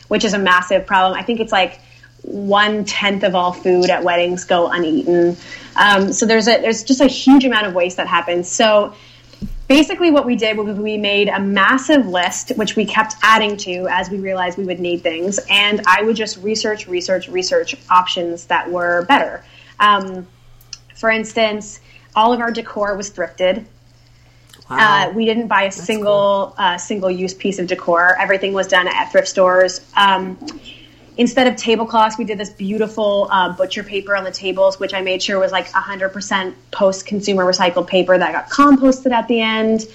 which 0.08 0.24
is 0.24 0.34
a 0.34 0.38
massive 0.38 0.86
problem. 0.86 1.18
I 1.18 1.22
think 1.22 1.40
it's 1.40 1.52
like 1.52 1.80
one 2.22 2.84
tenth 2.84 3.22
of 3.22 3.34
all 3.34 3.52
food 3.52 3.90
at 3.90 4.02
weddings 4.02 4.44
go 4.44 4.70
uneaten. 4.70 5.36
Um, 5.76 6.12
so 6.12 6.26
there's 6.26 6.48
a 6.48 6.60
there's 6.60 6.82
just 6.82 7.00
a 7.00 7.06
huge 7.06 7.44
amount 7.44 7.66
of 7.66 7.74
waste 7.74 7.96
that 7.98 8.06
happens. 8.06 8.48
So 8.48 8.94
basically, 9.68 10.10
what 10.10 10.26
we 10.26 10.36
did 10.36 10.56
was 10.56 10.78
we 10.78 10.96
made 10.96 11.28
a 11.28 11.40
massive 11.40 12.06
list, 12.06 12.50
which 12.56 12.76
we 12.76 12.84
kept 12.84 13.14
adding 13.22 13.56
to 13.58 13.86
as 13.90 14.10
we 14.10 14.18
realized 14.18 14.58
we 14.58 14.64
would 14.64 14.80
need 14.80 15.02
things, 15.02 15.38
and 15.50 15.82
I 15.86 16.02
would 16.02 16.16
just 16.16 16.38
research, 16.38 16.86
research, 16.86 17.28
research 17.28 17.76
options 17.90 18.46
that 18.46 18.70
were 18.70 19.04
better. 19.06 19.44
Um, 19.78 20.26
for 20.94 21.10
instance, 21.10 21.80
all 22.14 22.32
of 22.32 22.40
our 22.40 22.50
decor 22.50 22.96
was 22.96 23.10
thrifted. 23.10 23.66
Wow. 24.70 25.08
Uh, 25.08 25.12
we 25.12 25.24
didn't 25.24 25.46
buy 25.46 25.62
a 25.62 25.64
That's 25.66 25.76
single 25.76 26.54
cool. 26.56 26.64
uh, 26.64 26.78
single 26.78 27.10
use 27.10 27.34
piece 27.34 27.58
of 27.58 27.68
decor. 27.68 28.16
Everything 28.20 28.52
was 28.52 28.66
done 28.66 28.88
at 28.88 29.12
thrift 29.12 29.28
stores. 29.28 29.80
Um, 29.96 30.38
instead 31.16 31.46
of 31.46 31.56
tablecloths, 31.56 32.18
we 32.18 32.24
did 32.24 32.38
this 32.38 32.50
beautiful 32.50 33.28
uh, 33.30 33.52
butcher 33.52 33.84
paper 33.84 34.16
on 34.16 34.24
the 34.24 34.30
tables, 34.32 34.80
which 34.80 34.92
I 34.92 35.02
made 35.02 35.22
sure 35.22 35.38
was 35.38 35.52
like 35.52 35.68
100% 35.68 36.54
post 36.72 37.06
consumer 37.06 37.44
recycled 37.44 37.86
paper 37.86 38.18
that 38.18 38.32
got 38.32 38.50
composted 38.50 39.12
at 39.12 39.28
the 39.28 39.40
end. 39.40 39.86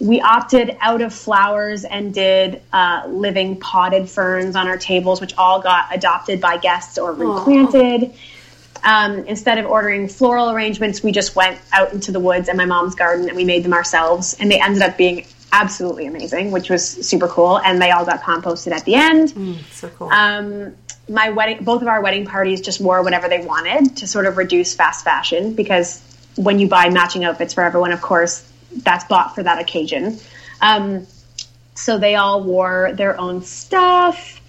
We 0.00 0.20
opted 0.20 0.76
out 0.80 1.02
of 1.02 1.12
flowers 1.14 1.84
and 1.84 2.12
did 2.12 2.62
uh, 2.72 3.04
living 3.06 3.60
potted 3.60 4.08
ferns 4.08 4.56
on 4.56 4.66
our 4.66 4.78
tables, 4.78 5.20
which 5.20 5.34
all 5.36 5.60
got 5.60 5.94
adopted 5.94 6.40
by 6.40 6.56
guests 6.56 6.98
or 6.98 7.12
replanted. 7.12 8.10
Aww. 8.10 8.16
Um, 8.84 9.18
instead 9.26 9.58
of 9.58 9.66
ordering 9.66 10.08
floral 10.08 10.50
arrangements, 10.50 11.02
we 11.02 11.12
just 11.12 11.36
went 11.36 11.58
out 11.72 11.92
into 11.92 12.12
the 12.12 12.20
woods 12.20 12.48
and 12.48 12.56
my 12.56 12.64
mom's 12.64 12.94
garden 12.94 13.28
and 13.28 13.36
we 13.36 13.44
made 13.44 13.64
them 13.64 13.72
ourselves. 13.72 14.34
And 14.40 14.50
they 14.50 14.60
ended 14.60 14.82
up 14.82 14.96
being 14.96 15.26
absolutely 15.52 16.06
amazing, 16.06 16.50
which 16.50 16.70
was 16.70 16.86
super 16.86 17.28
cool. 17.28 17.58
And 17.58 17.80
they 17.80 17.90
all 17.90 18.04
got 18.04 18.22
composted 18.22 18.72
at 18.72 18.84
the 18.84 18.94
end. 18.94 19.30
Mm, 19.30 19.62
so 19.72 19.88
cool. 19.90 20.08
Um, 20.08 20.74
my 21.08 21.30
wedding, 21.30 21.64
both 21.64 21.82
of 21.82 21.88
our 21.88 22.00
wedding 22.00 22.24
parties 22.24 22.60
just 22.60 22.80
wore 22.80 23.02
whatever 23.02 23.28
they 23.28 23.44
wanted 23.44 23.96
to 23.98 24.06
sort 24.06 24.26
of 24.26 24.36
reduce 24.36 24.74
fast 24.74 25.04
fashion 25.04 25.54
because 25.54 26.00
when 26.36 26.58
you 26.58 26.68
buy 26.68 26.88
matching 26.88 27.24
outfits 27.24 27.54
for 27.54 27.64
everyone, 27.64 27.92
of 27.92 28.00
course, 28.00 28.48
that's 28.82 29.04
bought 29.04 29.34
for 29.34 29.42
that 29.42 29.58
occasion. 29.58 30.18
Um, 30.60 31.06
so 31.74 31.98
they 31.98 32.14
all 32.14 32.42
wore 32.42 32.92
their 32.94 33.18
own 33.18 33.42
stuff 33.42 34.39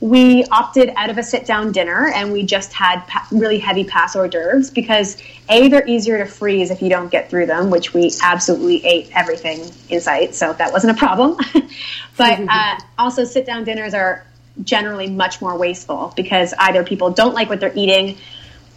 we 0.00 0.44
opted 0.46 0.90
out 0.96 1.10
of 1.10 1.18
a 1.18 1.22
sit 1.22 1.44
down 1.44 1.72
dinner 1.72 2.08
and 2.14 2.32
we 2.32 2.42
just 2.42 2.72
had 2.72 3.06
pa- 3.06 3.26
really 3.30 3.58
heavy 3.58 3.84
pass 3.84 4.16
hors 4.16 4.28
d'oeuvres 4.28 4.70
because 4.70 5.18
a 5.50 5.68
they're 5.68 5.86
easier 5.86 6.16
to 6.16 6.24
freeze 6.24 6.70
if 6.70 6.80
you 6.80 6.88
don't 6.88 7.10
get 7.10 7.28
through 7.28 7.44
them 7.44 7.70
which 7.70 7.92
we 7.92 8.10
absolutely 8.22 8.84
ate 8.86 9.10
everything 9.14 9.70
in 9.90 10.00
sight 10.00 10.34
so 10.34 10.52
that 10.54 10.72
wasn't 10.72 10.90
a 10.90 10.98
problem. 10.98 11.36
But 12.16 12.38
uh, 12.50 12.78
also 12.98 13.24
sit 13.24 13.46
down 13.46 13.64
dinners 13.64 13.94
are 13.94 14.26
generally 14.62 15.08
much 15.08 15.40
more 15.40 15.56
wasteful 15.56 16.12
because 16.16 16.52
either 16.58 16.84
people 16.84 17.10
don't 17.10 17.34
like 17.34 17.48
what 17.48 17.60
they're 17.60 17.72
eating 17.74 18.18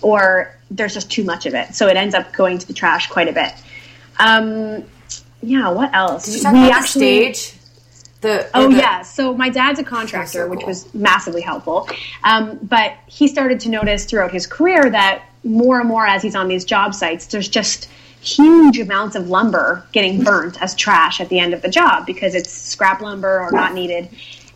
or 0.01 0.55
there's 0.71 0.93
just 0.93 1.11
too 1.11 1.26
much 1.26 1.45
of 1.45 1.53
it. 1.53 1.76
So 1.76 1.88
it 1.88 1.97
ends 1.97 2.15
up 2.15 2.32
going 2.32 2.59
to 2.59 2.67
the 2.67 2.74
trash 2.74 3.07
quite 3.09 3.28
a 3.28 3.34
bit. 3.34 3.53
Um, 4.17 4.86
yeah 5.41 5.69
what 5.71 5.93
else? 5.93 6.26
Did 6.26 6.36
you 6.36 6.41
talk 6.41 6.53
we 6.53 6.59
about 6.59 6.71
actually, 6.71 7.28
the 7.28 7.34
stage 7.34 7.59
the, 8.24 8.49
oh 8.55 8.69
the, 8.69 8.78
yeah, 8.78 9.03
so 9.03 9.36
my 9.36 9.49
dad's 9.49 9.80
a 9.80 9.84
contractor, 9.84 10.32
so 10.32 10.47
cool. 10.47 10.55
which 10.55 10.65
was 10.65 10.91
massively 10.95 11.41
helpful. 11.41 11.88
Um, 12.24 12.57
but 12.63 12.95
he 13.05 13.28
started 13.28 13.59
to 13.61 13.69
notice 13.69 14.05
throughout 14.05 14.32
his 14.32 14.47
career 14.47 14.89
that 14.89 15.24
more 15.43 15.80
and 15.80 15.88
more 15.88 16.07
as 16.07 16.24
he's 16.24 16.36
on 16.36 16.47
these 16.47 16.65
job 16.65 16.95
sites, 16.95 17.28
there's 17.28 17.47
just 17.47 17.88
huge 18.21 18.80
amounts 18.80 19.15
of 19.15 19.30
lumber 19.30 19.86
getting 19.91 20.24
burnt 20.24 20.61
as 20.61 20.74
trash 20.74 21.19
at 21.19 21.30
the 21.30 21.39
end 21.39 21.53
of 21.53 21.61
the 21.61 21.67
job 21.67 22.05
because 22.05 22.34
it's 22.34 22.49
scrap 22.49 23.01
lumber 23.01 23.39
or 23.41 23.51
not 23.51 23.74
needed. 23.74 24.09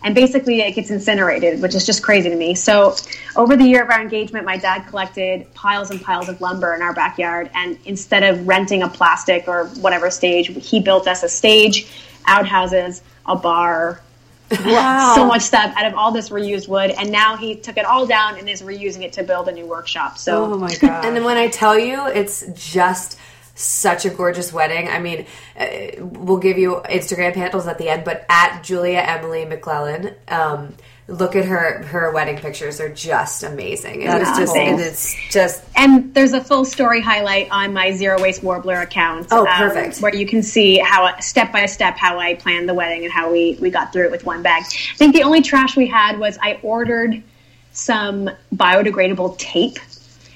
And 0.03 0.13
basically, 0.13 0.61
it 0.61 0.74
gets 0.74 0.91
incinerated, 0.91 1.61
which 1.61 1.74
is 1.74 1.86
just 1.86 2.03
crazy 2.03 2.30
to 2.30 2.36
me. 2.36 2.53
So, 2.53 2.95
over 3.36 3.57
the 3.57 3.65
year 3.65 3.84
of 3.84 3.89
our 3.89 3.99
engagement, 3.99 4.45
my 4.45 4.55
dad 4.55 4.88
collected 4.88 5.51
piles 5.53 5.89
and 5.89 5.99
piles 5.99 6.30
of 6.30 6.39
lumber 6.39 6.74
in 6.76 6.82
our 6.82 6.93
backyard. 6.93 7.49
And 7.55 7.80
instead 7.84 8.24
of 8.24 8.47
renting 8.47 8.84
a 8.84 8.88
plastic 8.88 9.47
or 9.47 9.65
whatever 9.82 10.11
stage, 10.11 10.47
he 10.63 10.80
built 10.80 11.07
us 11.07 11.24
a 11.24 11.30
stage, 11.30 11.88
outhouses, 12.28 13.01
a 13.25 13.36
bar. 13.36 14.01
Wow. 14.49 15.13
so 15.15 15.25
much 15.25 15.41
stuff 15.41 15.73
out 15.75 15.86
of 15.88 15.95
all 15.95 16.11
this 16.13 16.30
reused 16.30 16.69
wood. 16.69 16.91
And 16.91 17.11
now 17.11 17.36
he 17.36 17.55
took 17.55 17.78
it 17.78 17.86
all 17.86 18.05
down 18.05 18.38
and 18.38 18.47
is 18.47 18.61
reusing 18.61 19.03
it 19.03 19.13
to 19.13 19.23
build 19.23 19.49
a 19.49 19.51
new 19.51 19.65
workshop. 19.65 20.17
So, 20.17 20.53
oh 20.53 20.57
my 20.57 20.73
God. 20.75 21.03
and 21.05 21.15
then 21.15 21.25
when 21.25 21.38
I 21.38 21.49
tell 21.49 21.78
you, 21.78 22.07
it's 22.07 22.45
just 22.53 23.17
such 23.55 24.05
a 24.05 24.09
gorgeous 24.09 24.53
wedding. 24.53 24.88
I 24.88 24.99
mean, 24.99 25.25
uh, 25.59 25.67
we'll 25.99 26.38
give 26.38 26.57
you 26.57 26.82
Instagram 26.86 27.34
handles 27.36 27.67
at 27.67 27.78
the 27.78 27.89
end, 27.89 28.03
but 28.05 28.25
at 28.30 28.61
Julia 28.61 28.99
Emily 28.99 29.45
McClellan. 29.45 30.13
Um, 30.28 30.75
look 31.08 31.38
at 31.38 31.45
her 31.45 31.84
her 31.84 32.12
wedding 32.12 32.38
pictures 32.38 32.82
are 32.82 32.89
just 32.89 33.43
amazing. 33.43 34.01
It 34.01 34.10
was 34.10 34.38
just 34.38 34.55
it 34.55 34.80
is 34.80 35.16
just 35.30 35.64
and 35.76 36.14
there's 36.14 36.34
a 36.34 36.43
full 36.43 36.66
story 36.66 37.01
highlight 37.01 37.49
on 37.49 37.74
my 37.74 37.91
zero 37.93 38.22
waste 38.22 38.43
warbler 38.43 38.82
account 38.82 39.28
oh 39.32 39.47
um, 39.47 39.58
perfect. 39.58 39.99
where 39.99 40.14
you 40.14 40.28
can 40.28 40.43
see 40.43 40.78
how 40.80 41.18
step 41.20 41.53
by 41.53 41.66
step 41.66 41.95
how 41.97 42.20
i 42.20 42.36
planned 42.36 42.68
the 42.68 42.74
wedding 42.74 43.05
and 43.05 43.14
how 43.14 43.32
we 43.32 43.58
we 43.62 43.70
got 43.70 43.93
through 43.93 44.05
it 44.05 44.12
with 44.12 44.26
one 44.26 44.41
bag. 44.41 44.64
I 44.64 44.95
think 44.97 45.16
the 45.16 45.24
only 45.24 45.41
trash 45.41 45.78
we 45.78 45.88
had 45.88 46.20
was 46.20 46.38
i 46.41 46.60
ordered 46.62 47.24
some 47.72 48.30
biodegradable 48.53 49.38
tape 49.38 49.80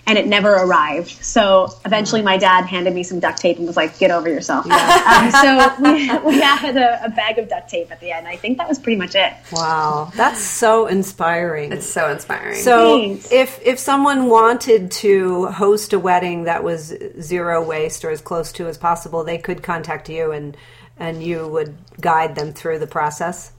and 0.07 0.17
it 0.17 0.27
never 0.27 0.53
arrived. 0.53 1.09
So 1.23 1.73
eventually, 1.85 2.21
my 2.21 2.37
dad 2.37 2.65
handed 2.65 2.93
me 2.93 3.03
some 3.03 3.19
duct 3.19 3.39
tape 3.39 3.57
and 3.57 3.67
was 3.67 3.77
like, 3.77 3.97
"Get 3.99 4.11
over 4.11 4.29
yourself." 4.29 4.65
Yeah. 4.65 4.73
um, 5.23 5.31
so 5.31 5.83
we, 5.93 6.35
we 6.35 6.41
had 6.41 6.75
a, 6.77 7.05
a, 7.05 7.09
bag 7.09 7.37
of 7.37 7.49
duct 7.49 7.69
tape 7.69 7.91
at 7.91 7.99
the 7.99 8.11
end. 8.11 8.27
I 8.27 8.35
think 8.35 8.57
that 8.57 8.67
was 8.67 8.79
pretty 8.79 8.97
much 8.97 9.15
it. 9.15 9.33
Wow, 9.51 10.11
that's 10.15 10.41
so 10.41 10.87
inspiring. 10.87 11.71
It's 11.71 11.85
so 11.85 12.11
inspiring. 12.11 12.61
So 12.61 12.97
Thanks. 12.97 13.31
if 13.31 13.59
if 13.63 13.79
someone 13.79 14.27
wanted 14.27 14.91
to 14.91 15.47
host 15.47 15.93
a 15.93 15.99
wedding 15.99 16.43
that 16.43 16.63
was 16.63 16.93
zero 17.19 17.63
waste 17.63 18.03
or 18.03 18.09
as 18.09 18.21
close 18.21 18.51
to 18.53 18.67
as 18.67 18.77
possible, 18.77 19.23
they 19.23 19.37
could 19.37 19.63
contact 19.63 20.09
you 20.09 20.31
and 20.31 20.57
and 20.97 21.23
you 21.23 21.47
would 21.47 21.75
guide 21.99 22.35
them 22.35 22.53
through 22.53 22.79
the 22.79 22.87
process. 22.87 23.51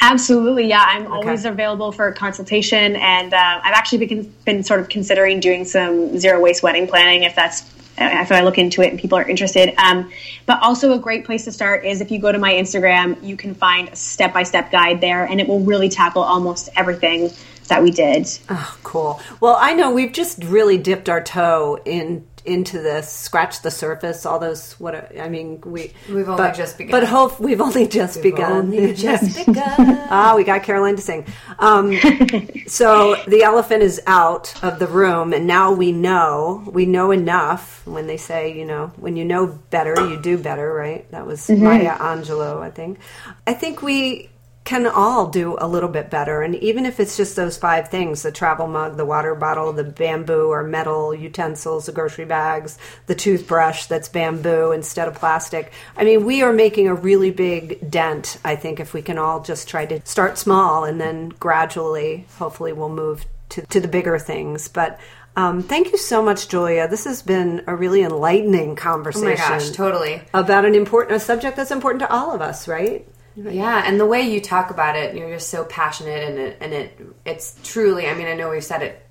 Absolutely, 0.00 0.68
yeah. 0.68 0.84
I'm 0.86 1.06
okay. 1.06 1.14
always 1.14 1.44
available 1.44 1.90
for 1.90 2.08
a 2.08 2.14
consultation, 2.14 2.96
and 2.96 3.32
uh, 3.32 3.60
I've 3.62 3.74
actually 3.74 4.06
been, 4.06 4.34
been 4.44 4.62
sort 4.62 4.80
of 4.80 4.88
considering 4.88 5.40
doing 5.40 5.64
some 5.64 6.18
zero 6.18 6.40
waste 6.40 6.62
wedding 6.62 6.86
planning 6.86 7.22
if 7.22 7.34
that's 7.34 7.62
if 7.96 8.32
I 8.32 8.40
look 8.40 8.58
into 8.58 8.82
it 8.82 8.90
and 8.90 8.98
people 8.98 9.16
are 9.18 9.28
interested. 9.28 9.72
Um, 9.78 10.10
but 10.46 10.60
also 10.62 10.92
a 10.92 10.98
great 10.98 11.24
place 11.24 11.44
to 11.44 11.52
start 11.52 11.84
is 11.84 12.00
if 12.00 12.10
you 12.10 12.18
go 12.18 12.32
to 12.32 12.38
my 12.38 12.52
Instagram, 12.52 13.22
you 13.22 13.36
can 13.36 13.54
find 13.54 13.88
a 13.88 13.96
step 13.96 14.32
by 14.32 14.42
step 14.42 14.70
guide 14.70 15.00
there, 15.00 15.24
and 15.24 15.40
it 15.40 15.48
will 15.48 15.60
really 15.60 15.88
tackle 15.88 16.22
almost 16.22 16.68
everything 16.76 17.30
that 17.68 17.82
we 17.82 17.90
did. 17.90 18.26
Oh, 18.50 18.78
cool. 18.82 19.20
Well, 19.40 19.56
I 19.58 19.74
know 19.74 19.90
we've 19.90 20.12
just 20.12 20.42
really 20.44 20.76
dipped 20.76 21.08
our 21.08 21.22
toe 21.22 21.80
in 21.84 22.26
into 22.44 22.78
this, 22.78 23.10
scratch 23.10 23.62
the 23.62 23.70
surface, 23.70 24.26
all 24.26 24.38
those. 24.38 24.74
What 24.74 25.18
I 25.18 25.28
mean, 25.28 25.60
we 25.64 25.92
we've 26.08 26.28
only 26.28 26.36
but, 26.36 26.54
just 26.54 26.76
begun. 26.76 27.00
But 27.00 27.08
hope 27.08 27.40
we've 27.40 27.60
only 27.60 27.86
just 27.86 28.16
we've 28.16 28.34
begun. 28.34 28.52
Only 28.52 28.94
just 28.94 29.46
begun. 29.46 29.74
ah, 30.10 30.34
we 30.36 30.44
got 30.44 30.62
Caroline 30.62 30.96
to 30.96 31.02
sing. 31.02 31.26
Um, 31.58 31.96
so 32.66 33.16
the 33.26 33.42
elephant 33.42 33.82
is 33.82 34.00
out 34.06 34.62
of 34.62 34.78
the 34.78 34.86
room, 34.86 35.32
and 35.32 35.46
now 35.46 35.72
we 35.72 35.92
know. 35.92 36.62
We 36.66 36.86
know 36.86 37.10
enough. 37.10 37.86
When 37.86 38.06
they 38.06 38.16
say, 38.16 38.56
you 38.58 38.64
know, 38.64 38.92
when 38.96 39.16
you 39.16 39.24
know 39.24 39.46
better, 39.70 39.94
you 40.08 40.20
do 40.20 40.38
better, 40.38 40.72
right? 40.72 41.10
That 41.10 41.26
was 41.26 41.46
mm-hmm. 41.46 41.64
Maya 41.64 41.96
Angelou, 41.96 42.60
I 42.60 42.70
think. 42.70 42.98
I 43.46 43.54
think 43.54 43.82
we 43.82 44.30
can 44.64 44.86
all 44.86 45.28
do 45.28 45.56
a 45.60 45.68
little 45.68 45.90
bit 45.90 46.08
better. 46.08 46.40
And 46.42 46.54
even 46.56 46.86
if 46.86 46.98
it's 46.98 47.16
just 47.16 47.36
those 47.36 47.58
five 47.58 47.88
things 47.88 48.22
the 48.22 48.32
travel 48.32 48.66
mug, 48.66 48.96
the 48.96 49.04
water 49.04 49.34
bottle, 49.34 49.72
the 49.72 49.84
bamboo 49.84 50.48
or 50.48 50.62
metal 50.62 51.14
utensils, 51.14 51.86
the 51.86 51.92
grocery 51.92 52.24
bags, 52.24 52.78
the 53.06 53.14
toothbrush 53.14 53.86
that's 53.86 54.08
bamboo 54.08 54.72
instead 54.72 55.06
of 55.06 55.14
plastic. 55.14 55.72
I 55.96 56.04
mean, 56.04 56.24
we 56.24 56.42
are 56.42 56.52
making 56.52 56.88
a 56.88 56.94
really 56.94 57.30
big 57.30 57.90
dent, 57.90 58.38
I 58.44 58.56
think, 58.56 58.80
if 58.80 58.94
we 58.94 59.02
can 59.02 59.18
all 59.18 59.42
just 59.42 59.68
try 59.68 59.84
to 59.86 60.04
start 60.06 60.38
small 60.38 60.84
and 60.84 60.98
then 60.98 61.28
gradually, 61.28 62.26
hopefully, 62.38 62.72
we'll 62.72 62.88
move 62.88 63.26
to, 63.50 63.62
to 63.66 63.80
the 63.80 63.88
bigger 63.88 64.18
things. 64.18 64.68
But 64.68 64.98
um, 65.36 65.62
thank 65.62 65.92
you 65.92 65.98
so 65.98 66.22
much, 66.22 66.48
Julia. 66.48 66.88
This 66.88 67.04
has 67.04 67.20
been 67.20 67.64
a 67.66 67.74
really 67.74 68.02
enlightening 68.02 68.76
conversation. 68.76 69.44
Oh 69.46 69.50
my 69.50 69.58
gosh, 69.58 69.70
totally. 69.70 70.22
About 70.32 70.64
an 70.64 70.74
important 70.74 71.16
a 71.16 71.20
subject 71.20 71.56
that's 71.56 71.70
important 71.70 72.00
to 72.00 72.10
all 72.10 72.32
of 72.32 72.40
us, 72.40 72.66
right? 72.66 73.06
Yeah, 73.36 73.82
and 73.84 73.98
the 73.98 74.06
way 74.06 74.22
you 74.22 74.40
talk 74.40 74.70
about 74.70 74.96
it, 74.96 75.16
you're 75.16 75.30
just 75.30 75.50
so 75.50 75.64
passionate, 75.64 76.28
and 76.28 76.38
it, 76.38 76.56
and 76.60 76.72
it 76.72 77.00
it's 77.24 77.58
truly. 77.64 78.06
I 78.06 78.14
mean, 78.14 78.26
I 78.26 78.34
know 78.34 78.50
we've 78.50 78.62
said 78.62 78.82
it 78.82 79.04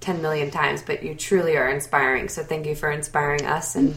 10 0.00 0.22
million 0.22 0.50
times, 0.50 0.82
but 0.82 1.02
you 1.02 1.14
truly 1.14 1.56
are 1.56 1.68
inspiring. 1.68 2.28
So 2.28 2.42
thank 2.42 2.66
you 2.66 2.74
for 2.74 2.90
inspiring 2.90 3.44
us. 3.44 3.76
And 3.76 3.94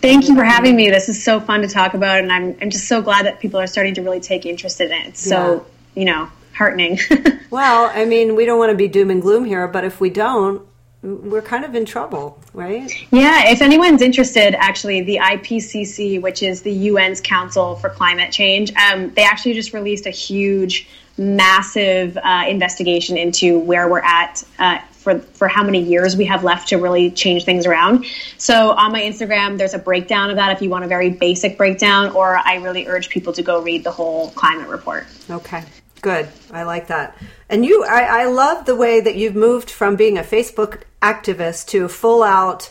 thank 0.00 0.28
you 0.28 0.34
for 0.34 0.44
having 0.44 0.74
me. 0.74 0.90
This 0.90 1.08
is 1.08 1.22
so 1.22 1.40
fun 1.40 1.60
to 1.60 1.68
talk 1.68 1.94
about. 1.94 2.20
And 2.20 2.32
I'm, 2.32 2.56
I'm 2.60 2.70
just 2.70 2.88
so 2.88 3.02
glad 3.02 3.26
that 3.26 3.38
people 3.40 3.60
are 3.60 3.66
starting 3.66 3.94
to 3.94 4.02
really 4.02 4.20
take 4.20 4.46
interest 4.46 4.80
in 4.80 4.90
it. 4.90 5.08
It's 5.08 5.20
so, 5.20 5.66
yeah. 5.94 6.00
you 6.00 6.06
know, 6.06 6.28
heartening. 6.54 6.98
well, 7.50 7.90
I 7.94 8.06
mean, 8.06 8.34
we 8.34 8.46
don't 8.46 8.58
want 8.58 8.70
to 8.70 8.76
be 8.76 8.88
doom 8.88 9.10
and 9.10 9.20
gloom 9.20 9.44
here, 9.44 9.68
but 9.68 9.84
if 9.84 10.00
we 10.00 10.08
don't, 10.08 10.66
we're 11.02 11.42
kind 11.42 11.64
of 11.64 11.74
in 11.74 11.84
trouble, 11.84 12.38
right? 12.54 12.90
Yeah, 13.10 13.50
if 13.50 13.60
anyone's 13.60 14.02
interested, 14.02 14.54
actually, 14.54 15.02
the 15.02 15.18
IPCC, 15.18 16.22
which 16.22 16.42
is 16.42 16.62
the 16.62 16.90
UN's 16.90 17.20
Council 17.20 17.74
for 17.76 17.90
Climate 17.90 18.30
Change, 18.32 18.72
um, 18.76 19.12
they 19.14 19.24
actually 19.24 19.54
just 19.54 19.72
released 19.72 20.06
a 20.06 20.10
huge, 20.10 20.88
massive 21.18 22.16
uh, 22.16 22.44
investigation 22.48 23.16
into 23.16 23.58
where 23.58 23.88
we're 23.88 24.00
at. 24.00 24.44
Uh, 24.58 24.78
for, 24.92 25.18
for 25.18 25.48
how 25.48 25.64
many 25.64 25.82
years 25.82 26.16
we 26.16 26.24
have 26.26 26.44
left 26.44 26.68
to 26.68 26.76
really 26.76 27.10
change 27.10 27.44
things 27.44 27.66
around. 27.66 28.04
So 28.38 28.70
on 28.70 28.92
my 28.92 29.02
Instagram, 29.02 29.58
there's 29.58 29.74
a 29.74 29.78
breakdown 29.80 30.30
of 30.30 30.36
that 30.36 30.52
if 30.52 30.62
you 30.62 30.70
want 30.70 30.84
a 30.84 30.86
very 30.86 31.10
basic 31.10 31.58
breakdown, 31.58 32.14
or 32.14 32.36
I 32.36 32.54
really 32.58 32.86
urge 32.86 33.08
people 33.08 33.32
to 33.32 33.42
go 33.42 33.60
read 33.60 33.82
the 33.82 33.90
whole 33.90 34.30
climate 34.30 34.68
report. 34.68 35.08
Okay. 35.28 35.64
Good. 36.02 36.28
I 36.50 36.64
like 36.64 36.88
that. 36.88 37.16
And 37.48 37.64
you, 37.64 37.84
I, 37.84 38.22
I 38.22 38.26
love 38.26 38.66
the 38.66 38.74
way 38.74 39.00
that 39.00 39.14
you've 39.14 39.36
moved 39.36 39.70
from 39.70 39.96
being 39.96 40.18
a 40.18 40.22
Facebook 40.22 40.82
activist 41.00 41.68
to 41.68 41.88
full 41.88 42.22
out 42.22 42.70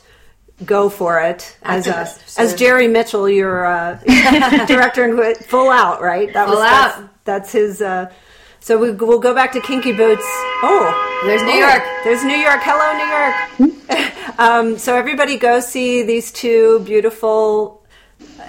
go 0.66 0.90
for 0.90 1.20
it 1.20 1.58
as 1.64 1.88
a, 1.88 2.08
as 2.38 2.54
Jerry 2.54 2.88
Mitchell, 2.88 3.28
your 3.28 3.66
uh, 3.66 3.96
director 4.68 5.04
and 5.04 5.38
full 5.38 5.72
out, 5.72 6.02
right? 6.02 6.32
That 6.34 6.48
full 6.48 6.58
was 6.58 6.66
out. 6.66 6.96
That's, 6.98 7.10
that's 7.24 7.52
his. 7.52 7.82
Uh, 7.82 8.12
so 8.60 8.78
we, 8.78 8.92
will 8.92 9.20
go 9.20 9.34
back 9.34 9.54
to 9.54 9.62
Kinky 9.62 9.92
Boots. 9.92 10.24
Oh, 10.62 11.22
there's 11.26 11.42
New 11.42 11.52
oh, 11.52 11.68
York. 11.68 11.84
There's 12.04 12.24
New 12.24 12.36
York. 12.36 12.60
Hello, 12.62 13.66
New 13.66 13.72
York. 13.98 14.40
um, 14.40 14.78
so 14.78 14.96
everybody 14.96 15.38
go 15.38 15.60
see 15.62 16.04
these 16.04 16.32
two 16.32 16.80
beautiful 16.82 17.84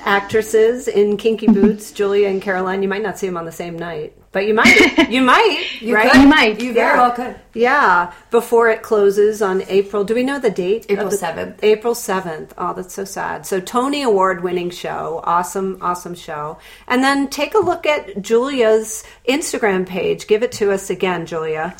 actresses 0.04 0.88
in 0.88 1.16
Kinky 1.16 1.46
Boots, 1.46 1.92
Julia 1.92 2.28
and 2.28 2.42
Caroline. 2.42 2.82
You 2.82 2.88
might 2.88 3.02
not 3.02 3.18
see 3.18 3.26
them 3.26 3.38
on 3.38 3.46
the 3.46 3.52
same 3.52 3.78
night. 3.78 4.14
But 4.32 4.46
you 4.46 4.54
might, 4.54 5.10
you 5.10 5.20
might, 5.22 5.66
you 5.80 5.94
right? 5.94 6.10
Could. 6.10 6.22
You 6.22 6.26
might. 6.26 6.60
You 6.60 6.72
very 6.72 6.86
yeah. 6.86 6.96
well 6.96 7.12
could. 7.12 7.36
Yeah, 7.52 8.14
before 8.30 8.70
it 8.70 8.80
closes 8.80 9.42
on 9.42 9.62
April. 9.68 10.04
Do 10.04 10.14
we 10.14 10.22
know 10.22 10.38
the 10.38 10.50
date? 10.50 10.86
April 10.88 11.10
seventh. 11.10 11.62
April 11.62 11.94
seventh. 11.94 12.54
Oh, 12.56 12.72
that's 12.72 12.94
so 12.94 13.04
sad. 13.04 13.44
So 13.44 13.60
Tony 13.60 14.02
Award 14.02 14.42
winning 14.42 14.70
show, 14.70 15.20
awesome, 15.24 15.78
awesome 15.82 16.14
show. 16.14 16.58
And 16.88 17.04
then 17.04 17.28
take 17.28 17.54
a 17.54 17.58
look 17.58 17.84
at 17.84 18.22
Julia's 18.22 19.04
Instagram 19.28 19.86
page. 19.86 20.26
Give 20.26 20.42
it 20.42 20.52
to 20.52 20.72
us 20.72 20.88
again, 20.88 21.26
Julia. 21.26 21.76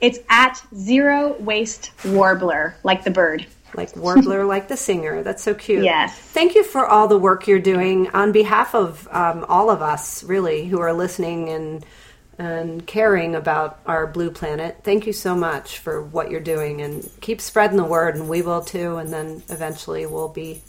It's 0.00 0.18
at 0.28 0.62
Zero 0.76 1.34
Waste 1.40 1.90
Warbler, 2.04 2.76
like 2.84 3.02
the 3.02 3.10
bird 3.10 3.46
like 3.76 3.94
warbler 3.96 4.44
like 4.54 4.68
the 4.68 4.76
singer 4.76 5.22
that's 5.22 5.42
so 5.42 5.54
cute 5.54 5.84
yes 5.84 6.16
thank 6.16 6.54
you 6.54 6.64
for 6.64 6.86
all 6.86 7.08
the 7.08 7.18
work 7.18 7.46
you're 7.46 7.58
doing 7.58 8.08
on 8.10 8.32
behalf 8.32 8.74
of 8.74 9.08
um, 9.10 9.44
all 9.48 9.70
of 9.70 9.82
us 9.82 10.22
really 10.24 10.66
who 10.66 10.80
are 10.80 10.92
listening 10.92 11.48
and 11.48 11.84
and 12.38 12.86
caring 12.86 13.34
about 13.34 13.80
our 13.86 14.06
blue 14.06 14.30
planet. 14.30 14.78
Thank 14.82 15.06
you 15.06 15.12
so 15.12 15.34
much 15.34 15.78
for 15.78 16.02
what 16.02 16.30
you're 16.30 16.40
doing 16.40 16.82
and 16.82 17.08
keep 17.20 17.40
spreading 17.40 17.76
the 17.76 17.84
word 17.84 18.14
and 18.14 18.28
we 18.28 18.42
will 18.42 18.62
too 18.62 18.96
and 18.96 19.12
then 19.12 19.42
eventually 19.48 20.06
we'll 20.06 20.28
be 20.28 20.62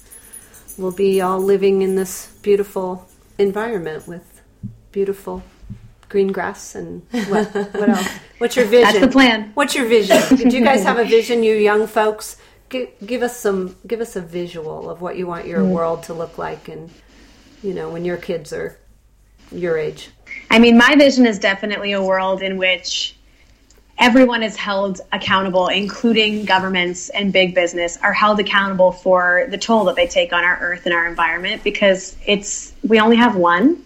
we'll 0.77 0.91
be 0.91 1.21
all 1.21 1.39
living 1.39 1.81
in 1.81 1.95
this 1.95 2.33
beautiful 2.41 3.07
environment 3.37 4.07
with 4.07 4.41
beautiful 4.91 5.43
green 6.09 6.31
grass 6.31 6.75
and 6.75 7.05
what, 7.27 7.53
what 7.53 7.89
else? 7.89 8.07
What's 8.37 8.55
your 8.55 8.65
vision? 8.65 8.93
That's 8.93 8.99
the 8.99 9.11
plan. 9.11 9.51
What's 9.53 9.75
your 9.75 9.87
vision? 9.87 10.17
Do 10.37 10.55
you 10.55 10.63
guys 10.63 10.83
have 10.89 10.99
a 10.99 11.05
vision, 11.05 11.43
you 11.43 11.55
young 11.55 11.87
folks? 11.87 12.37
Give, 12.69 12.89
give 13.05 13.21
us 13.21 13.37
some 13.37 13.75
give 13.85 14.01
us 14.01 14.15
a 14.15 14.21
visual 14.21 14.89
of 14.89 15.01
what 15.01 15.17
you 15.17 15.25
want 15.25 15.47
your 15.47 15.61
mm. 15.61 15.71
world 15.71 16.03
to 16.03 16.13
look 16.13 16.37
like 16.37 16.67
and 16.67 16.89
you 17.63 17.73
know 17.73 17.89
when 17.89 18.03
your 18.03 18.17
kids 18.17 18.51
are 18.51 18.77
your 19.51 19.77
age 19.77 20.09
I 20.49 20.59
mean, 20.59 20.77
my 20.77 20.95
vision 20.95 21.25
is 21.25 21.39
definitely 21.39 21.91
a 21.91 22.01
world 22.01 22.41
in 22.41 22.57
which 22.57 23.15
everyone 23.97 24.43
is 24.43 24.55
held 24.55 25.01
accountable, 25.11 25.67
including 25.67 26.45
governments 26.45 27.09
and 27.09 27.33
big 27.33 27.55
business, 27.55 27.97
are 27.97 28.13
held 28.13 28.39
accountable 28.39 28.91
for 28.91 29.47
the 29.49 29.57
toll 29.57 29.85
that 29.85 29.95
they 29.95 30.07
take 30.07 30.33
on 30.33 30.43
our 30.43 30.57
earth 30.59 30.85
and 30.85 30.93
our 30.93 31.07
environment 31.07 31.63
because 31.63 32.15
it's 32.25 32.73
we 32.87 32.99
only 32.99 33.17
have 33.17 33.35
one. 33.35 33.83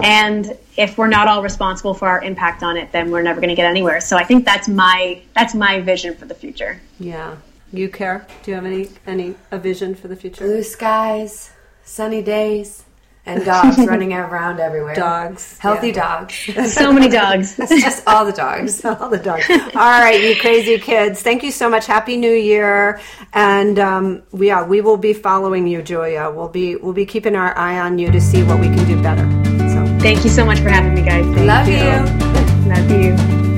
And 0.00 0.58
if 0.76 0.98
we're 0.98 1.08
not 1.08 1.28
all 1.28 1.42
responsible 1.42 1.94
for 1.94 2.08
our 2.08 2.22
impact 2.22 2.64
on 2.64 2.76
it, 2.76 2.90
then 2.90 3.10
we're 3.10 3.22
never 3.22 3.40
going 3.40 3.50
to 3.50 3.54
get 3.54 3.66
anywhere. 3.66 4.00
So 4.00 4.16
I 4.16 4.24
think 4.24 4.44
that's 4.44 4.68
my 4.68 5.22
that's 5.34 5.54
my 5.54 5.80
vision 5.80 6.16
for 6.16 6.26
the 6.26 6.34
future. 6.34 6.80
Yeah. 6.98 7.36
You 7.72 7.88
care? 7.88 8.26
Do 8.42 8.50
you 8.50 8.54
have 8.54 8.66
any 8.66 8.90
any 9.06 9.34
a 9.50 9.58
vision 9.58 9.94
for 9.94 10.08
the 10.08 10.16
future? 10.16 10.44
Blue 10.44 10.62
skies, 10.62 11.50
sunny 11.84 12.22
days, 12.22 12.84
and 13.24 13.42
dogs 13.46 13.78
running 13.86 14.12
around 14.12 14.60
everywhere. 14.60 14.94
Dogs, 14.94 15.56
healthy 15.58 15.88
yeah. 15.88 15.94
dogs. 15.94 16.34
so 16.74 16.92
many 16.92 17.08
dogs. 17.08 17.58
it's 17.58 17.82
just 17.82 18.06
all 18.06 18.26
the 18.26 18.32
dogs, 18.32 18.84
all 18.84 19.08
the 19.08 19.16
dogs. 19.16 19.48
all 19.48 20.00
right, 20.00 20.22
you 20.22 20.38
crazy 20.38 20.78
kids. 20.78 21.22
Thank 21.22 21.42
you 21.42 21.50
so 21.50 21.70
much. 21.70 21.86
Happy 21.86 22.18
New 22.18 22.34
Year, 22.34 23.00
and 23.32 23.78
um, 23.78 24.22
yeah, 24.34 24.62
we 24.66 24.82
will 24.82 24.98
be 24.98 25.14
following 25.14 25.66
you, 25.66 25.80
Julia. 25.80 26.30
We'll 26.30 26.48
be 26.48 26.76
we'll 26.76 26.92
be 26.92 27.06
keeping 27.06 27.36
our 27.36 27.56
eye 27.56 27.78
on 27.78 27.98
you 27.98 28.10
to 28.10 28.20
see 28.20 28.42
what 28.42 28.60
we 28.60 28.66
can 28.66 28.86
do 28.86 29.02
better. 29.02 29.24
So, 29.72 29.98
thank 30.00 30.24
you 30.24 30.30
so 30.30 30.44
much 30.44 30.60
for 30.60 30.68
having 30.68 30.92
me, 30.92 31.00
guys. 31.00 31.24
Thank 31.34 31.46
Love 31.46 31.68
you. 31.68 31.76
you. 31.78 32.68
Love 32.68 33.46
you. 33.46 33.51